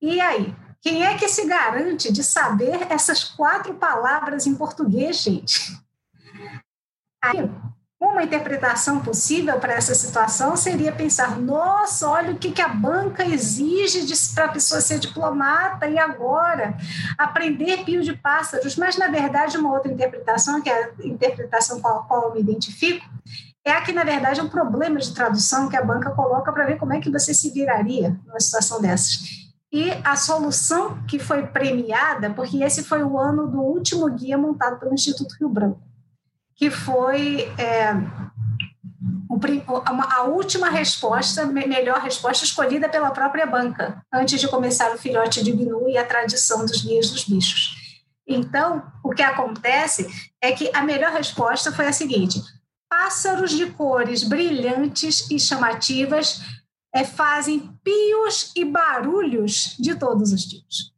E 0.00 0.20
aí? 0.20 0.54
Quem 0.82 1.04
é 1.04 1.16
que 1.18 1.28
se 1.28 1.46
garante 1.46 2.10
de 2.10 2.24
saber 2.24 2.90
essas 2.90 3.22
quatro 3.22 3.74
palavras 3.74 4.46
em 4.46 4.54
português, 4.54 5.18
gente? 5.18 5.78
Aí, 7.22 7.50
uma 8.00 8.22
interpretação 8.22 9.00
possível 9.00 9.60
para 9.60 9.74
essa 9.74 9.94
situação 9.94 10.56
seria 10.56 10.90
pensar: 10.90 11.38
nossa, 11.38 12.08
olha 12.08 12.32
o 12.32 12.38
que, 12.38 12.50
que 12.50 12.62
a 12.62 12.68
banca 12.68 13.22
exige 13.26 14.00
para 14.34 14.46
a 14.46 14.52
pessoa 14.52 14.80
ser 14.80 14.98
diplomata 14.98 15.86
e 15.86 15.98
agora 15.98 16.78
aprender 17.18 17.84
pio 17.84 18.02
de 18.02 18.16
pássaros. 18.16 18.74
Mas, 18.76 18.96
na 18.96 19.08
verdade, 19.08 19.58
uma 19.58 19.70
outra 19.70 19.92
interpretação, 19.92 20.62
que 20.62 20.70
é 20.70 20.84
a 20.84 21.06
interpretação 21.06 21.78
com 21.78 21.88
a 21.88 22.02
qual 22.04 22.28
eu 22.28 22.34
me 22.34 22.40
identifico, 22.40 23.04
é 23.62 23.72
a 23.72 23.82
que, 23.82 23.92
na 23.92 24.02
verdade, 24.02 24.40
é 24.40 24.42
um 24.42 24.48
problema 24.48 24.98
de 24.98 25.14
tradução 25.14 25.68
que 25.68 25.76
a 25.76 25.84
banca 25.84 26.10
coloca 26.12 26.50
para 26.50 26.64
ver 26.64 26.78
como 26.78 26.94
é 26.94 27.00
que 27.00 27.10
você 27.10 27.34
se 27.34 27.50
viraria 27.50 28.18
numa 28.26 28.40
situação 28.40 28.80
dessas. 28.80 29.49
E 29.72 29.90
a 30.02 30.16
solução 30.16 31.00
que 31.04 31.18
foi 31.18 31.46
premiada, 31.46 32.30
porque 32.30 32.62
esse 32.62 32.82
foi 32.82 33.04
o 33.04 33.16
ano 33.16 33.46
do 33.46 33.60
último 33.60 34.10
guia 34.10 34.36
montado 34.36 34.80
pelo 34.80 34.94
Instituto 34.94 35.36
Rio 35.38 35.48
Branco, 35.48 35.80
que 36.56 36.70
foi 36.70 37.42
é, 37.56 37.92
a 40.10 40.22
última 40.24 40.68
resposta, 40.68 41.46
melhor 41.46 42.00
resposta 42.00 42.44
escolhida 42.44 42.88
pela 42.88 43.12
própria 43.12 43.46
banca, 43.46 44.04
antes 44.12 44.40
de 44.40 44.48
começar 44.48 44.92
o 44.92 44.98
filhote 44.98 45.42
de 45.42 45.52
gnu 45.52 45.88
e 45.88 45.96
a 45.96 46.04
tradição 46.04 46.66
dos 46.66 46.82
guias 46.82 47.10
dos 47.10 47.24
bichos. 47.24 48.02
Então, 48.26 48.82
o 49.04 49.10
que 49.10 49.22
acontece 49.22 50.30
é 50.40 50.50
que 50.52 50.70
a 50.74 50.82
melhor 50.82 51.12
resposta 51.12 51.70
foi 51.72 51.86
a 51.86 51.92
seguinte: 51.92 52.42
pássaros 52.88 53.52
de 53.52 53.66
cores 53.66 54.24
brilhantes 54.24 55.30
e 55.30 55.38
chamativas 55.38 56.40
é, 56.94 57.04
fazem 57.04 57.78
pios 57.84 58.52
e 58.56 58.64
barulhos 58.64 59.76
de 59.78 59.94
todos 59.94 60.32
os 60.32 60.44
tipos. 60.44 60.92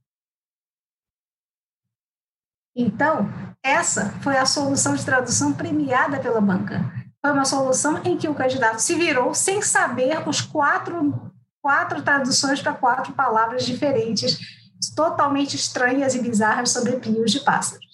Então, 2.75 3.29
essa 3.63 4.11
foi 4.23 4.39
a 4.39 4.47
solução 4.47 4.95
de 4.95 5.05
tradução 5.05 5.53
premiada 5.53 6.19
pela 6.19 6.41
banca. 6.41 6.91
Foi 7.21 7.31
uma 7.31 7.45
solução 7.45 8.03
em 8.05 8.17
que 8.17 8.29
o 8.29 8.35
candidato 8.35 8.79
se 8.79 8.95
virou 8.95 9.35
sem 9.35 9.61
saber 9.61 10.27
os 10.27 10.41
quatro, 10.41 11.31
quatro 11.61 12.03
traduções 12.03 12.63
para 12.63 12.73
quatro 12.73 13.13
palavras 13.13 13.65
diferentes, 13.65 14.39
totalmente 14.97 15.55
estranhas 15.55 16.15
e 16.15 16.23
bizarras 16.23 16.71
sobre 16.71 16.97
pios 16.97 17.31
de 17.31 17.41
pássaros. 17.41 17.92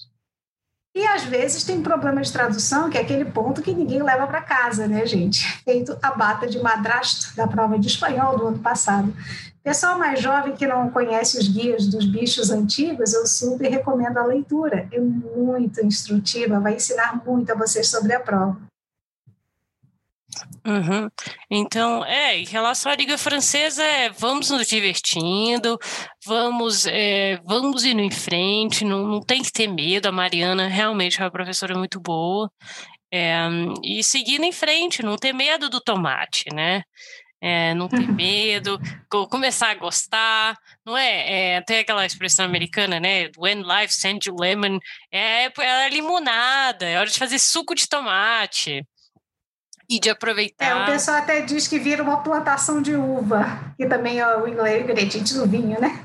E 0.99 1.07
às 1.07 1.23
vezes 1.23 1.63
tem 1.63 1.81
problema 1.81 2.21
de 2.21 2.33
tradução, 2.33 2.91
que 2.91 2.99
é 2.99 3.01
aquele 3.01 3.25
ponto 3.25 3.63
que 3.63 3.73
ninguém 3.73 4.03
leva 4.03 4.27
para 4.27 4.43
casa, 4.43 4.89
né, 4.89 5.07
gente? 5.07 5.47
Feito 5.63 5.97
a 6.03 6.11
bata 6.11 6.45
de 6.45 6.59
madrasto 6.59 7.37
da 7.37 7.47
prova 7.47 7.79
de 7.79 7.87
espanhol 7.87 8.37
do 8.37 8.49
ano 8.49 8.59
passado. 8.59 9.15
Pessoal 9.63 9.97
mais 9.97 10.21
jovem 10.21 10.57
que 10.57 10.67
não 10.67 10.91
conhece 10.91 11.39
os 11.39 11.47
guias 11.47 11.87
dos 11.87 12.05
bichos 12.05 12.51
antigos, 12.51 13.15
eu 13.15 13.29
super 13.29 13.71
recomendo 13.71 14.19
a 14.19 14.25
leitura. 14.25 14.89
É 14.91 14.99
muito 14.99 15.87
instrutiva, 15.87 16.59
vai 16.59 16.75
ensinar 16.75 17.23
muito 17.25 17.53
a 17.53 17.55
vocês 17.55 17.87
sobre 17.87 18.13
a 18.13 18.19
prova. 18.19 18.68
Uhum. 20.67 21.09
Então, 21.51 22.05
é, 22.05 22.39
em 22.39 22.45
relação 22.45 22.93
à 22.93 22.97
Liga 22.97 23.17
Francesa, 23.17 23.83
é, 23.83 24.11
vamos 24.11 24.51
nos 24.51 24.67
divertindo, 24.67 25.79
vamos, 26.25 26.87
é, 26.87 27.39
vamos 27.45 27.85
indo 27.85 28.01
em 28.01 28.11
frente, 28.11 28.85
não, 28.85 29.07
não 29.07 29.21
tem 29.21 29.43
que 29.43 29.53
ter 29.53 29.69
medo, 29.69 30.07
a 30.07 30.13
Mariana 30.13 30.69
realmente 30.69 31.21
é 31.21 31.25
uma 31.25 31.31
professora 31.31 31.77
muito 31.77 32.01
boa, 32.01 32.51
é, 33.13 33.49
e 33.83 34.03
seguindo 34.03 34.45
em 34.45 34.53
frente, 34.53 35.03
não 35.03 35.17
ter 35.17 35.33
medo 35.33 35.71
do 35.71 35.81
tomate, 35.81 36.45
né? 36.55 36.83
é, 37.41 37.75
não 37.75 37.89
ter 37.89 38.07
medo, 38.13 38.79
começar 39.31 39.71
a 39.71 39.75
gostar, 39.75 40.57
não 40.85 40.97
é? 40.97 41.57
é? 41.57 41.61
Tem 41.63 41.79
aquela 41.79 42.05
expressão 42.05 42.45
americana, 42.45 43.01
né? 43.01 43.31
When 43.39 43.63
life 43.63 43.93
sends 43.95 44.27
you 44.27 44.37
lemon, 44.39 44.79
é, 45.11 45.45
é 45.47 45.89
limonada, 45.89 46.87
é 46.87 46.99
hora 46.99 47.09
de 47.09 47.19
fazer 47.19 47.39
suco 47.39 47.75
de 47.75 47.89
tomate 47.89 48.85
e 49.89 49.99
de 49.99 50.11
aproveitar. 50.11 50.67
É, 50.67 50.83
o 50.83 50.87
pessoal 50.87 51.17
até 51.19 51.41
diz 51.41 51.67
que 51.67 51.79
vira 51.79 52.03
uma 52.03 52.23
plantação 52.23 52.83
de 52.83 52.95
uva, 52.95 53.75
que 53.77 53.87
também 53.87 54.21
é 54.21 54.37
o 54.37 54.47
ingrediente 54.47 55.35
do 55.35 55.47
vinho, 55.47 55.81
né? 55.81 56.05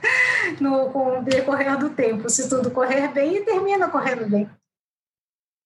No, 0.59 0.89
com 0.91 1.19
o 1.19 1.23
decorrer 1.23 1.77
do 1.77 1.89
tempo, 1.89 2.29
se 2.29 2.49
tudo 2.49 2.71
correr 2.71 3.09
bem, 3.09 3.37
e 3.37 3.45
termina 3.45 3.89
correndo 3.89 4.29
bem. 4.29 4.49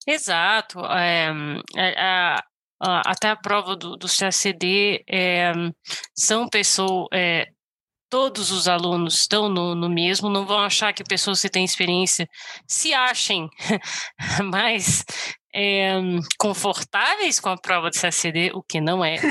Exato. 0.07 0.79
É, 0.85 1.29
é, 1.75 2.35
até 2.79 3.29
a 3.29 3.35
prova 3.35 3.75
do, 3.75 3.97
do 3.97 4.07
CACD 4.07 5.03
é, 5.07 5.51
são 6.15 6.47
pessoas. 6.47 7.07
É, 7.13 7.47
todos 8.09 8.51
os 8.51 8.67
alunos 8.67 9.17
estão 9.17 9.49
no, 9.49 9.75
no, 9.75 9.89
mesmo, 9.89 10.29
não 10.29 10.45
vão 10.45 10.59
achar 10.59 10.93
que 10.93 11.03
pessoas 11.03 11.41
que 11.41 11.49
têm 11.49 11.65
experiência 11.65 12.27
se 12.65 12.93
achem 12.93 13.49
mais 14.45 15.03
é, 15.53 15.93
confortáveis 16.37 17.39
com 17.39 17.49
a 17.49 17.57
prova 17.57 17.89
do 17.89 17.99
CACD, 17.99 18.51
o 18.53 18.61
que 18.61 18.79
não 18.79 19.03
é. 19.03 19.17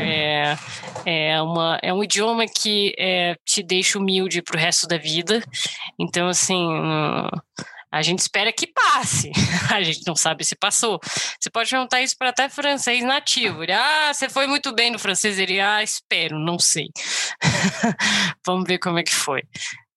É, 0.00 0.56
é, 1.04 1.42
uma, 1.42 1.78
é 1.82 1.92
um 1.92 2.02
idioma 2.02 2.46
que 2.46 2.94
é, 2.98 3.36
te 3.44 3.62
deixa 3.62 3.98
humilde 3.98 4.42
para 4.42 4.56
o 4.56 4.60
resto 4.60 4.86
da 4.86 4.96
vida. 4.96 5.42
Então, 5.98 6.28
assim. 6.28 6.66
A 7.92 8.02
gente 8.02 8.20
espera 8.20 8.52
que 8.52 8.68
passe. 8.68 9.32
A 9.74 9.82
gente 9.82 10.06
não 10.06 10.14
sabe 10.14 10.44
se 10.44 10.54
passou. 10.54 11.00
Você 11.02 11.50
pode 11.50 11.68
perguntar 11.68 12.00
isso 12.00 12.16
para 12.16 12.28
até 12.28 12.48
francês 12.48 13.02
nativo. 13.02 13.64
Ele, 13.64 13.72
ah, 13.72 14.12
você 14.14 14.28
foi 14.28 14.46
muito 14.46 14.72
bem 14.72 14.90
no 14.90 14.98
francês. 14.98 15.38
Ele, 15.38 15.60
ah, 15.60 15.82
espero, 15.82 16.38
não 16.38 16.58
sei. 16.58 16.86
Vamos 18.46 18.64
ver 18.66 18.78
como 18.78 18.98
é 18.98 19.02
que 19.02 19.14
foi. 19.14 19.42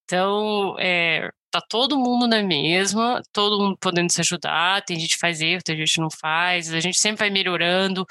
Então, 0.06 0.76
é, 0.80 1.30
tá 1.54 1.62
todo 1.70 2.00
mundo 2.00 2.28
na 2.28 2.42
mesma, 2.42 3.22
todo 3.32 3.60
mundo 3.64 3.78
podendo 3.80 4.12
se 4.12 4.20
ajudar. 4.22 4.82
Tem 4.82 5.00
gente 5.00 5.14
que 5.14 5.20
faz 5.20 5.40
erro, 5.40 5.62
tem 5.64 5.78
gente 5.78 5.94
que 5.94 6.02
não 6.02 6.10
faz. 6.10 6.74
A 6.74 6.80
gente 6.80 6.98
sempre 6.98 7.20
vai 7.20 7.30
melhorando. 7.30 8.08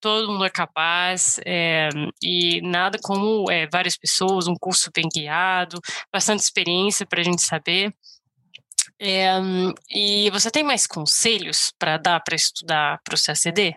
Todo 0.00 0.32
mundo 0.32 0.46
é 0.46 0.50
capaz 0.50 1.38
é, 1.44 1.90
e 2.22 2.62
nada 2.62 2.98
como 3.02 3.50
é, 3.50 3.66
várias 3.66 3.98
pessoas, 3.98 4.46
um 4.46 4.54
curso 4.54 4.90
bem 4.94 5.08
guiado, 5.12 5.78
bastante 6.10 6.40
experiência 6.40 7.04
para 7.04 7.20
a 7.20 7.24
gente 7.24 7.42
saber. 7.42 7.94
É, 8.98 9.30
e 9.90 10.30
você 10.30 10.50
tem 10.50 10.64
mais 10.64 10.86
conselhos 10.86 11.72
para 11.78 11.98
dar 11.98 12.20
para 12.20 12.34
estudar 12.34 12.98
para 13.04 13.14
o 13.14 13.22
CACD? 13.22 13.76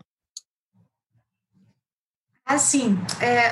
Assim, 2.45 2.97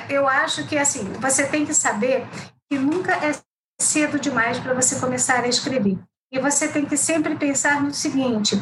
eu 0.10 0.28
acho 0.28 0.66
que 0.66 0.78
assim 0.78 1.04
você 1.14 1.46
tem 1.46 1.66
que 1.66 1.74
saber 1.74 2.26
que 2.70 2.80
nunca 2.80 3.14
é 3.16 3.34
cedo 3.80 4.20
demais 4.20 4.60
para 4.60 4.74
você 4.74 5.00
começar 5.00 5.44
a 5.44 5.48
escrever. 5.48 5.98
E 6.32 6.40
você 6.40 6.68
tem 6.68 6.86
que 6.86 6.98
sempre 6.98 7.36
pensar 7.36 7.82
no 7.82 7.94
seguinte: 7.94 8.56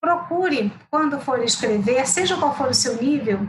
procure, 0.00 0.72
quando 0.90 1.20
for 1.20 1.42
escrever, 1.42 2.06
seja 2.06 2.36
qual 2.36 2.56
for 2.56 2.70
o 2.70 2.74
seu 2.74 3.00
nível, 3.00 3.48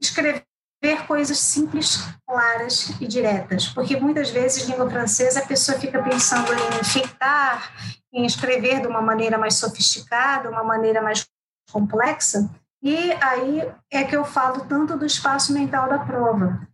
escrever 0.00 0.44
ver 0.84 1.06
coisas 1.06 1.38
simples, 1.38 2.06
claras 2.26 2.90
e 3.00 3.06
diretas, 3.06 3.68
porque 3.68 3.98
muitas 3.98 4.28
vezes, 4.28 4.68
língua 4.68 4.90
francesa, 4.90 5.40
a 5.40 5.46
pessoa 5.46 5.78
fica 5.78 6.02
pensando 6.02 6.52
em 6.52 6.78
enfeitar, 6.78 7.72
em 8.12 8.26
escrever 8.26 8.82
de 8.82 8.86
uma 8.86 9.00
maneira 9.00 9.38
mais 9.38 9.54
sofisticada, 9.54 10.50
uma 10.50 10.62
maneira 10.62 11.00
mais 11.00 11.26
complexa, 11.72 12.50
e 12.82 13.12
aí 13.12 13.66
é 13.90 14.04
que 14.04 14.14
eu 14.14 14.26
falo 14.26 14.66
tanto 14.66 14.94
do 14.98 15.06
espaço 15.06 15.54
mental 15.54 15.88
da 15.88 16.00
prova. 16.00 16.68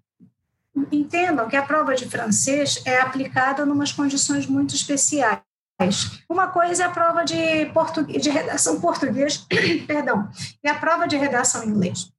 Entendam 0.91 1.49
que 1.49 1.57
a 1.57 1.63
prova 1.63 1.95
de 1.95 2.09
francês 2.09 2.83
é 2.85 3.01
aplicada 3.01 3.63
em 3.63 3.71
umas 3.71 3.93
condições 3.93 4.47
muito 4.47 4.75
especiais. 4.75 5.41
Uma 6.29 6.49
coisa 6.49 6.83
é 6.83 6.87
a 6.87 6.91
prova 6.91 7.25
de, 7.25 7.65
de 8.21 8.31
redação 8.31 8.81
português, 8.81 9.47
perdão, 9.87 10.29
e 10.63 10.69
a 10.69 10.75
prova 10.75 11.09
de 11.09 11.17
redação 11.17 11.65
inglês. 11.65 12.11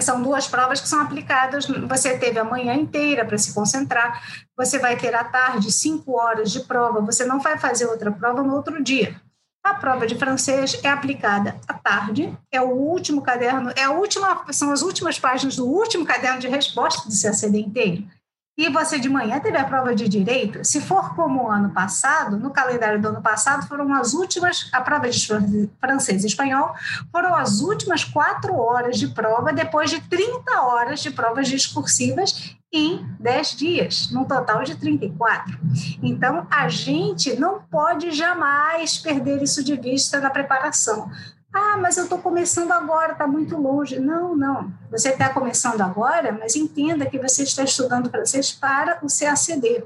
São 0.00 0.22
duas 0.22 0.46
provas 0.46 0.80
que 0.80 0.88
são 0.88 1.00
aplicadas. 1.00 1.66
Você 1.66 2.16
teve 2.16 2.38
a 2.38 2.44
manhã 2.44 2.74
inteira 2.74 3.24
para 3.24 3.36
se 3.36 3.52
concentrar, 3.52 4.22
você 4.56 4.78
vai 4.78 4.96
ter 4.96 5.14
à 5.14 5.24
tarde 5.24 5.72
cinco 5.72 6.18
horas 6.18 6.50
de 6.50 6.60
prova, 6.60 7.00
você 7.00 7.24
não 7.24 7.40
vai 7.40 7.58
fazer 7.58 7.86
outra 7.86 8.10
prova 8.10 8.42
no 8.42 8.54
outro 8.54 8.82
dia. 8.82 9.20
A 9.62 9.74
prova 9.74 10.06
de 10.06 10.16
francês 10.16 10.80
é 10.82 10.88
aplicada 10.88 11.60
à 11.66 11.74
tarde, 11.74 12.36
é 12.50 12.60
o 12.60 12.70
último 12.70 13.22
caderno, 13.22 13.70
é 13.76 13.82
a 13.82 13.90
última, 13.90 14.46
são 14.52 14.72
as 14.72 14.82
últimas 14.82 15.18
páginas 15.18 15.56
do 15.56 15.66
último 15.66 16.06
caderno 16.06 16.40
de 16.40 16.48
resposta 16.48 17.08
do 17.08 17.14
CACD 17.14 17.58
inteiro 17.58 18.17
e 18.58 18.68
você 18.68 18.98
de 18.98 19.08
manhã 19.08 19.38
teve 19.38 19.56
a 19.56 19.64
prova 19.64 19.94
de 19.94 20.08
direito, 20.08 20.64
se 20.64 20.80
for 20.80 21.14
como 21.14 21.44
o 21.44 21.48
ano 21.48 21.70
passado, 21.70 22.36
no 22.36 22.50
calendário 22.50 23.00
do 23.00 23.06
ano 23.06 23.22
passado, 23.22 23.68
foram 23.68 23.94
as 23.94 24.14
últimas, 24.14 24.68
a 24.72 24.80
prova 24.80 25.08
de 25.08 25.70
francês 25.80 26.24
e 26.24 26.26
espanhol, 26.26 26.74
foram 27.12 27.36
as 27.36 27.60
últimas 27.60 28.02
quatro 28.02 28.56
horas 28.56 28.98
de 28.98 29.06
prova, 29.06 29.52
depois 29.52 29.90
de 29.90 30.00
30 30.00 30.60
horas 30.60 30.98
de 30.98 31.12
provas 31.12 31.46
discursivas 31.46 32.56
em 32.72 33.06
10 33.20 33.50
dias, 33.56 34.10
num 34.10 34.24
total 34.24 34.64
de 34.64 34.74
34. 34.74 35.56
Então, 36.02 36.44
a 36.50 36.68
gente 36.68 37.38
não 37.38 37.60
pode 37.60 38.10
jamais 38.10 38.98
perder 38.98 39.40
isso 39.40 39.62
de 39.62 39.76
vista 39.76 40.20
na 40.20 40.30
preparação. 40.30 41.08
Ah, 41.52 41.78
mas 41.78 41.96
eu 41.96 42.04
estou 42.04 42.18
começando 42.18 42.72
agora, 42.72 43.12
está 43.12 43.26
muito 43.26 43.56
longe. 43.56 43.98
Não, 43.98 44.36
não. 44.36 44.72
Você 44.90 45.10
está 45.10 45.30
começando 45.30 45.80
agora, 45.80 46.32
mas 46.32 46.56
entenda 46.56 47.06
que 47.06 47.18
você 47.18 47.42
está 47.42 47.64
estudando 47.64 48.10
francês 48.10 48.52
para 48.52 48.98
o 49.02 49.06
CACD. 49.06 49.84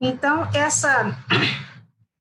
Então, 0.00 0.48
essa, 0.54 1.16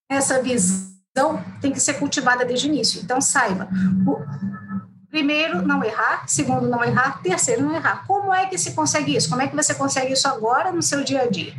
essa 0.10 0.42
visão 0.42 1.44
tem 1.62 1.72
que 1.72 1.80
ser 1.80 1.96
cultivada 1.96 2.44
desde 2.46 2.68
o 2.68 2.72
início. 2.72 3.02
Então, 3.02 3.22
saiba. 3.22 3.70
Primeiro, 5.10 5.62
não 5.62 5.84
errar. 5.84 6.28
Segundo, 6.28 6.68
não 6.68 6.84
errar. 6.84 7.22
Terceiro, 7.22 7.64
não 7.64 7.76
errar. 7.76 8.06
Como 8.06 8.34
é 8.34 8.48
que 8.48 8.58
se 8.58 8.74
consegue 8.74 9.16
isso? 9.16 9.30
Como 9.30 9.42
é 9.42 9.48
que 9.48 9.56
você 9.56 9.74
consegue 9.74 10.14
isso 10.14 10.28
agora 10.28 10.72
no 10.72 10.82
seu 10.82 11.04
dia 11.04 11.22
a 11.22 11.30
dia? 11.30 11.54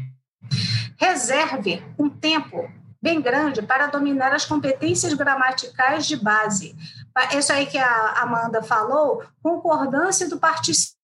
Reserve 0.98 1.82
um 1.98 2.10
tempo 2.10 2.68
bem 3.02 3.20
grande 3.20 3.60
para 3.60 3.86
dominar 3.86 4.32
as 4.32 4.44
competências 4.44 5.12
gramaticais 5.12 6.06
de 6.06 6.16
base. 6.16 6.74
Isso 7.36 7.52
aí 7.52 7.66
que 7.66 7.78
a 7.78 8.22
Amanda 8.22 8.62
falou, 8.62 9.22
concordância 9.42 10.28
do 10.28 10.38
participante 10.38 10.94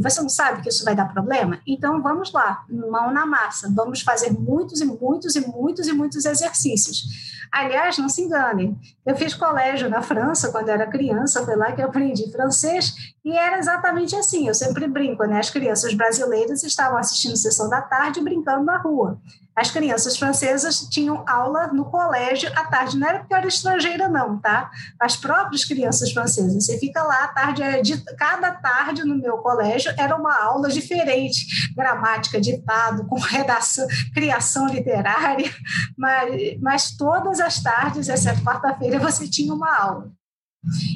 você 0.00 0.20
não 0.20 0.28
sabe 0.28 0.62
que 0.62 0.68
isso 0.68 0.84
vai 0.84 0.94
dar 0.94 1.12
problema? 1.12 1.60
Então 1.66 2.02
vamos 2.02 2.32
lá, 2.32 2.64
mão 2.68 3.10
na 3.10 3.24
massa, 3.24 3.72
vamos 3.74 4.02
fazer 4.02 4.30
muitos 4.30 4.80
e 4.80 4.84
muitos 4.84 5.34
e 5.34 5.40
muitos 5.40 5.88
e 5.88 5.92
muitos 5.92 6.24
exercícios. 6.24 7.04
Aliás, 7.50 7.98
não 7.98 8.08
se 8.08 8.22
enganem, 8.22 8.78
eu 9.06 9.16
fiz 9.16 9.34
colégio 9.34 9.90
na 9.90 10.02
França 10.02 10.50
quando 10.50 10.68
era 10.68 10.86
criança, 10.86 11.44
foi 11.44 11.56
lá 11.56 11.72
que 11.72 11.80
eu 11.82 11.86
aprendi 11.86 12.30
francês 12.32 12.94
e 13.24 13.36
era 13.36 13.58
exatamente 13.58 14.16
assim. 14.16 14.48
Eu 14.48 14.54
sempre 14.54 14.86
brinco, 14.88 15.24
né? 15.24 15.38
As 15.38 15.50
crianças 15.50 15.94
brasileiras 15.94 16.62
estavam 16.62 16.96
assistindo 16.96 17.36
sessão 17.36 17.68
da 17.68 17.82
tarde 17.82 18.20
brincando 18.20 18.64
na 18.64 18.78
rua. 18.78 19.18
As 19.56 19.70
crianças 19.70 20.16
francesas 20.18 20.80
tinham 20.90 21.22
aula 21.28 21.68
no 21.68 21.84
colégio 21.84 22.50
à 22.56 22.64
tarde, 22.64 22.98
não 22.98 23.06
era 23.06 23.20
porque 23.20 23.32
eu 23.32 23.38
era 23.38 23.46
estrangeira, 23.46 24.08
não, 24.08 24.36
tá? 24.38 24.68
As 25.00 25.16
próprias 25.16 25.64
crianças 25.64 26.10
francesas. 26.10 26.64
Você 26.64 26.76
fica 26.78 27.02
lá 27.04 27.24
à 27.24 27.28
tarde, 27.28 27.62
é 27.62 27.80
cada 28.18 28.50
tarde 28.50 29.04
no 29.04 29.16
meu 29.16 29.38
colégio 29.38 29.94
era 29.96 30.16
uma 30.16 30.36
aula 30.36 30.68
diferente, 30.68 31.72
gramática, 31.76 32.40
ditado, 32.40 33.06
com 33.06 33.16
redação, 33.16 33.86
criação 34.12 34.66
literária, 34.66 35.48
mas, 35.96 36.60
mas 36.60 36.96
todas 36.96 37.38
as 37.38 37.62
tardes, 37.62 38.08
exceto 38.08 38.42
quarta-feira, 38.42 38.93
você 38.98 39.28
tinha 39.28 39.52
uma 39.52 39.76
aula. 39.76 40.12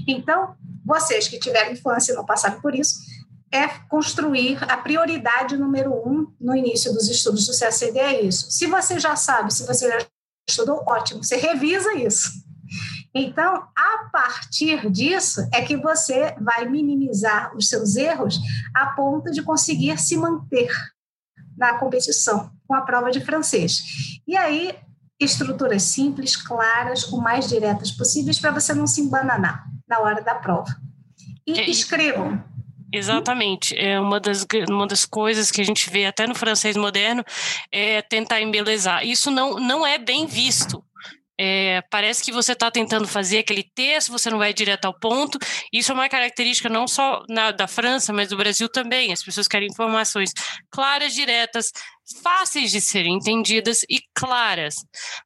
Então, 0.06 0.54
vocês 0.84 1.28
que 1.28 1.38
tiveram 1.38 1.72
infância 1.72 2.12
e 2.12 2.14
não 2.14 2.24
passaram 2.24 2.60
por 2.60 2.74
isso, 2.74 2.98
é 3.52 3.66
construir 3.88 4.58
a 4.70 4.76
prioridade 4.76 5.56
número 5.56 5.92
um 5.92 6.32
no 6.40 6.54
início 6.54 6.92
dos 6.92 7.08
estudos 7.08 7.46
do 7.46 7.58
CACD 7.58 7.98
é 7.98 8.22
isso. 8.22 8.50
Se 8.50 8.66
você 8.66 8.98
já 8.98 9.16
sabe, 9.16 9.52
se 9.52 9.66
você 9.66 9.88
já 9.88 10.06
estudou, 10.48 10.82
ótimo, 10.86 11.22
você 11.22 11.36
revisa 11.36 11.94
isso. 11.94 12.30
Então, 13.14 13.66
a 13.74 14.08
partir 14.12 14.90
disso 14.90 15.46
é 15.52 15.62
que 15.62 15.76
você 15.76 16.34
vai 16.40 16.68
minimizar 16.68 17.56
os 17.56 17.68
seus 17.68 17.96
erros 17.96 18.38
a 18.74 18.88
ponto 18.88 19.30
de 19.30 19.42
conseguir 19.42 19.98
se 19.98 20.16
manter 20.16 20.70
na 21.56 21.78
competição 21.78 22.50
com 22.66 22.74
a 22.74 22.82
prova 22.82 23.10
de 23.10 23.20
francês. 23.20 23.82
E 24.26 24.36
aí, 24.36 24.78
estruturas 25.18 25.82
simples, 25.82 26.36
claras, 26.36 27.04
o 27.04 27.20
mais 27.20 27.48
diretas 27.48 27.90
possíveis 27.90 28.38
para 28.38 28.50
você 28.50 28.72
não 28.72 28.86
se 28.86 29.00
embananar 29.00 29.64
na 29.88 30.00
hora 30.00 30.22
da 30.22 30.34
prova. 30.34 30.76
E 31.46 31.58
é, 31.58 31.70
escrevam 31.70 32.42
Exatamente. 32.92 33.76
É 33.76 34.00
uma 34.00 34.18
das, 34.18 34.46
uma 34.68 34.86
das 34.86 35.04
coisas 35.04 35.50
que 35.50 35.60
a 35.60 35.64
gente 35.64 35.90
vê 35.90 36.06
até 36.06 36.26
no 36.26 36.34
francês 36.34 36.76
moderno 36.76 37.22
é 37.70 38.00
tentar 38.00 38.40
embelezar. 38.40 39.04
Isso 39.04 39.30
não, 39.30 39.60
não 39.60 39.86
é 39.86 39.98
bem 39.98 40.26
visto 40.26 40.82
É, 41.40 41.82
parece 41.90 42.24
que 42.24 42.32
você 42.32 42.52
está 42.52 42.70
tentando 42.70 43.06
fazer 43.06 43.38
aquele 43.38 43.62
texto, 43.62 44.10
você 44.10 44.28
não 44.28 44.38
vai 44.38 44.52
direto 44.52 44.86
ao 44.86 44.98
ponto. 44.98 45.38
Isso 45.72 45.92
é 45.92 45.94
uma 45.94 46.08
característica 46.08 46.68
não 46.68 46.88
só 46.88 47.22
na, 47.28 47.52
da 47.52 47.68
França, 47.68 48.12
mas 48.12 48.28
do 48.28 48.36
Brasil 48.36 48.68
também. 48.68 49.12
As 49.12 49.22
pessoas 49.22 49.46
querem 49.46 49.68
informações 49.68 50.32
claras, 50.70 51.14
diretas, 51.14 51.70
fáceis 52.22 52.70
de 52.70 52.80
serem 52.80 53.14
entendidas 53.14 53.82
e 53.88 54.00
claras. 54.14 54.74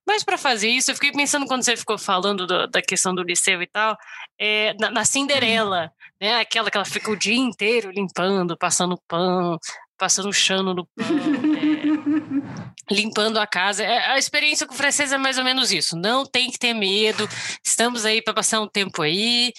Mas 0.06 0.22
para 0.22 0.36
fazer 0.36 0.68
isso, 0.68 0.90
eu 0.90 0.94
fiquei 0.94 1.12
pensando 1.12 1.46
quando 1.46 1.62
você 1.62 1.76
ficou 1.76 1.96
falando 1.96 2.46
do, 2.46 2.66
da 2.66 2.82
questão 2.82 3.14
do 3.14 3.22
liceu 3.22 3.62
e 3.62 3.66
tal, 3.66 3.96
é, 4.38 4.74
na, 4.78 4.90
na 4.90 5.04
Cinderela, 5.04 5.90
né? 6.20 6.40
Aquela 6.40 6.70
que 6.70 6.76
ela 6.76 6.84
fica 6.84 7.10
o 7.10 7.16
dia 7.16 7.36
inteiro 7.36 7.90
limpando, 7.90 8.56
passando 8.56 9.00
pão, 9.08 9.58
passando 9.96 10.32
chano 10.32 10.74
no 10.74 10.86
pão, 10.94 11.06
é, 11.06 12.41
limpando 12.90 13.38
a 13.38 13.46
casa. 13.46 13.82
É, 13.84 14.12
a 14.12 14.18
experiência 14.18 14.66
com 14.66 14.74
o 14.74 14.76
francês 14.76 15.12
é 15.12 15.18
mais 15.18 15.38
ou 15.38 15.44
menos 15.44 15.70
isso. 15.72 15.96
Não 15.96 16.24
tem 16.24 16.50
que 16.50 16.58
ter 16.58 16.74
medo. 16.74 17.28
Estamos 17.64 18.04
aí 18.04 18.22
para 18.22 18.34
passar 18.34 18.60
um 18.60 18.68
tempo 18.68 19.02
aí, 19.02 19.52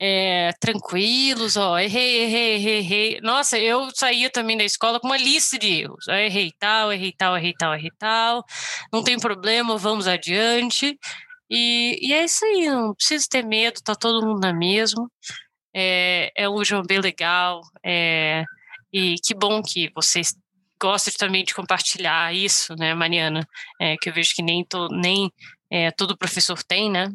é, 0.00 0.52
tranquilos. 0.60 1.56
Ó, 1.56 1.78
errei, 1.78 2.22
errei, 2.22 2.54
errei, 2.54 2.78
errei. 2.78 3.20
Nossa, 3.22 3.58
eu 3.58 3.88
saía 3.94 4.30
também 4.30 4.56
da 4.56 4.64
escola 4.64 5.00
com 5.00 5.08
uma 5.08 5.16
lista 5.16 5.58
de 5.58 5.82
erros. 5.82 6.06
Eu 6.08 6.14
errei 6.14 6.52
tal, 6.58 6.92
errei 6.92 7.12
tal, 7.12 7.36
errei 7.36 7.54
tal, 7.58 7.74
errei 7.74 7.90
tal. 7.98 8.44
Não 8.92 9.02
tem 9.02 9.18
problema, 9.18 9.76
vamos 9.76 10.06
adiante. 10.06 10.98
E, 11.50 11.98
e 12.02 12.12
é 12.12 12.24
isso 12.24 12.44
aí, 12.44 12.68
não 12.68 12.94
precisa 12.94 13.26
ter 13.30 13.42
medo, 13.44 13.80
tá 13.82 13.94
todo 13.94 14.26
mundo 14.26 14.40
na 14.40 14.52
mesma. 14.52 15.08
É, 15.74 16.30
é 16.36 16.48
um 16.48 16.64
João 16.64 16.82
bem 16.86 17.00
legal. 17.00 17.60
É, 17.84 18.44
e 18.92 19.16
que 19.24 19.34
bom 19.34 19.62
que 19.62 19.90
vocês 19.94 20.34
gostam 20.80 21.12
também 21.18 21.44
de 21.44 21.54
compartilhar 21.54 22.34
isso, 22.34 22.74
né, 22.76 22.94
Mariana? 22.94 23.46
É, 23.80 23.96
que 23.96 24.08
eu 24.08 24.12
vejo 24.12 24.34
que 24.34 24.42
nem, 24.42 24.64
to, 24.64 24.88
nem 24.90 25.32
é, 25.70 25.90
todo 25.90 26.16
professor 26.16 26.62
tem, 26.62 26.90
né? 26.90 27.08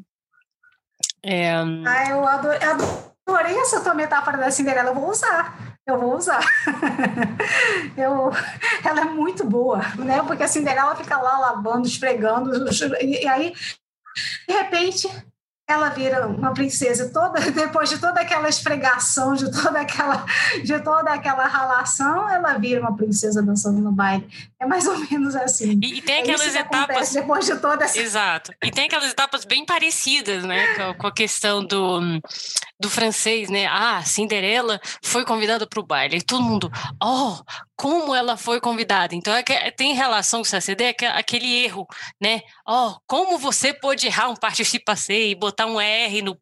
É... 1.24 1.54
Ah, 1.86 2.10
eu 2.10 2.28
adorei, 2.28 2.60
adorei 2.62 3.58
essa 3.58 3.82
tua 3.82 3.94
metáfora 3.94 4.38
da 4.38 4.52
Cinderela, 4.52 4.90
eu 4.90 4.96
vou 4.96 5.10
usar. 5.10 5.78
Eu 5.86 6.00
vou 6.00 6.16
usar. 6.16 6.44
eu, 7.98 8.32
ela 8.86 9.02
é 9.02 9.06
muito 9.06 9.46
boa, 9.46 9.80
né? 9.98 10.22
Porque 10.26 10.44
a 10.44 10.48
Cinderela 10.48 10.96
fica 10.96 11.18
lá 11.18 11.38
lavando, 11.40 11.88
esfregando, 11.88 12.52
e, 13.02 13.24
e 13.24 13.28
aí, 13.28 13.54
de 14.48 14.54
repente, 14.54 15.10
ela 15.74 15.90
vira 15.90 16.28
uma 16.28 16.54
princesa 16.54 17.10
toda 17.12 17.40
depois 17.52 17.90
de 17.90 17.98
toda 17.98 18.22
aquela 18.22 18.48
esfregação, 18.48 19.34
de 19.34 19.52
toda 19.52 19.80
aquela 19.80 20.26
de 20.64 20.80
toda 20.80 21.12
aquela 21.12 21.46
ralação, 21.46 22.30
ela 22.30 22.54
vira 22.58 22.82
uma 22.82 22.96
princesa 22.96 23.42
dançando 23.42 23.82
no 23.82 23.92
baile. 23.92 24.28
É 24.60 24.66
mais 24.66 24.88
ou 24.88 24.98
menos 24.98 25.36
assim. 25.36 25.80
E, 25.82 25.98
e 25.98 26.02
tem 26.02 26.16
é 26.16 26.22
aquelas 26.22 26.56
é 26.56 26.60
etapas 26.60 27.12
depois 27.12 27.46
de 27.46 27.56
toda 27.58 27.86
essa 27.86 28.00
Exato. 28.00 28.54
E 28.64 28.72
tem 28.72 28.86
aquelas 28.86 29.12
etapas 29.12 29.46
bem 29.46 29.66
parecidas, 29.66 30.44
né, 30.44 30.76
com, 30.76 30.94
com 30.96 31.08
a 31.08 31.12
questão 31.12 31.64
do 31.66 32.00
do 32.80 32.90
francês, 32.90 33.50
né? 33.50 33.66
Ah, 33.68 34.02
Cinderela 34.04 34.80
foi 35.02 35.26
convidada 35.26 35.66
para 35.68 35.80
o 35.80 35.86
baile. 35.86 36.18
E 36.18 36.22
todo 36.22 36.44
mundo, 36.44 36.72
oh, 37.02 37.38
como 37.76 38.14
ela 38.14 38.36
foi 38.36 38.60
convidada. 38.60 39.16
Então, 39.16 39.34
é 39.34 39.44
que, 39.44 39.54
tem 39.72 39.94
relação 39.94 40.40
com 40.40 40.46
o 40.46 40.50
CCD, 40.50 40.96
é 41.02 41.08
aquele 41.08 41.64
erro, 41.64 41.88
né? 42.22 42.42
Oh, 42.68 42.96
como 43.08 43.38
você 43.38 43.74
pode 43.74 44.08
errar 44.08 44.30
um 44.30 44.36
participasse 44.36 45.14
e 45.14 45.36
botar 45.36 45.66
um 45.66 45.80
R 45.80 46.22
no, 46.22 46.38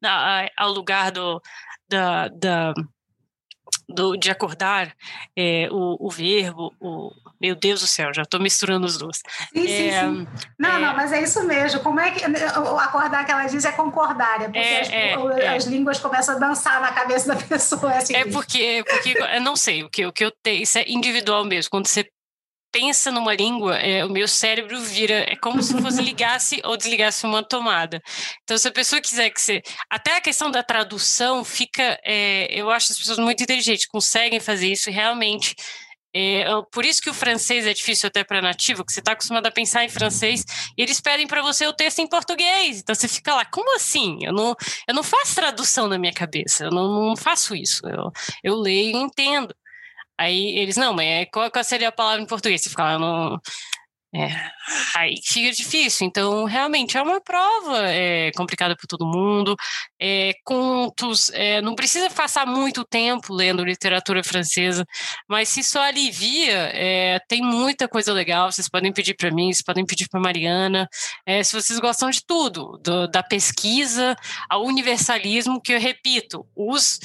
na, 0.00 0.48
ao 0.56 0.72
lugar 0.72 1.10
do, 1.10 1.40
da, 1.88 2.28
da 2.28 2.74
do, 3.92 4.16
de 4.16 4.30
acordar 4.30 4.94
é, 5.36 5.68
o, 5.70 5.96
o 6.06 6.10
verbo, 6.10 6.74
o, 6.80 7.10
meu 7.40 7.54
Deus 7.54 7.80
do 7.80 7.86
céu, 7.86 8.12
já 8.14 8.22
estou 8.22 8.40
misturando 8.40 8.86
os 8.86 8.96
dois. 8.96 9.18
Sim, 9.52 9.66
é, 9.66 9.66
sim, 9.66 9.90
sim. 9.90 10.26
Não, 10.58 10.70
é, 10.70 10.78
não, 10.78 10.96
mas 10.96 11.12
é 11.12 11.22
isso 11.22 11.44
mesmo. 11.44 11.80
Como 11.80 12.00
é 12.00 12.10
que 12.10 12.24
acordar 12.24 13.24
que 13.24 13.32
ela 13.32 13.44
diz 13.46 13.64
é 13.64 13.72
concordária, 13.72 14.46
porque 14.46 14.58
é, 14.58 14.80
as, 14.80 14.90
é, 14.90 15.12
é. 15.12 15.56
as, 15.56 15.64
línguas 15.66 15.98
começam 15.98 16.36
a 16.36 16.38
dançar 16.38 16.80
na 16.80 16.92
cabeça 16.92 17.34
da 17.34 17.36
pessoa. 17.42 17.92
Assim 17.92 18.14
é 18.14 18.24
porque, 18.24 18.84
porque 18.88 19.14
eu 19.18 19.40
não 19.40 19.56
sei, 19.56 19.82
o 19.82 19.90
que, 19.90 20.06
o 20.06 20.12
que 20.12 20.24
eu 20.24 20.32
tenho, 20.42 20.62
isso 20.62 20.78
é 20.78 20.84
individual 20.86 21.44
mesmo. 21.44 21.70
Quando 21.70 21.86
você 21.86 22.06
pensa 22.72 23.10
numa 23.12 23.34
língua, 23.34 23.76
é, 23.76 24.04
o 24.04 24.08
meu 24.08 24.26
cérebro 24.26 24.80
vira, 24.80 25.30
é 25.30 25.36
como 25.36 25.62
se 25.62 25.80
fosse 25.80 26.00
ligasse 26.02 26.60
ou 26.64 26.76
desligasse 26.76 27.26
uma 27.26 27.42
tomada. 27.42 28.00
Então, 28.42 28.56
se 28.56 28.66
a 28.66 28.72
pessoa 28.72 29.00
quiser 29.00 29.30
que 29.30 29.40
você. 29.40 29.62
Até 29.90 30.16
a 30.16 30.20
questão 30.20 30.50
da 30.50 30.62
tradução 30.62 31.44
fica. 31.44 31.98
É, 32.04 32.48
eu 32.50 32.70
acho 32.70 32.92
as 32.92 32.98
pessoas 32.98 33.18
muito 33.18 33.42
inteligentes, 33.42 33.86
conseguem 33.86 34.40
fazer 34.40 34.68
isso 34.68 34.90
e 34.90 34.92
realmente. 34.92 35.54
É, 36.14 36.44
por 36.70 36.84
isso 36.84 37.00
que 37.00 37.08
o 37.08 37.14
francês 37.14 37.66
é 37.66 37.72
difícil 37.72 38.06
até 38.06 38.22
para 38.22 38.42
nativo, 38.42 38.84
que 38.84 38.92
você 38.92 39.00
está 39.00 39.12
acostumado 39.12 39.46
a 39.46 39.50
pensar 39.50 39.82
em 39.82 39.88
francês 39.88 40.44
e 40.76 40.82
eles 40.82 41.00
pedem 41.00 41.26
para 41.26 41.40
você 41.40 41.66
o 41.66 41.72
texto 41.72 42.00
em 42.00 42.06
português. 42.06 42.80
Então 42.80 42.94
você 42.94 43.08
fica 43.08 43.34
lá, 43.34 43.46
como 43.46 43.74
assim? 43.74 44.18
Eu 44.22 44.32
não, 44.32 44.54
eu 44.86 44.94
não 44.94 45.02
faço 45.02 45.34
tradução 45.34 45.88
na 45.88 45.98
minha 45.98 46.12
cabeça, 46.12 46.64
eu 46.64 46.70
não, 46.70 47.08
não 47.08 47.16
faço 47.16 47.56
isso. 47.56 47.86
Eu, 47.86 48.10
eu 48.44 48.56
leio 48.56 48.94
e 48.94 49.00
entendo. 49.00 49.54
Aí 50.22 50.56
eles, 50.56 50.76
não, 50.76 50.94
mas 50.94 51.06
é, 51.06 51.26
qual, 51.26 51.50
qual 51.50 51.64
seria 51.64 51.88
a 51.88 51.92
palavra 51.92 52.22
em 52.22 52.26
português? 52.26 52.62
Você 52.62 52.70
fala, 52.70 52.98
não. 52.98 53.40
É, 54.14 54.28
aí 54.94 55.14
fica 55.24 55.50
difícil. 55.50 56.06
Então, 56.06 56.44
realmente, 56.44 56.98
é 56.98 57.02
uma 57.02 57.18
prova 57.20 57.88
é, 57.88 58.30
complicada 58.32 58.76
para 58.76 58.86
todo 58.86 59.06
mundo. 59.06 59.56
É, 60.00 60.32
contos, 60.44 61.30
é, 61.30 61.62
não 61.62 61.74
precisa 61.74 62.10
passar 62.10 62.46
muito 62.46 62.84
tempo 62.84 63.32
lendo 63.34 63.64
literatura 63.64 64.22
francesa, 64.22 64.84
mas 65.26 65.48
se 65.48 65.62
só 65.64 65.80
alivia, 65.82 66.70
é, 66.74 67.18
tem 67.26 67.40
muita 67.40 67.88
coisa 67.88 68.12
legal. 68.12 68.52
Vocês 68.52 68.68
podem 68.68 68.92
pedir 68.92 69.14
para 69.14 69.30
mim, 69.30 69.50
vocês 69.52 69.62
podem 69.62 69.86
pedir 69.86 70.06
para 70.08 70.20
Mariana. 70.20 70.86
É, 71.26 71.42
se 71.42 71.54
vocês 71.54 71.78
gostam 71.80 72.10
de 72.10 72.20
tudo, 72.24 72.78
do, 72.84 73.08
da 73.08 73.22
pesquisa 73.22 74.14
ao 74.48 74.64
universalismo, 74.64 75.60
que 75.60 75.72
eu 75.72 75.80
repito, 75.80 76.46
os 76.54 77.00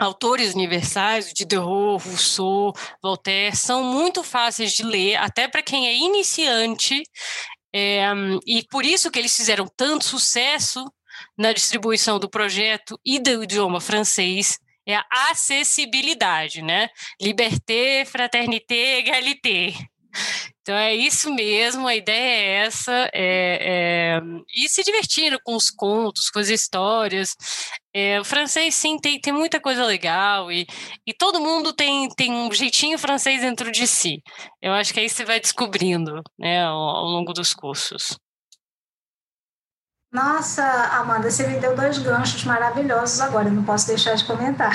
autores 0.00 0.54
universais, 0.54 1.32
Diderot, 1.32 2.02
Rousseau, 2.04 2.72
Voltaire, 3.02 3.54
são 3.54 3.84
muito 3.84 4.22
fáceis 4.22 4.72
de 4.72 4.82
ler, 4.82 5.16
até 5.16 5.46
para 5.46 5.62
quem 5.62 5.86
é 5.86 5.94
iniciante, 5.94 7.02
é, 7.74 8.10
e 8.46 8.64
por 8.70 8.84
isso 8.84 9.10
que 9.10 9.18
eles 9.18 9.36
fizeram 9.36 9.66
tanto 9.76 10.04
sucesso 10.04 10.84
na 11.36 11.52
distribuição 11.52 12.18
do 12.18 12.28
projeto 12.28 12.98
e 13.04 13.18
do 13.18 13.44
idioma 13.44 13.80
francês, 13.80 14.58
é 14.86 14.96
a 14.96 15.30
acessibilidade, 15.30 16.62
né? 16.62 16.88
Liberté, 17.20 18.04
fraternité, 18.04 18.98
égalité. 18.98 19.74
Então 20.60 20.76
é 20.76 20.94
isso 20.94 21.32
mesmo, 21.32 21.86
a 21.86 21.94
ideia 21.94 22.62
é 22.62 22.66
essa, 22.66 23.10
é, 23.12 24.18
é, 24.20 24.20
e 24.54 24.68
se 24.68 24.82
divertindo 24.82 25.38
com 25.42 25.54
os 25.54 25.70
contos, 25.70 26.30
com 26.30 26.38
as 26.38 26.48
histórias. 26.48 27.34
É, 27.92 28.20
o 28.20 28.24
francês, 28.24 28.74
sim, 28.74 28.96
tem, 28.98 29.20
tem 29.20 29.32
muita 29.32 29.60
coisa 29.60 29.84
legal, 29.84 30.50
e, 30.52 30.64
e 31.04 31.12
todo 31.12 31.40
mundo 31.40 31.72
tem, 31.72 32.08
tem 32.10 32.32
um 32.32 32.52
jeitinho 32.52 32.96
francês 32.98 33.40
dentro 33.40 33.72
de 33.72 33.86
si. 33.86 34.22
Eu 34.62 34.72
acho 34.72 34.94
que 34.94 35.00
aí 35.00 35.08
você 35.08 35.24
vai 35.24 35.40
descobrindo 35.40 36.22
né, 36.38 36.64
ao, 36.64 36.78
ao 36.78 37.04
longo 37.06 37.32
dos 37.32 37.52
cursos. 37.52 38.16
Nossa, 40.12 40.64
Amanda, 40.64 41.30
você 41.30 41.46
me 41.46 41.60
deu 41.60 41.76
dois 41.76 41.96
ganchos 41.98 42.42
maravilhosos 42.42 43.20
agora, 43.20 43.48
não 43.48 43.62
posso 43.62 43.86
deixar 43.86 44.16
de 44.16 44.24
comentar. 44.24 44.72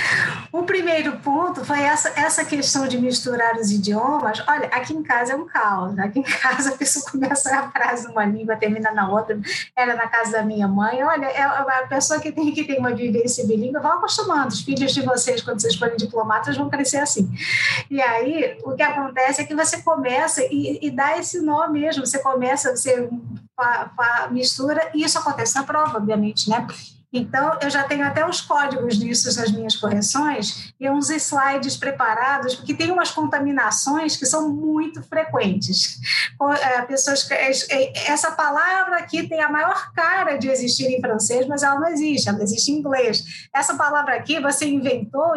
o 0.52 0.62
primeiro 0.64 1.16
ponto 1.20 1.64
foi 1.64 1.80
essa, 1.80 2.12
essa 2.14 2.44
questão 2.44 2.86
de 2.86 2.98
misturar 2.98 3.56
os 3.56 3.70
idiomas. 3.70 4.44
Olha, 4.46 4.66
aqui 4.66 4.92
em 4.92 5.02
casa 5.02 5.32
é 5.32 5.36
um 5.36 5.46
caos. 5.46 5.98
Aqui 5.98 6.18
em 6.18 6.22
casa 6.22 6.68
a 6.74 6.76
pessoa 6.76 7.02
começa 7.10 7.58
a 7.58 7.70
frase 7.70 8.06
numa 8.08 8.26
língua, 8.26 8.56
termina 8.56 8.92
na 8.92 9.08
outra. 9.08 9.40
Era 9.74 9.96
na 9.96 10.06
casa 10.06 10.32
da 10.32 10.42
minha 10.42 10.68
mãe. 10.68 11.02
Olha, 11.02 11.28
é 11.28 11.42
a 11.42 11.86
pessoa 11.88 12.20
que 12.20 12.30
tem 12.30 12.52
que 12.52 12.64
ter 12.64 12.78
uma 12.78 12.94
vivência 12.94 13.46
bilíngue, 13.46 13.80
vão 13.80 13.92
acostumando. 13.92 14.48
Os 14.48 14.60
filhos 14.60 14.92
de 14.92 15.00
vocês, 15.00 15.40
quando 15.40 15.62
vocês 15.62 15.76
forem 15.76 15.96
diplomatas, 15.96 16.58
vão 16.58 16.68
crescer 16.68 16.98
assim. 16.98 17.32
E 17.90 18.02
aí, 18.02 18.58
o 18.62 18.72
que 18.72 18.82
acontece 18.82 19.40
é 19.40 19.44
que 19.46 19.54
você 19.54 19.80
começa 19.80 20.42
e, 20.44 20.78
e 20.82 20.90
dá 20.90 21.16
esse 21.16 21.40
nó 21.40 21.68
mesmo. 21.68 22.04
Você 22.04 22.18
começa, 22.18 22.76
você 22.76 23.08
mistura, 24.30 24.90
e 24.94 25.04
isso 25.04 25.18
acontece 25.18 25.54
na 25.54 25.64
prova, 25.64 25.98
obviamente, 25.98 26.48
né? 26.48 26.66
Então, 27.16 27.56
eu 27.62 27.70
já 27.70 27.84
tenho 27.84 28.04
até 28.04 28.28
os 28.28 28.40
códigos 28.40 28.98
disso 28.98 29.28
nas 29.38 29.52
minhas 29.52 29.76
correções 29.76 30.74
e 30.80 30.90
uns 30.90 31.08
slides 31.10 31.76
preparados, 31.76 32.56
porque 32.56 32.74
tem 32.74 32.90
umas 32.90 33.12
contaminações 33.12 34.16
que 34.16 34.26
são 34.26 34.48
muito 34.48 35.00
frequentes. 35.04 36.00
É, 36.60 36.82
pessoas, 36.82 37.30
é, 37.30 37.52
é, 37.70 38.10
essa 38.10 38.32
palavra 38.32 38.96
aqui 38.96 39.28
tem 39.28 39.40
a 39.40 39.48
maior 39.48 39.92
cara 39.92 40.36
de 40.36 40.48
existir 40.48 40.86
em 40.86 41.00
francês, 41.00 41.46
mas 41.46 41.62
ela 41.62 41.78
não 41.78 41.88
existe, 41.88 42.28
ela 42.28 42.42
existe 42.42 42.72
em 42.72 42.78
inglês. 42.78 43.48
Essa 43.54 43.76
palavra 43.76 44.16
aqui 44.16 44.40
você 44.40 44.66
inventou 44.66 45.34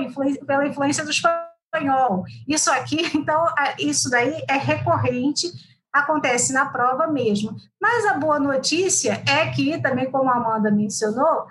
pela 0.48 0.68
influência 0.68 1.06
do 1.06 1.12
espanhol. 1.12 2.24
Isso 2.48 2.72
aqui, 2.72 3.08
então, 3.14 3.46
isso 3.78 4.10
daí 4.10 4.44
é 4.50 4.58
recorrente 4.58 5.52
acontece 6.00 6.54
na 6.54 6.66
prova 6.66 7.08
mesmo. 7.08 7.56
Mas 7.82 8.06
a 8.06 8.14
boa 8.14 8.40
notícia 8.40 9.24
é 9.28 9.48
que, 9.48 9.80
também 9.82 10.10
como 10.10 10.30
a 10.30 10.36
Amanda 10.36 10.72
mencionou, 10.72 11.48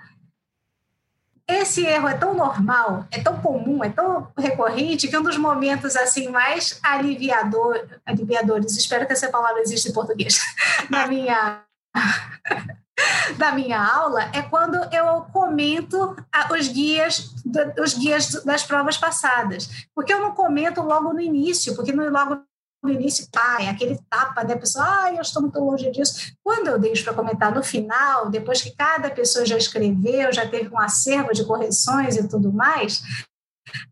esse 1.47 1.85
erro 1.85 2.09
é 2.09 2.13
tão 2.13 2.33
normal, 2.33 3.05
é 3.09 3.21
tão 3.21 3.39
comum, 3.39 3.81
é 3.81 3.89
tão 3.89 4.27
recorrente 4.37 5.07
que 5.07 5.17
um 5.17 5.23
dos 5.23 5.37
momentos 5.37 5.95
assim 5.95 6.27
mais 6.27 6.77
aliviador, 6.83 7.87
aliviadores, 8.05 8.75
espero 8.75 9.07
que 9.07 9.13
essa 9.13 9.29
palavra 9.29 9.61
exista 9.61 9.89
em 9.89 9.93
português, 9.93 10.41
na 10.89 11.07
minha 11.07 11.61
da 13.37 13.51
minha 13.51 13.81
aula 13.81 14.23
é 14.33 14.41
quando 14.41 14.75
eu 14.93 15.21
comento 15.31 16.15
os 16.51 16.67
guias, 16.67 17.33
os 17.79 17.93
guias 17.93 18.43
das 18.43 18.63
provas 18.63 18.97
passadas. 18.97 19.87
Porque 19.93 20.13
eu 20.13 20.19
não 20.19 20.31
comento 20.31 20.81
logo 20.81 21.13
no 21.13 21.21
início, 21.21 21.75
porque 21.75 21.91
logo 21.91 22.41
no 22.83 22.91
início, 22.91 23.27
é 23.59 23.69
aquele 23.69 23.99
tapa, 24.09 24.43
né? 24.43 24.53
A 24.53 24.59
pessoa, 24.59 24.85
ah, 24.85 25.13
eu 25.13 25.21
estou 25.21 25.41
muito 25.41 25.59
longe 25.59 25.89
disso. 25.91 26.33
Quando 26.43 26.67
eu 26.67 26.79
deixo 26.79 27.03
para 27.03 27.13
comentar 27.13 27.53
no 27.53 27.63
final, 27.63 28.29
depois 28.29 28.61
que 28.61 28.75
cada 28.75 29.09
pessoa 29.09 29.45
já 29.45 29.57
escreveu, 29.57 30.31
já 30.31 30.47
teve 30.47 30.73
um 30.73 30.79
acervo 30.79 31.33
de 31.33 31.43
correções 31.43 32.15
e 32.15 32.27
tudo 32.27 32.51
mais, 32.51 33.01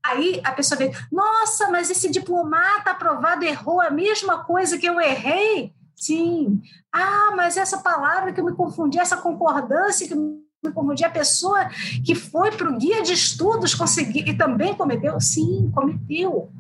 Aí 0.04 0.40
a 0.44 0.52
pessoa 0.52 0.78
vê, 0.78 0.92
nossa, 1.12 1.70
mas 1.70 1.90
esse 1.90 2.10
diplomata 2.10 2.92
aprovado 2.92 3.44
errou 3.44 3.82
a 3.82 3.90
mesma 3.90 4.44
coisa 4.44 4.78
que 4.78 4.88
eu 4.88 5.00
errei. 5.02 5.74
Sim. 5.96 6.62
Ah, 6.94 7.34
mas 7.36 7.58
essa 7.58 7.80
palavra 7.80 8.32
que 8.32 8.40
eu 8.40 8.46
me 8.46 8.54
confundi, 8.54 9.00
essa 9.00 9.18
concordância 9.18 10.08
que 10.08 10.14
eu 10.14 10.40
me 10.64 10.72
confundi, 10.74 11.04
a 11.04 11.10
pessoa 11.10 11.70
que 12.06 12.16
foi 12.16 12.52
para 12.52 12.70
o 12.70 12.78
guia 12.78 13.02
de 13.02 13.14
estudos 13.14 13.76
conseguir 13.76 14.28
e 14.28 14.38
também 14.38 14.74
cometeu? 14.74 15.20
Sim, 15.20 15.72
cometeu. 15.74 16.52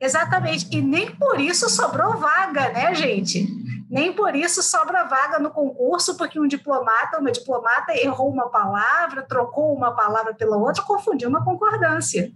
Exatamente. 0.00 0.66
E 0.70 0.80
nem 0.80 1.14
por 1.14 1.38
isso 1.38 1.68
sobrou 1.68 2.16
vaga, 2.16 2.70
né, 2.70 2.94
gente? 2.94 3.46
Nem 3.90 4.12
por 4.12 4.34
isso 4.34 4.62
sobra 4.62 5.04
vaga 5.04 5.38
no 5.38 5.50
concurso, 5.50 6.16
porque 6.16 6.38
um 6.38 6.46
diplomata, 6.46 7.18
uma 7.18 7.30
diplomata 7.30 7.92
errou 7.92 8.30
uma 8.30 8.48
palavra, 8.48 9.22
trocou 9.22 9.74
uma 9.74 9.94
palavra 9.94 10.32
pela 10.32 10.56
outra, 10.56 10.82
confundiu 10.82 11.28
uma 11.28 11.44
concordância 11.44 12.32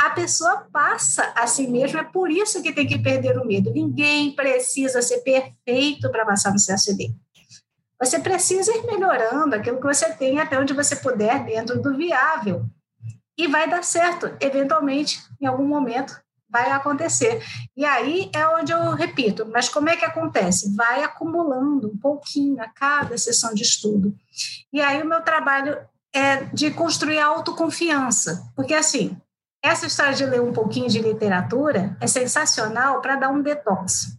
a 0.00 0.10
pessoa 0.10 0.66
passa 0.72 1.32
a 1.36 1.46
si 1.46 1.66
mesma, 1.66 2.00
é 2.00 2.04
por 2.04 2.30
isso 2.30 2.62
que 2.62 2.72
tem 2.72 2.86
que 2.86 2.98
perder 2.98 3.38
o 3.38 3.46
medo. 3.46 3.72
Ninguém 3.72 4.34
precisa 4.34 5.00
ser 5.00 5.18
perfeito 5.18 6.10
para 6.10 6.26
passar 6.26 6.52
no 6.52 6.64
CACD. 6.64 7.14
Você 8.00 8.18
precisa 8.18 8.72
ir 8.72 8.86
melhorando 8.86 9.54
aquilo 9.54 9.80
que 9.80 9.86
você 9.86 10.12
tem 10.14 10.40
até 10.40 10.58
onde 10.58 10.74
você 10.74 10.96
puder, 10.96 11.44
dentro 11.44 11.80
do 11.80 11.96
viável. 11.96 12.66
E 13.38 13.46
vai 13.46 13.68
dar 13.68 13.84
certo. 13.84 14.36
Eventualmente, 14.40 15.20
em 15.40 15.46
algum 15.46 15.66
momento, 15.66 16.20
vai 16.54 16.70
acontecer. 16.70 17.42
E 17.76 17.84
aí 17.84 18.30
é 18.32 18.46
onde 18.46 18.70
eu 18.70 18.92
repito, 18.92 19.44
mas 19.52 19.68
como 19.68 19.88
é 19.88 19.96
que 19.96 20.04
acontece? 20.04 20.72
Vai 20.76 21.02
acumulando 21.02 21.88
um 21.88 21.98
pouquinho 21.98 22.62
a 22.62 22.68
cada 22.68 23.18
sessão 23.18 23.52
de 23.52 23.64
estudo. 23.64 24.14
E 24.72 24.80
aí 24.80 25.02
o 25.02 25.06
meu 25.06 25.20
trabalho 25.20 25.76
é 26.14 26.44
de 26.52 26.70
construir 26.70 27.18
autoconfiança. 27.18 28.52
Porque 28.54 28.72
assim, 28.72 29.16
essa 29.60 29.86
história 29.86 30.14
de 30.14 30.24
ler 30.24 30.40
um 30.40 30.52
pouquinho 30.52 30.88
de 30.88 31.00
literatura 31.00 31.96
é 32.00 32.06
sensacional 32.06 33.00
para 33.00 33.16
dar 33.16 33.30
um 33.30 33.42
detox. 33.42 34.16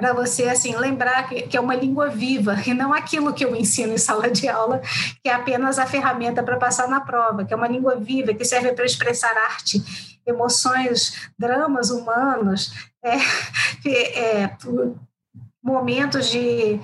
Para 0.00 0.14
você, 0.14 0.44
assim, 0.44 0.74
lembrar 0.76 1.28
que, 1.28 1.42
que, 1.42 1.56
é 1.58 1.60
uma 1.60 1.74
língua 1.74 2.08
viva, 2.08 2.56
e 2.66 2.72
não 2.72 2.90
aquilo 2.90 3.34
que 3.34 3.44
eu 3.44 3.54
ensino 3.54 3.92
em 3.92 3.98
sala 3.98 4.30
de 4.30 4.48
aula, 4.48 4.80
que 5.22 5.28
é 5.28 5.34
apenas 5.34 5.78
a 5.78 5.86
ferramenta 5.86 6.42
para 6.42 6.56
passar 6.56 6.88
na 6.88 7.02
prova, 7.02 7.44
que 7.44 7.52
é 7.52 7.56
uma 7.56 7.68
língua 7.68 7.96
viva, 7.96 8.32
que 8.32 8.42
serve 8.42 8.72
para 8.72 8.86
expressar 8.86 9.36
arte, 9.36 9.82
emoções, 10.26 11.30
dramas 11.38 11.90
humanos, 11.90 12.72
é, 13.04 13.18
é, 14.44 14.56
momentos 15.62 16.30
de, 16.30 16.80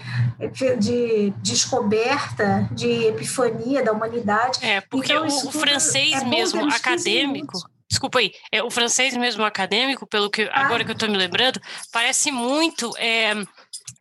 de 0.79 1.31
descoberta, 1.43 2.69
de 2.71 3.07
epifania 3.07 3.83
da 3.83 3.93
humanidade. 3.93 4.63
É, 4.63 4.83
porque 4.83 5.11
então, 5.11 5.27
o, 5.27 5.49
o 5.49 5.53
francês 5.53 6.21
é 6.21 6.25
mesmo 6.27 6.69
acadêmico. 6.69 7.76
Desculpa 7.89 8.19
aí, 8.19 8.33
é, 8.51 8.63
o 8.63 8.71
francês 8.71 9.17
mesmo 9.17 9.45
acadêmico, 9.45 10.07
pelo 10.07 10.31
que 10.31 10.43
ah. 10.43 10.65
agora 10.65 10.85
que 10.85 10.91
eu 10.91 10.95
estou 10.95 11.09
me 11.09 11.17
lembrando, 11.17 11.61
parece 11.93 12.33
muito 12.33 12.97
é, 12.97 13.33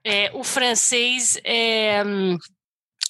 é, 0.04 0.32
o 0.34 0.44
francês 0.44 1.40
é, 1.44 2.04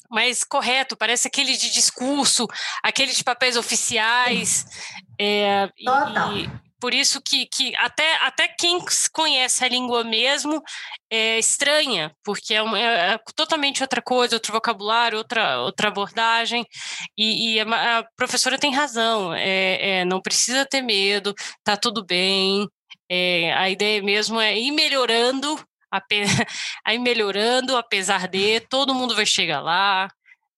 mais 0.10 0.44
correto, 0.44 0.98
parece 0.98 1.28
aquele 1.28 1.56
de 1.56 1.72
discurso, 1.72 2.48
aquele 2.84 3.14
de 3.14 3.24
papéis 3.24 3.56
oficiais. 3.56 4.66
É, 5.20 5.68
Total. 5.84 6.38
E, 6.38 6.50
por 6.86 6.94
isso 6.94 7.20
que, 7.20 7.48
que 7.48 7.76
até, 7.78 8.16
até 8.18 8.48
quem 8.48 8.78
conhece 9.12 9.66
a 9.66 9.68
língua 9.68 10.04
mesmo 10.04 10.62
é 11.10 11.40
estranha, 11.40 12.16
porque 12.24 12.54
é, 12.54 12.62
uma, 12.62 12.80
é, 12.80 13.14
é 13.14 13.20
totalmente 13.36 13.82
outra 13.82 14.04
coisa, 14.04 14.36
outro 14.36 14.54
vocabulário, 14.54 15.18
outra, 15.18 15.62
outra 15.62 15.88
abordagem, 15.88 16.64
e, 17.18 17.56
e 17.56 17.60
a, 17.60 17.98
a, 17.98 18.04
professora 18.16 18.60
tem 18.60 18.72
razão, 18.72 19.34
é, 19.34 20.02
é, 20.02 20.06
não 20.06 20.22
precisa 20.22 20.64
ter 20.64 20.84
medo, 20.84 21.34
tá 21.64 21.76
tudo 21.76 22.06
bem, 22.06 22.68
é, 23.10 23.52
a 23.54 23.68
ideia 23.68 24.04
mesmo 24.04 24.40
é 24.40 24.56
ir 24.56 24.70
melhorando, 24.70 25.60
ir 26.88 27.00
melhorando, 27.02 27.76
apesar 27.78 28.28
de, 28.28 28.60
todo 28.60 28.94
mundo 28.94 29.16
vai 29.16 29.26
chegar 29.26 29.60
lá, 29.60 30.08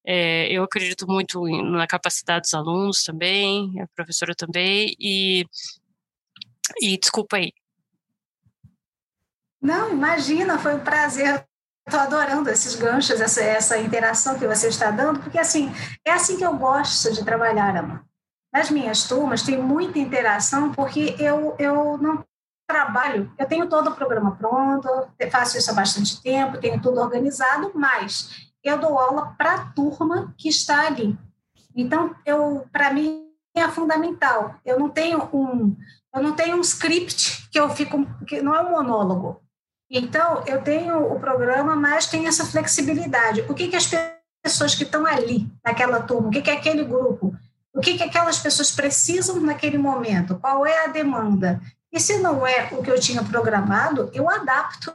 é, 0.06 0.52
eu 0.52 0.62
acredito 0.62 1.08
muito 1.08 1.42
na 1.64 1.88
capacidade 1.88 2.42
dos 2.42 2.54
alunos 2.54 3.04
também, 3.04 3.80
a 3.82 3.88
professora 3.96 4.36
também, 4.36 4.94
e 5.00 5.46
e 6.82 6.98
desculpa 6.98 7.38
aí. 7.38 7.52
Não, 9.62 9.92
imagina, 9.92 10.60
foi 10.60 10.76
um 10.76 10.80
prazer. 10.80 11.46
Estou 11.86 12.00
adorando 12.00 12.50
esses 12.50 12.76
ganchos, 12.76 13.22
essa, 13.22 13.42
essa 13.42 13.78
interação 13.78 14.38
que 14.38 14.46
você 14.46 14.68
está 14.68 14.92
dando, 14.92 15.22
porque 15.22 15.40
assim, 15.40 15.72
é 16.06 16.12
assim 16.12 16.38
que 16.38 16.46
eu 16.46 16.56
gosto 16.58 17.14
de 17.14 17.24
trabalhar, 17.24 17.76
Ama. 17.78 18.06
Nas 18.54 18.70
minhas 18.70 19.08
turmas 19.08 19.44
tem 19.44 19.62
muita 19.62 20.00
interação, 20.00 20.72
porque 20.74 21.16
eu, 21.20 21.56
eu 21.58 21.98
não 21.98 22.26
trabalho, 22.68 23.32
eu 23.38 23.48
tenho 23.48 23.70
todo 23.70 23.90
o 23.90 23.96
programa 23.96 24.36
pronto, 24.36 24.90
faço 25.32 25.58
isso 25.58 25.72
há 25.72 25.74
bastante 25.74 26.22
tempo, 26.22 26.60
tenho 26.60 26.82
tudo 26.82 27.00
organizado, 27.00 27.72
mas 27.74 28.52
eu 28.62 28.78
dou 28.78 29.00
aula 29.00 29.34
para 29.38 29.54
a 29.56 29.66
turma 29.72 30.34
que 30.38 30.50
está 30.50 30.88
ali. 30.88 31.18
Então, 31.74 32.14
eu, 32.26 32.68
para 32.72 32.92
mim, 32.92 33.28
é 33.56 33.68
fundamental. 33.70 34.56
Eu 34.66 34.80
não 34.80 34.90
tenho 34.90 35.30
um, 35.34 35.76
eu 36.18 36.24
não 36.24 36.36
tenho 36.36 36.58
um 36.58 36.62
script 36.62 37.48
que 37.52 37.60
eu 37.60 37.70
fico, 37.70 38.06
que 38.26 38.42
não 38.42 38.56
é 38.56 38.62
um 38.62 38.72
monólogo. 38.72 39.42
Então, 39.90 40.44
eu 40.46 40.62
tenho 40.62 41.14
o 41.14 41.20
programa, 41.20 41.76
mas 41.76 42.08
tem 42.08 42.28
essa 42.28 42.46
flexibilidade. 42.46 43.42
O 43.48 43.54
que, 43.54 43.68
que 43.68 43.76
as 43.76 43.90
pessoas 44.44 44.76
que 44.76 44.84
estão 44.84 45.06
ali, 45.06 45.50
naquela 45.64 46.02
turma, 46.02 46.28
o 46.28 46.32
que, 46.32 46.42
que 46.42 46.50
é 46.50 46.54
aquele 46.54 46.84
grupo, 46.84 47.34
o 47.74 47.80
que, 47.80 47.98
que 47.98 48.04
aquelas 48.04 48.40
pessoas 48.40 48.72
precisam 48.72 49.40
naquele 49.40 49.78
momento, 49.78 50.38
qual 50.40 50.66
é 50.66 50.86
a 50.86 50.88
demanda. 50.88 51.62
E 51.92 52.00
se 52.00 52.18
não 52.18 52.46
é 52.46 52.70
o 52.72 52.82
que 52.82 52.92
eu 52.92 53.00
tinha 53.00 53.24
programado, 53.24 54.10
eu 54.14 54.30
adapto 54.30 54.94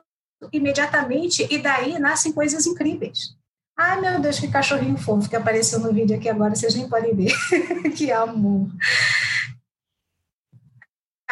imediatamente 0.52 1.46
e 1.50 1.58
daí 1.58 1.98
nascem 1.98 2.32
coisas 2.32 2.66
incríveis. 2.66 3.36
Ai, 3.78 4.00
meu 4.00 4.20
Deus, 4.20 4.38
que 4.38 4.48
cachorrinho 4.48 4.98
fofo 4.98 5.28
que 5.28 5.36
apareceu 5.36 5.78
no 5.78 5.92
vídeo 5.92 6.16
aqui 6.16 6.28
agora, 6.28 6.54
vocês 6.54 6.74
nem 6.74 6.88
podem 6.88 7.14
ver. 7.14 7.32
que 7.96 8.12
amor. 8.12 8.68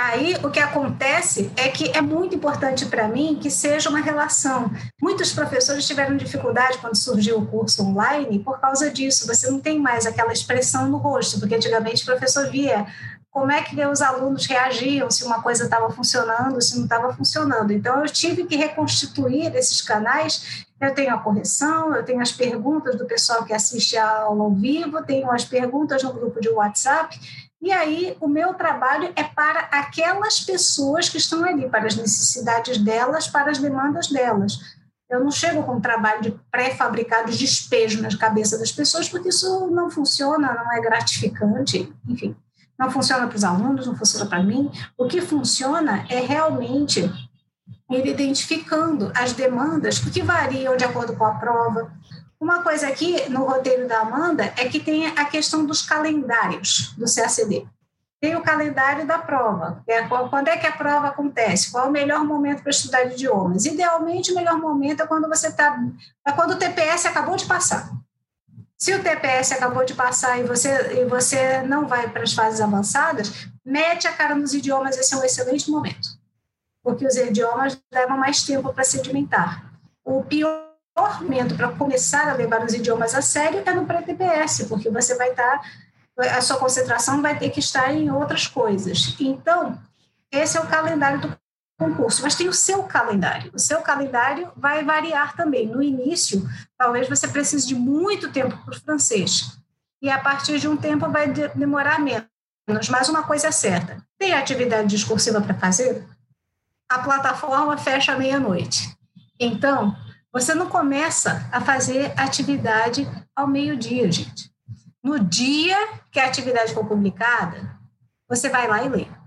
Aí 0.03 0.35
o 0.43 0.51
que 0.51 0.59
acontece 0.59 1.53
é 1.57 1.69
que 1.69 1.91
é 1.95 2.01
muito 2.01 2.35
importante 2.35 2.87
para 2.87 3.07
mim 3.07 3.39
que 3.39 3.51
seja 3.51 3.91
uma 3.91 4.01
relação. 4.01 4.71
Muitos 5.01 5.31
professores 5.31 5.87
tiveram 5.87 6.17
dificuldade 6.17 6.79
quando 6.79 6.97
surgiu 6.97 7.37
o 7.39 7.47
curso 7.47 7.83
online 7.83 8.39
por 8.39 8.59
causa 8.59 8.91
disso. 8.91 9.27
Você 9.27 9.51
não 9.51 9.61
tem 9.61 9.79
mais 9.79 10.07
aquela 10.07 10.33
expressão 10.33 10.89
no 10.89 10.97
rosto, 10.97 11.39
porque 11.39 11.55
antigamente 11.55 12.03
o 12.03 12.07
professor 12.07 12.51
via 12.51 12.87
como 13.31 13.53
é 13.53 13.63
que 13.63 13.85
os 13.87 14.01
alunos 14.01 14.47
reagiam, 14.47 15.11
se 15.11 15.23
uma 15.23 15.43
coisa 15.43 15.65
estava 15.65 15.91
funcionando, 15.91 16.61
se 16.63 16.77
não 16.77 16.85
estava 16.85 17.13
funcionando. 17.13 17.71
Então, 17.71 18.01
eu 18.01 18.07
tive 18.07 18.45
que 18.45 18.57
reconstituir 18.57 19.55
esses 19.55 19.83
canais. 19.83 20.65
Eu 20.81 20.95
tenho 20.95 21.15
a 21.15 21.19
correção, 21.19 21.95
eu 21.95 22.03
tenho 22.03 22.23
as 22.23 22.33
perguntas 22.33 22.97
do 22.97 23.05
pessoal 23.05 23.45
que 23.45 23.53
assiste 23.53 23.99
a 23.99 24.23
aula 24.23 24.45
ao 24.45 24.51
vivo, 24.51 25.05
tenho 25.05 25.31
as 25.31 25.45
perguntas 25.45 26.03
no 26.03 26.13
grupo 26.13 26.41
de 26.41 26.49
WhatsApp, 26.49 27.21
e 27.63 27.71
aí, 27.71 28.17
o 28.21 28.27
meu 28.27 28.55
trabalho 28.55 29.13
é 29.15 29.23
para 29.23 29.61
aquelas 29.71 30.41
pessoas 30.41 31.11
que 31.11 31.19
estão 31.19 31.45
ali, 31.45 31.69
para 31.69 31.87
as 31.87 31.95
necessidades 31.95 32.79
delas, 32.79 33.29
para 33.29 33.51
as 33.51 33.59
demandas 33.59 34.09
delas. 34.09 34.59
Eu 35.11 35.23
não 35.23 35.31
chego 35.31 35.63
com 35.65 35.75
um 35.75 35.81
trabalho 35.81 36.23
de 36.23 36.31
pré-fabricado 36.51 37.31
despejo 37.33 38.01
na 38.01 38.17
cabeça 38.17 38.57
das 38.57 38.73
pessoas, 38.73 39.09
porque 39.09 39.29
isso 39.29 39.67
não 39.67 39.91
funciona, 39.91 40.55
não 40.55 40.73
é 40.73 40.81
gratificante, 40.81 41.93
enfim. 42.09 42.35
Não 42.79 42.91
funciona 42.91 43.27
para 43.27 43.37
os 43.37 43.45
alunos, 43.45 43.87
não 43.87 43.95
funciona 43.95 44.25
para 44.25 44.43
mim. 44.43 44.71
O 44.97 45.07
que 45.07 45.21
funciona 45.21 46.07
é 46.09 46.21
realmente 46.21 47.01
ir 47.91 48.07
identificando 48.07 49.13
as 49.15 49.35
demandas 49.35 49.99
que 49.99 50.23
variam 50.23 50.77
de 50.79 50.85
acordo 50.85 51.15
com 51.15 51.25
a 51.27 51.35
prova, 51.35 51.93
uma 52.41 52.63
coisa 52.63 52.89
aqui 52.89 53.29
no 53.29 53.45
roteiro 53.45 53.87
da 53.87 54.01
Amanda 54.01 54.45
é 54.57 54.67
que 54.67 54.81
tem 54.81 55.07
a 55.09 55.25
questão 55.27 55.67
dos 55.67 55.83
calendários 55.83 56.95
do 56.97 57.05
CACD. 57.05 57.67
Tem 58.19 58.35
o 58.35 58.43
calendário 58.43 59.07
da 59.07 59.19
prova, 59.19 59.83
é 59.87 60.03
quando 60.07 60.49
é 60.49 60.57
que 60.57 60.67
a 60.67 60.73
prova 60.73 61.09
acontece, 61.09 61.71
qual 61.71 61.87
é 61.87 61.89
o 61.89 61.93
melhor 61.93 62.25
momento 62.25 62.63
para 62.63 62.71
estudar 62.71 63.05
idiomas. 63.05 63.65
Idealmente, 63.65 64.33
o 64.33 64.35
melhor 64.35 64.59
momento 64.59 65.03
é 65.03 65.07
quando 65.07 65.29
você 65.29 65.49
está. 65.49 65.79
É 66.27 66.33
quando 66.33 66.53
o 66.53 66.57
TPS 66.57 67.07
acabou 67.07 67.37
de 67.37 67.47
passar. 67.47 67.91
Se 68.77 68.95
o 68.95 69.03
TPS 69.03 69.53
acabou 69.53 69.85
de 69.85 69.95
passar 69.95 70.39
e 70.39 70.43
você, 70.43 71.01
e 71.01 71.05
você 71.05 71.63
não 71.63 71.87
vai 71.87 72.11
para 72.11 72.23
as 72.23 72.33
fases 72.33 72.61
avançadas, 72.61 73.49
mete 73.65 74.07
a 74.07 74.13
cara 74.13 74.35
nos 74.35 74.55
idiomas, 74.55 74.99
esse 74.99 75.15
é 75.15 75.17
um 75.17 75.25
excelente 75.25 75.71
momento. 75.71 76.09
Porque 76.83 77.07
os 77.07 77.17
idiomas 77.17 77.79
levam 77.93 78.17
mais 78.17 78.43
tempo 78.43 78.73
para 78.73 78.85
sedimentar. 78.85 79.71
O 80.05 80.23
pior 80.23 80.70
momento 81.09 81.55
para 81.55 81.69
começar 81.69 82.29
a 82.29 82.35
levar 82.35 82.65
os 82.65 82.73
idiomas 82.73 83.15
a 83.15 83.23
sério 83.23 83.63
é 83.65 83.73
no 83.73 83.87
pré-TPS, 83.87 84.67
porque 84.69 84.91
você 84.91 85.17
vai 85.17 85.31
estar, 85.31 85.61
tá, 86.17 86.37
a 86.37 86.41
sua 86.41 86.57
concentração 86.57 87.23
vai 87.23 87.39
ter 87.39 87.51
que 87.51 87.61
estar 87.61 87.93
em 87.95 88.11
outras 88.11 88.47
coisas. 88.47 89.17
Então, 89.19 89.79
esse 90.31 90.57
é 90.57 90.61
o 90.61 90.67
calendário 90.67 91.21
do 91.21 91.37
concurso, 91.79 92.23
mas 92.23 92.35
tem 92.35 92.49
o 92.49 92.53
seu 92.53 92.83
calendário. 92.83 93.51
O 93.55 93.59
seu 93.59 93.81
calendário 93.81 94.53
vai 94.55 94.85
variar 94.85 95.35
também. 95.35 95.67
No 95.67 95.83
início, 95.83 96.47
talvez 96.77 97.09
você 97.09 97.27
precise 97.27 97.67
de 97.67 97.75
muito 97.75 98.31
tempo 98.31 98.57
para 98.59 98.75
o 98.75 98.81
francês, 98.81 99.59
e 100.03 100.11
a 100.11 100.19
partir 100.19 100.59
de 100.59 100.69
um 100.69 100.77
tempo 100.77 101.11
vai 101.11 101.29
demorar 101.29 101.99
menos. 102.01 102.89
Mas 102.89 103.09
uma 103.09 103.23
coisa 103.23 103.49
é 103.49 103.53
certa: 103.53 104.03
tem 104.19 104.33
atividade 104.33 104.89
discursiva 104.89 105.41
para 105.41 105.55
fazer? 105.55 106.07
A 106.89 106.99
plataforma 106.99 107.77
fecha 107.77 108.13
à 108.13 108.19
meia-noite. 108.19 108.95
Então, 109.39 109.97
você 110.33 110.55
não 110.55 110.69
começa 110.69 111.49
a 111.51 111.61
fazer 111.61 112.13
atividade 112.17 113.09
ao 113.35 113.47
meio-dia, 113.47 114.11
gente. 114.11 114.51
No 115.03 115.19
dia 115.19 115.77
que 116.13 116.21
a 116.21 116.27
atividade 116.27 116.75
for 116.75 116.87
publicada, 116.87 117.77
você 118.29 118.49
vai 118.49 118.69
lá 118.69 118.83
e 118.85 118.89
lê 118.89 119.21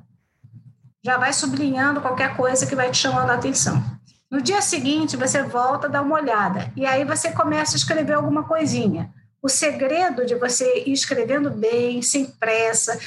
já 1.03 1.17
vai 1.17 1.33
sublinhando 1.33 1.99
qualquer 1.99 2.35
coisa 2.35 2.65
que 2.65 2.75
vai 2.75 2.89
te 2.89 2.97
chamando 2.97 3.29
a 3.29 3.33
atenção. 3.33 3.83
No 4.31 4.41
dia 4.41 4.61
seguinte, 4.61 5.17
você 5.17 5.43
volta 5.43 5.87
a 5.87 5.89
dar 5.89 6.01
uma 6.01 6.15
olhada 6.15 6.71
e 6.75 6.85
aí 6.85 7.03
você 7.03 7.31
começa 7.31 7.75
a 7.75 7.77
escrever 7.77 8.13
alguma 8.13 8.45
coisinha. 8.45 9.13
O 9.41 9.49
segredo 9.49 10.25
de 10.25 10.33
você 10.35 10.85
ir 10.85 10.93
escrevendo 10.93 11.51
bem, 11.51 12.01
sem 12.01 12.25
pressa, 12.25 12.97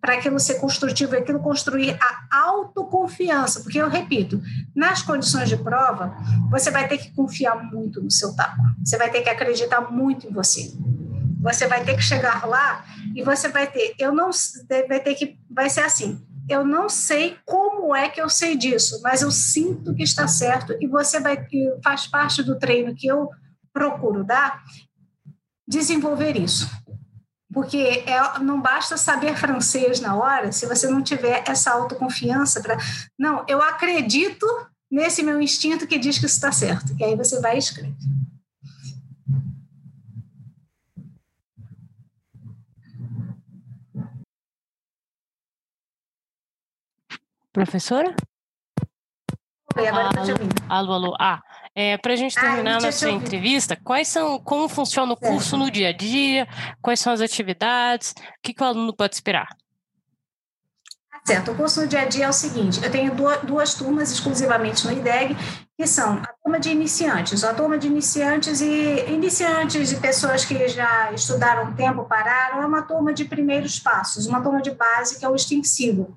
para 0.00 0.14
aquilo 0.14 0.38
ser 0.38 0.54
construtivo, 0.54 1.16
aquilo 1.16 1.40
construir 1.40 1.96
a 2.00 2.44
autoconfiança, 2.44 3.60
porque 3.60 3.78
eu 3.78 3.88
repito, 3.88 4.40
nas 4.74 5.02
condições 5.02 5.48
de 5.48 5.56
prova, 5.56 6.14
você 6.50 6.70
vai 6.70 6.86
ter 6.88 6.98
que 6.98 7.14
confiar 7.14 7.56
muito 7.70 8.02
no 8.02 8.10
seu 8.10 8.34
taco, 8.34 8.60
você 8.84 8.96
vai 8.98 9.10
ter 9.10 9.22
que 9.22 9.30
acreditar 9.30 9.90
muito 9.90 10.26
em 10.26 10.32
você. 10.32 10.72
Você 11.42 11.66
vai 11.66 11.82
ter 11.82 11.96
que 11.96 12.02
chegar 12.02 12.46
lá 12.46 12.84
e 13.14 13.22
você 13.22 13.48
vai 13.48 13.66
ter, 13.66 13.94
eu 13.98 14.12
não 14.12 14.30
vai 14.88 15.00
ter 15.00 15.14
que 15.14 15.38
vai 15.50 15.70
ser 15.70 15.80
assim 15.80 16.20
eu 16.50 16.64
não 16.64 16.88
sei 16.88 17.36
como 17.46 17.94
é 17.94 18.08
que 18.08 18.20
eu 18.20 18.28
sei 18.28 18.56
disso, 18.56 19.00
mas 19.02 19.22
eu 19.22 19.30
sinto 19.30 19.94
que 19.94 20.02
está 20.02 20.26
certo 20.26 20.76
e 20.80 20.86
você 20.88 21.20
vai 21.20 21.46
faz 21.82 22.08
parte 22.08 22.42
do 22.42 22.58
treino 22.58 22.94
que 22.94 23.06
eu 23.06 23.30
procuro 23.72 24.24
dar 24.24 24.60
desenvolver 25.66 26.36
isso. 26.36 26.68
Porque 27.52 28.04
é, 28.06 28.38
não 28.38 28.60
basta 28.60 28.96
saber 28.96 29.36
francês 29.36 30.00
na 30.00 30.14
hora 30.14 30.52
se 30.52 30.66
você 30.66 30.88
não 30.88 31.02
tiver 31.02 31.42
essa 31.46 31.72
autoconfiança 31.72 32.60
para 32.60 32.78
não, 33.18 33.44
eu 33.48 33.60
acredito 33.60 34.46
nesse 34.90 35.22
meu 35.22 35.40
instinto 35.40 35.86
que 35.86 35.98
diz 35.98 36.18
que 36.18 36.26
isso 36.26 36.36
está 36.36 36.52
certo. 36.52 36.94
E 36.98 37.04
aí 37.04 37.16
você 37.16 37.40
vai 37.40 37.56
e 37.56 37.58
escreve. 37.58 37.94
Professora? 47.52 48.14
Oi, 49.76 49.86
agora 49.86 50.08
estou 50.08 50.24
te 50.24 50.32
ouvindo. 50.32 50.54
Alô, 50.68 50.92
alô. 50.92 51.16
Ah, 51.18 51.42
é, 51.74 51.96
para 51.96 52.12
a 52.12 52.16
gente 52.16 52.34
terminar 52.34 52.80
nossa 52.80 53.10
entrevista, 53.10 53.76
quais 53.76 54.08
são, 54.08 54.38
como 54.40 54.68
funciona 54.68 55.12
o 55.12 55.16
curso 55.16 55.56
no 55.56 55.70
dia 55.70 55.90
a 55.90 55.92
dia, 55.92 56.48
quais 56.82 57.00
são 57.00 57.12
as 57.12 57.20
atividades, 57.20 58.10
o 58.10 58.42
que, 58.42 58.52
que 58.52 58.62
o 58.62 58.66
aluno 58.66 58.92
pode 58.92 59.14
esperar? 59.14 59.48
Certo, 61.24 61.52
o 61.52 61.54
curso 61.54 61.82
no 61.82 61.86
dia 61.86 62.00
a 62.00 62.04
dia 62.06 62.24
é 62.24 62.28
o 62.28 62.32
seguinte: 62.32 62.82
eu 62.82 62.90
tenho 62.90 63.14
duas, 63.14 63.42
duas 63.42 63.74
turmas 63.74 64.10
exclusivamente 64.10 64.86
no 64.86 64.92
IDEG, 64.92 65.36
que 65.76 65.86
são 65.86 66.14
a 66.14 66.32
turma 66.42 66.58
de 66.58 66.70
iniciantes, 66.70 67.44
a 67.44 67.54
turma 67.54 67.78
de 67.78 67.86
iniciantes 67.86 68.60
e 68.60 69.04
iniciantes 69.08 69.92
e 69.92 69.96
pessoas 69.96 70.44
que 70.44 70.66
já 70.68 71.12
estudaram 71.12 71.70
um 71.70 71.74
tempo, 71.74 72.04
pararam, 72.04 72.62
é 72.62 72.66
uma 72.66 72.82
turma 72.82 73.12
de 73.12 73.26
primeiros 73.26 73.78
passos, 73.78 74.26
uma 74.26 74.42
turma 74.42 74.62
de 74.62 74.70
base 74.70 75.18
que 75.18 75.24
é 75.24 75.28
o 75.28 75.36
extensivo 75.36 76.16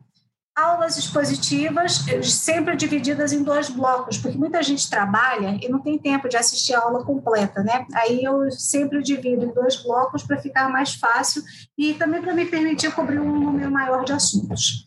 aulas 0.55 0.97
expositivas 0.97 2.05
sempre 2.23 2.75
divididas 2.75 3.33
em 3.33 3.43
dois 3.43 3.69
blocos, 3.69 4.17
porque 4.17 4.37
muita 4.37 4.61
gente 4.61 4.89
trabalha 4.89 5.57
e 5.61 5.67
não 5.67 5.79
tem 5.79 5.97
tempo 5.97 6.29
de 6.29 6.37
assistir 6.37 6.73
a 6.75 6.81
aula 6.81 7.03
completa, 7.03 7.63
né? 7.63 7.85
Aí 7.93 8.23
eu 8.23 8.51
sempre 8.51 9.01
divido 9.01 9.45
em 9.45 9.53
dois 9.53 9.81
blocos 9.81 10.23
para 10.23 10.41
ficar 10.41 10.69
mais 10.69 10.93
fácil 10.93 11.43
e 11.77 11.93
também 11.95 12.21
para 12.21 12.33
me 12.33 12.45
permitir 12.45 12.93
cobrir 12.93 13.19
um 13.19 13.39
número 13.39 13.71
maior 13.71 14.03
de 14.05 14.13
assuntos. 14.13 14.85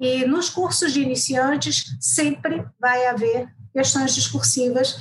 E 0.00 0.24
nos 0.26 0.50
cursos 0.50 0.92
de 0.92 1.00
iniciantes 1.00 1.96
sempre 2.00 2.66
vai 2.80 3.06
haver 3.06 3.48
questões 3.72 4.14
discursivas 4.14 4.98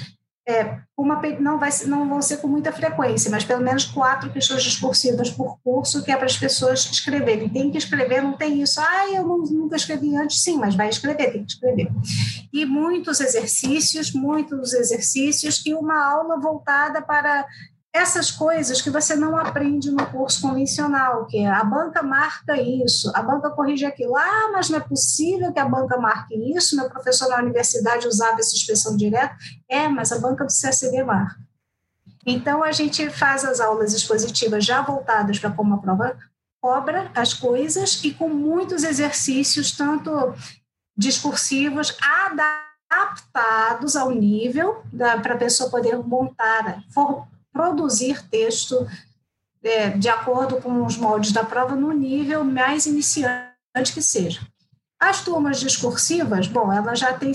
é, 0.48 0.78
uma, 0.98 1.22
não, 1.40 1.58
vai, 1.58 1.70
não 1.86 2.08
vão 2.08 2.22
ser 2.22 2.38
com 2.38 2.48
muita 2.48 2.72
frequência, 2.72 3.32
mas 3.32 3.46
pelo 3.46 3.64
menos 3.64 3.86
quatro 3.86 4.30
questões 4.30 4.64
discursivas 4.64 5.30
por 5.30 5.58
curso, 5.64 6.04
que 6.04 6.12
é 6.12 6.18
para 6.18 6.26
as 6.26 6.38
pessoas 6.38 6.86
escreverem. 6.92 7.48
Tem 7.48 7.72
que 7.72 7.78
escrever, 7.78 8.22
não 8.22 8.34
tem 8.34 8.62
isso, 8.62 8.82
ah, 8.82 9.10
eu 9.10 9.26
nunca 9.26 9.76
escrevi 9.76 10.16
antes, 10.16 10.42
sim, 10.42 10.58
mas 10.58 10.76
vai 10.76 10.90
escrever, 10.90 11.32
tem 11.32 11.46
que 11.46 11.54
escrever. 11.54 11.90
E 12.52 12.66
muitos 12.66 13.22
exercícios, 13.22 14.12
muitos 14.12 14.74
exercícios, 14.74 15.64
e 15.66 15.74
uma 15.74 16.12
aula 16.12 16.40
voltada 16.40 17.02
para 17.02 17.46
essas 17.94 18.32
coisas 18.32 18.82
que 18.82 18.90
você 18.90 19.16
não 19.16 19.38
aprende 19.38 19.92
no 19.92 20.04
curso 20.08 20.42
convencional, 20.42 21.28
que 21.28 21.38
é 21.38 21.48
a 21.48 21.64
banca 21.64 22.02
marca 22.02 22.60
isso, 22.60 23.12
a 23.14 23.22
banca 23.22 23.52
corrige 23.52 23.86
aquilo. 23.86 24.18
Ah, 24.18 24.50
mas 24.52 24.68
não 24.68 24.80
é 24.80 24.82
possível 24.82 25.54
que 25.54 25.60
a 25.60 25.70
banca 25.70 25.96
marque 25.98 26.34
isso, 26.58 26.76
meu 26.76 26.90
professor 26.90 27.30
na 27.30 27.38
universidade 27.38 28.08
usava 28.08 28.40
essa 28.40 28.56
expressão 28.56 28.98
direta. 28.98 29.36
É, 29.70 29.88
mas 29.88 30.12
a 30.12 30.20
banca 30.20 30.44
do 30.44 30.52
CSD 30.52 31.04
marca. 31.04 31.40
Então, 32.26 32.64
a 32.64 32.72
gente 32.72 33.10
faz 33.12 33.46
as 33.46 33.60
aulas 33.60 33.94
expositivas 33.94 34.66
já 34.66 34.82
voltadas 34.82 35.38
para 35.38 35.52
como 35.52 35.76
a 35.76 35.78
prova 35.78 36.18
cobra 36.60 37.12
as 37.14 37.34
coisas 37.34 38.04
e 38.04 38.12
com 38.12 38.30
muitos 38.30 38.84
exercícios, 38.84 39.72
tanto 39.72 40.34
discursivos, 40.98 41.96
adaptados 42.90 43.96
ao 43.96 44.10
nível 44.10 44.82
para 45.22 45.34
a 45.34 45.38
pessoa 45.38 45.70
poder 45.70 45.98
montar, 45.98 46.82
for, 46.94 47.28
produzir 47.54 48.28
texto 48.30 48.86
é, 49.64 49.92
de 49.92 50.10
acordo 50.10 50.58
com 50.58 50.86
os 50.86 50.98
moldes 50.98 51.32
da 51.32 51.46
prova 51.46 51.76
no 51.76 51.94
nível 51.94 52.44
mais 52.44 52.86
iniciante 52.86 53.54
que 53.94 54.02
seja. 54.02 54.42
As 55.00 55.22
turmas 55.22 55.60
discursivas, 55.60 56.48
bom, 56.48 56.72
ela 56.72 56.96
já 56.96 57.14
tem. 57.14 57.34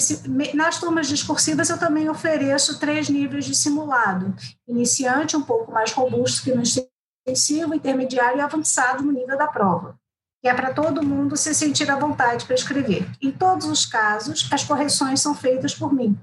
Nas 0.54 0.80
turmas 0.80 1.06
discursivas, 1.06 1.68
eu 1.68 1.78
também 1.78 2.08
ofereço 2.08 2.78
três 2.80 3.10
níveis 3.10 3.44
de 3.44 3.54
simulado: 3.54 4.34
iniciante, 4.66 5.36
um 5.36 5.42
pouco 5.42 5.70
mais 5.70 5.92
robusto 5.92 6.42
que 6.42 6.54
no 6.54 6.62
extensivo, 6.62 7.74
intermediário 7.74 8.38
e 8.38 8.40
avançado 8.40 9.02
no 9.02 9.12
nível 9.12 9.36
da 9.36 9.46
prova, 9.46 9.98
que 10.40 10.48
é 10.48 10.54
para 10.54 10.72
todo 10.72 11.04
mundo 11.04 11.36
se 11.36 11.54
sentir 11.54 11.90
à 11.90 11.96
vontade 11.96 12.46
para 12.46 12.54
escrever. 12.54 13.06
Em 13.20 13.30
todos 13.30 13.66
os 13.66 13.84
casos, 13.84 14.48
as 14.50 14.64
correções 14.64 15.20
são 15.20 15.34
feitas 15.34 15.74
por 15.74 15.92
mim. 15.92 16.18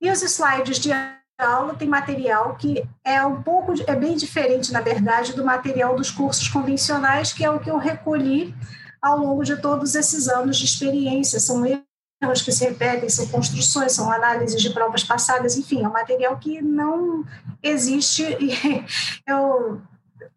E 0.00 0.10
os 0.10 0.22
slides 0.22 0.78
de 0.78 0.92
aula 1.38 1.74
tem 1.74 1.88
material 1.88 2.56
que 2.56 2.82
é 3.04 3.24
um 3.24 3.42
pouco, 3.42 3.74
é 3.86 3.94
bem 3.94 4.16
diferente, 4.16 4.72
na 4.72 4.80
verdade, 4.80 5.34
do 5.34 5.44
material 5.44 5.94
dos 5.94 6.10
cursos 6.10 6.48
convencionais, 6.48 7.32
que 7.32 7.44
é 7.44 7.50
o 7.50 7.60
que 7.60 7.70
eu 7.70 7.76
recolhi 7.76 8.54
ao 9.02 9.18
longo 9.18 9.44
de 9.44 9.56
todos 9.56 9.94
esses 9.94 10.28
anos 10.28 10.56
de 10.56 10.64
experiência. 10.64 11.38
São 11.38 11.64
erros 11.66 12.42
que 12.42 12.50
se 12.50 12.64
repetem, 12.64 13.08
são 13.08 13.26
construções, 13.28 13.92
são 13.92 14.10
análises 14.10 14.60
de 14.60 14.70
provas 14.70 15.04
passadas, 15.04 15.56
enfim, 15.56 15.84
é 15.84 15.88
um 15.88 15.92
material 15.92 16.38
que 16.38 16.62
não 16.62 17.24
existe. 17.62 18.24
E 18.40 19.30
eu, 19.30 19.82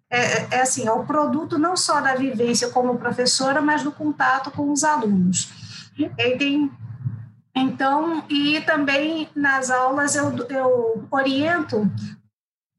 é, 0.09 0.55
é 0.55 0.61
assim, 0.61 0.87
é 0.87 0.91
o 0.91 1.05
produto 1.05 1.57
não 1.57 1.77
só 1.77 2.01
da 2.01 2.15
vivência 2.15 2.69
como 2.69 2.97
professora, 2.97 3.61
mas 3.61 3.83
do 3.83 3.91
contato 3.91 4.51
com 4.51 4.71
os 4.71 4.83
alunos. 4.83 5.49
E 5.97 6.09
tem 6.37 6.71
então, 7.59 8.23
e 8.29 8.61
também 8.61 9.29
nas 9.35 9.69
aulas 9.69 10.15
eu, 10.15 10.35
eu 10.49 11.07
oriento 11.11 11.89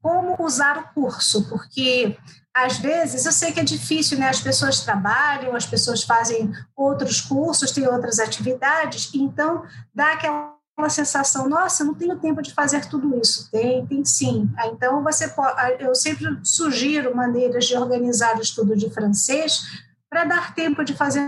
como 0.01 0.35
usar 0.43 0.77
o 0.77 0.93
curso, 0.93 1.47
porque 1.47 2.17
às 2.53 2.77
vezes 2.77 3.25
eu 3.25 3.31
sei 3.31 3.51
que 3.51 3.59
é 3.59 3.63
difícil, 3.63 4.17
né? 4.17 4.27
As 4.27 4.41
pessoas 4.41 4.81
trabalham, 4.81 5.55
as 5.55 5.65
pessoas 5.65 6.03
fazem 6.03 6.51
outros 6.75 7.21
cursos, 7.21 7.71
têm 7.71 7.87
outras 7.87 8.19
atividades, 8.19 9.11
então 9.13 9.63
dá 9.93 10.13
aquela 10.13 10.57
sensação, 10.89 11.47
nossa, 11.47 11.83
eu 11.83 11.87
não 11.87 11.93
tenho 11.93 12.19
tempo 12.19 12.41
de 12.41 12.53
fazer 12.53 12.85
tudo 12.87 13.17
isso. 13.19 13.49
Tem, 13.51 13.85
tem 13.85 14.03
sim. 14.03 14.49
Então 14.65 15.03
você 15.03 15.27
pode, 15.29 15.81
eu 15.81 15.93
sempre 15.95 16.39
sugiro 16.43 17.15
maneiras 17.15 17.65
de 17.65 17.77
organizar 17.77 18.37
o 18.37 18.41
estudo 18.41 18.75
de 18.75 18.89
francês 18.89 19.61
para 20.09 20.25
dar 20.25 20.53
tempo 20.55 20.83
de 20.83 20.93
fazer 20.93 21.21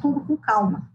tudo 0.00 0.20
com 0.20 0.36
calma. 0.36 0.93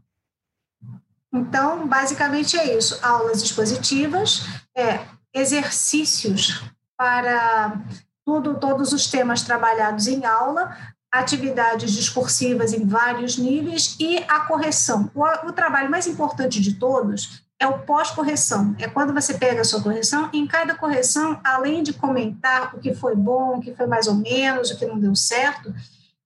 Então, 1.33 1.87
basicamente 1.87 2.57
é 2.57 2.77
isso: 2.77 2.99
aulas 3.01 3.41
expositivas, 3.41 4.43
é, 4.75 5.05
exercícios 5.33 6.63
para 6.97 7.79
tudo, 8.25 8.59
todos 8.59 8.93
os 8.93 9.07
temas 9.07 9.41
trabalhados 9.43 10.07
em 10.07 10.25
aula, 10.25 10.75
atividades 11.11 11.91
discursivas 11.91 12.73
em 12.73 12.85
vários 12.85 13.37
níveis 13.37 13.95
e 13.99 14.17
a 14.27 14.41
correção. 14.41 15.09
O, 15.15 15.23
o 15.47 15.53
trabalho 15.53 15.89
mais 15.89 16.07
importante 16.07 16.59
de 16.59 16.75
todos 16.75 17.43
é 17.59 17.67
o 17.67 17.79
pós-correção. 17.79 18.75
É 18.79 18.87
quando 18.87 19.13
você 19.13 19.33
pega 19.33 19.61
a 19.61 19.65
sua 19.65 19.81
correção, 19.81 20.29
em 20.31 20.47
cada 20.47 20.75
correção, 20.75 21.39
além 21.43 21.83
de 21.83 21.93
comentar 21.93 22.75
o 22.75 22.79
que 22.79 22.93
foi 22.93 23.15
bom, 23.15 23.57
o 23.57 23.61
que 23.61 23.75
foi 23.75 23.85
mais 23.85 24.07
ou 24.07 24.15
menos, 24.15 24.71
o 24.71 24.77
que 24.77 24.85
não 24.85 24.99
deu 24.99 25.15
certo, 25.15 25.73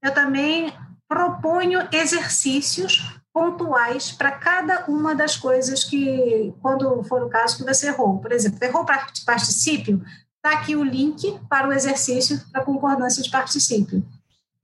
eu 0.01 0.13
também 0.13 0.71
proponho 1.07 1.87
exercícios 1.91 3.19
pontuais 3.33 4.11
para 4.11 4.31
cada 4.31 4.85
uma 4.87 5.15
das 5.15 5.35
coisas 5.35 5.83
que, 5.83 6.53
quando 6.61 7.03
for 7.03 7.23
o 7.23 7.29
caso 7.29 7.57
que 7.57 7.63
você 7.63 7.87
errou. 7.87 8.19
Por 8.19 8.31
exemplo, 8.31 8.59
errou 8.61 8.85
particípio, 9.25 10.03
está 10.37 10.59
aqui 10.59 10.75
o 10.75 10.83
link 10.83 11.39
para 11.49 11.67
o 11.67 11.73
exercício 11.73 12.39
para 12.51 12.63
concordância 12.63 13.23
de 13.23 13.31
particípio 13.31 14.05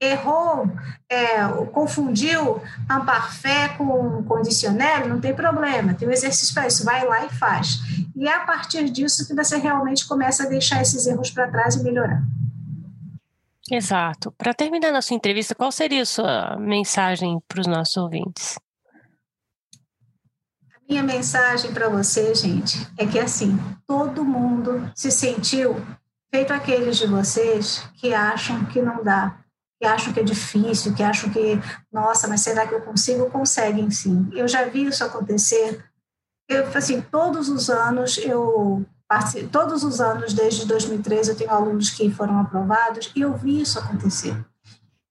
errou, 0.00 0.66
é, 1.10 1.46
confundiu 1.72 2.62
amparfé 2.88 3.68
com 3.76 4.22
condicionel, 4.24 5.06
não 5.06 5.20
tem 5.20 5.34
problema, 5.34 5.92
tem 5.92 6.08
um 6.08 6.12
exercício 6.12 6.54
para 6.54 6.66
isso, 6.66 6.84
vai 6.84 7.04
lá 7.06 7.26
e 7.26 7.28
faz. 7.28 7.80
E 8.16 8.26
é 8.26 8.34
a 8.34 8.40
partir 8.40 8.88
disso 8.88 9.26
que 9.26 9.34
você 9.34 9.58
realmente 9.58 10.08
começa 10.08 10.44
a 10.44 10.48
deixar 10.48 10.80
esses 10.80 11.06
erros 11.06 11.30
para 11.30 11.48
trás 11.48 11.74
e 11.74 11.82
melhorar. 11.82 12.22
Exato. 13.70 14.32
Para 14.32 14.52
terminar 14.52 14.92
nossa 14.92 15.14
entrevista, 15.14 15.54
qual 15.54 15.70
seria 15.70 16.02
a 16.02 16.06
sua 16.06 16.56
mensagem 16.56 17.40
para 17.46 17.60
os 17.60 17.66
nossos 17.68 17.96
ouvintes? 17.96 18.58
A 20.74 20.80
minha 20.88 21.02
mensagem 21.04 21.72
para 21.72 21.88
você, 21.88 22.34
gente, 22.34 22.78
é 22.98 23.06
que 23.06 23.18
assim, 23.18 23.56
todo 23.86 24.24
mundo 24.24 24.90
se 24.94 25.10
sentiu 25.12 25.76
feito 26.34 26.52
aqueles 26.52 26.96
de 26.98 27.06
vocês 27.06 27.88
que 27.94 28.12
acham 28.12 28.64
que 28.64 28.82
não 28.82 29.04
dá, 29.04 29.38
que 29.80 29.86
acham 29.86 30.12
que 30.12 30.18
é 30.18 30.24
difícil, 30.24 30.94
que 30.94 31.02
acham 31.02 31.30
que, 31.30 31.60
nossa, 31.92 32.26
mas 32.26 32.40
será 32.40 32.66
que 32.66 32.74
eu 32.74 32.80
consigo? 32.80 33.30
Conseguem 33.30 33.88
sim. 33.88 34.28
Eu 34.32 34.48
já 34.48 34.64
vi 34.64 34.86
isso 34.86 35.04
acontecer. 35.04 35.84
Eu, 36.48 36.66
assim, 36.76 37.00
todos 37.00 37.48
os 37.48 37.70
anos 37.70 38.18
eu 38.18 38.84
todos 39.50 39.82
os 39.82 40.00
anos 40.00 40.32
desde 40.32 40.66
2013 40.66 41.30
eu 41.30 41.36
tenho 41.36 41.50
alunos 41.50 41.90
que 41.90 42.10
foram 42.10 42.38
aprovados 42.38 43.10
e 43.14 43.20
eu 43.20 43.36
vi 43.36 43.60
isso 43.60 43.78
acontecer. 43.78 44.36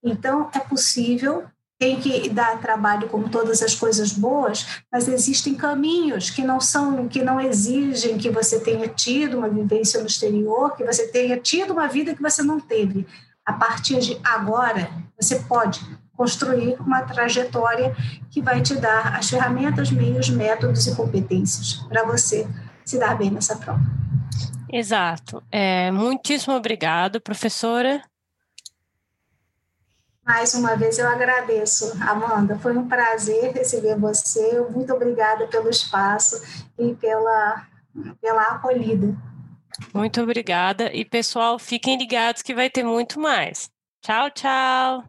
Então 0.03 0.49
é 0.53 0.59
possível, 0.59 1.43
tem 1.77 1.99
que 1.99 2.29
dar 2.29 2.59
trabalho 2.61 3.09
como 3.09 3.29
todas 3.29 3.61
as 3.61 3.75
coisas 3.75 4.13
boas, 4.13 4.83
mas 4.91 5.07
existem 5.07 5.55
caminhos 5.55 6.29
que 6.29 6.43
não 6.43 6.61
são, 6.61 7.07
que 7.07 7.21
não 7.21 7.41
exigem 7.41 8.17
que 8.17 8.29
você 8.29 8.59
tenha 8.59 8.87
tido 8.87 9.37
uma 9.37 9.49
vivência 9.49 9.99
no 9.99 10.07
exterior, 10.07 10.75
que 10.75 10.85
você 10.85 11.07
tenha 11.07 11.37
tido 11.37 11.73
uma 11.73 11.87
vida 11.87 12.15
que 12.15 12.21
você 12.21 12.41
não 12.41 12.59
teve 12.59 13.05
a 13.45 13.53
partir 13.53 13.99
de 13.99 14.19
agora, 14.23 14.91
você 15.19 15.39
pode 15.39 15.81
construir 16.15 16.79
uma 16.79 17.01
trajetória 17.01 17.95
que 18.29 18.41
vai 18.41 18.61
te 18.61 18.75
dar 18.75 19.15
as 19.17 19.29
ferramentas, 19.29 19.89
meios, 19.89 20.29
métodos 20.29 20.85
e 20.85 20.95
competências 20.95 21.73
para 21.87 22.03
você 22.03 22.47
se 22.89 22.97
dar 22.97 23.15
bem 23.15 23.29
nessa 23.29 23.55
prova. 23.55 23.79
Exato. 24.71 25.43
É, 25.51 25.91
muitíssimo 25.91 26.55
obrigado, 26.55 27.21
professora. 27.21 28.01
Mais 30.25 30.53
uma 30.55 30.75
vez 30.75 30.97
eu 30.97 31.07
agradeço, 31.07 31.91
Amanda. 32.01 32.57
Foi 32.57 32.75
um 32.75 32.87
prazer 32.87 33.51
receber 33.53 33.95
você. 33.95 34.59
Muito 34.71 34.93
obrigada 34.93 35.47
pelo 35.47 35.69
espaço 35.69 36.41
e 36.77 36.95
pela, 36.95 37.67
pela 38.19 38.41
acolhida. 38.43 39.15
Muito 39.93 40.21
obrigada. 40.21 40.91
E, 40.93 41.05
pessoal, 41.05 41.59
fiquem 41.59 41.97
ligados 41.97 42.41
que 42.41 42.55
vai 42.55 42.69
ter 42.69 42.83
muito 42.83 43.19
mais. 43.19 43.69
Tchau, 44.01 44.29
tchau. 44.31 45.03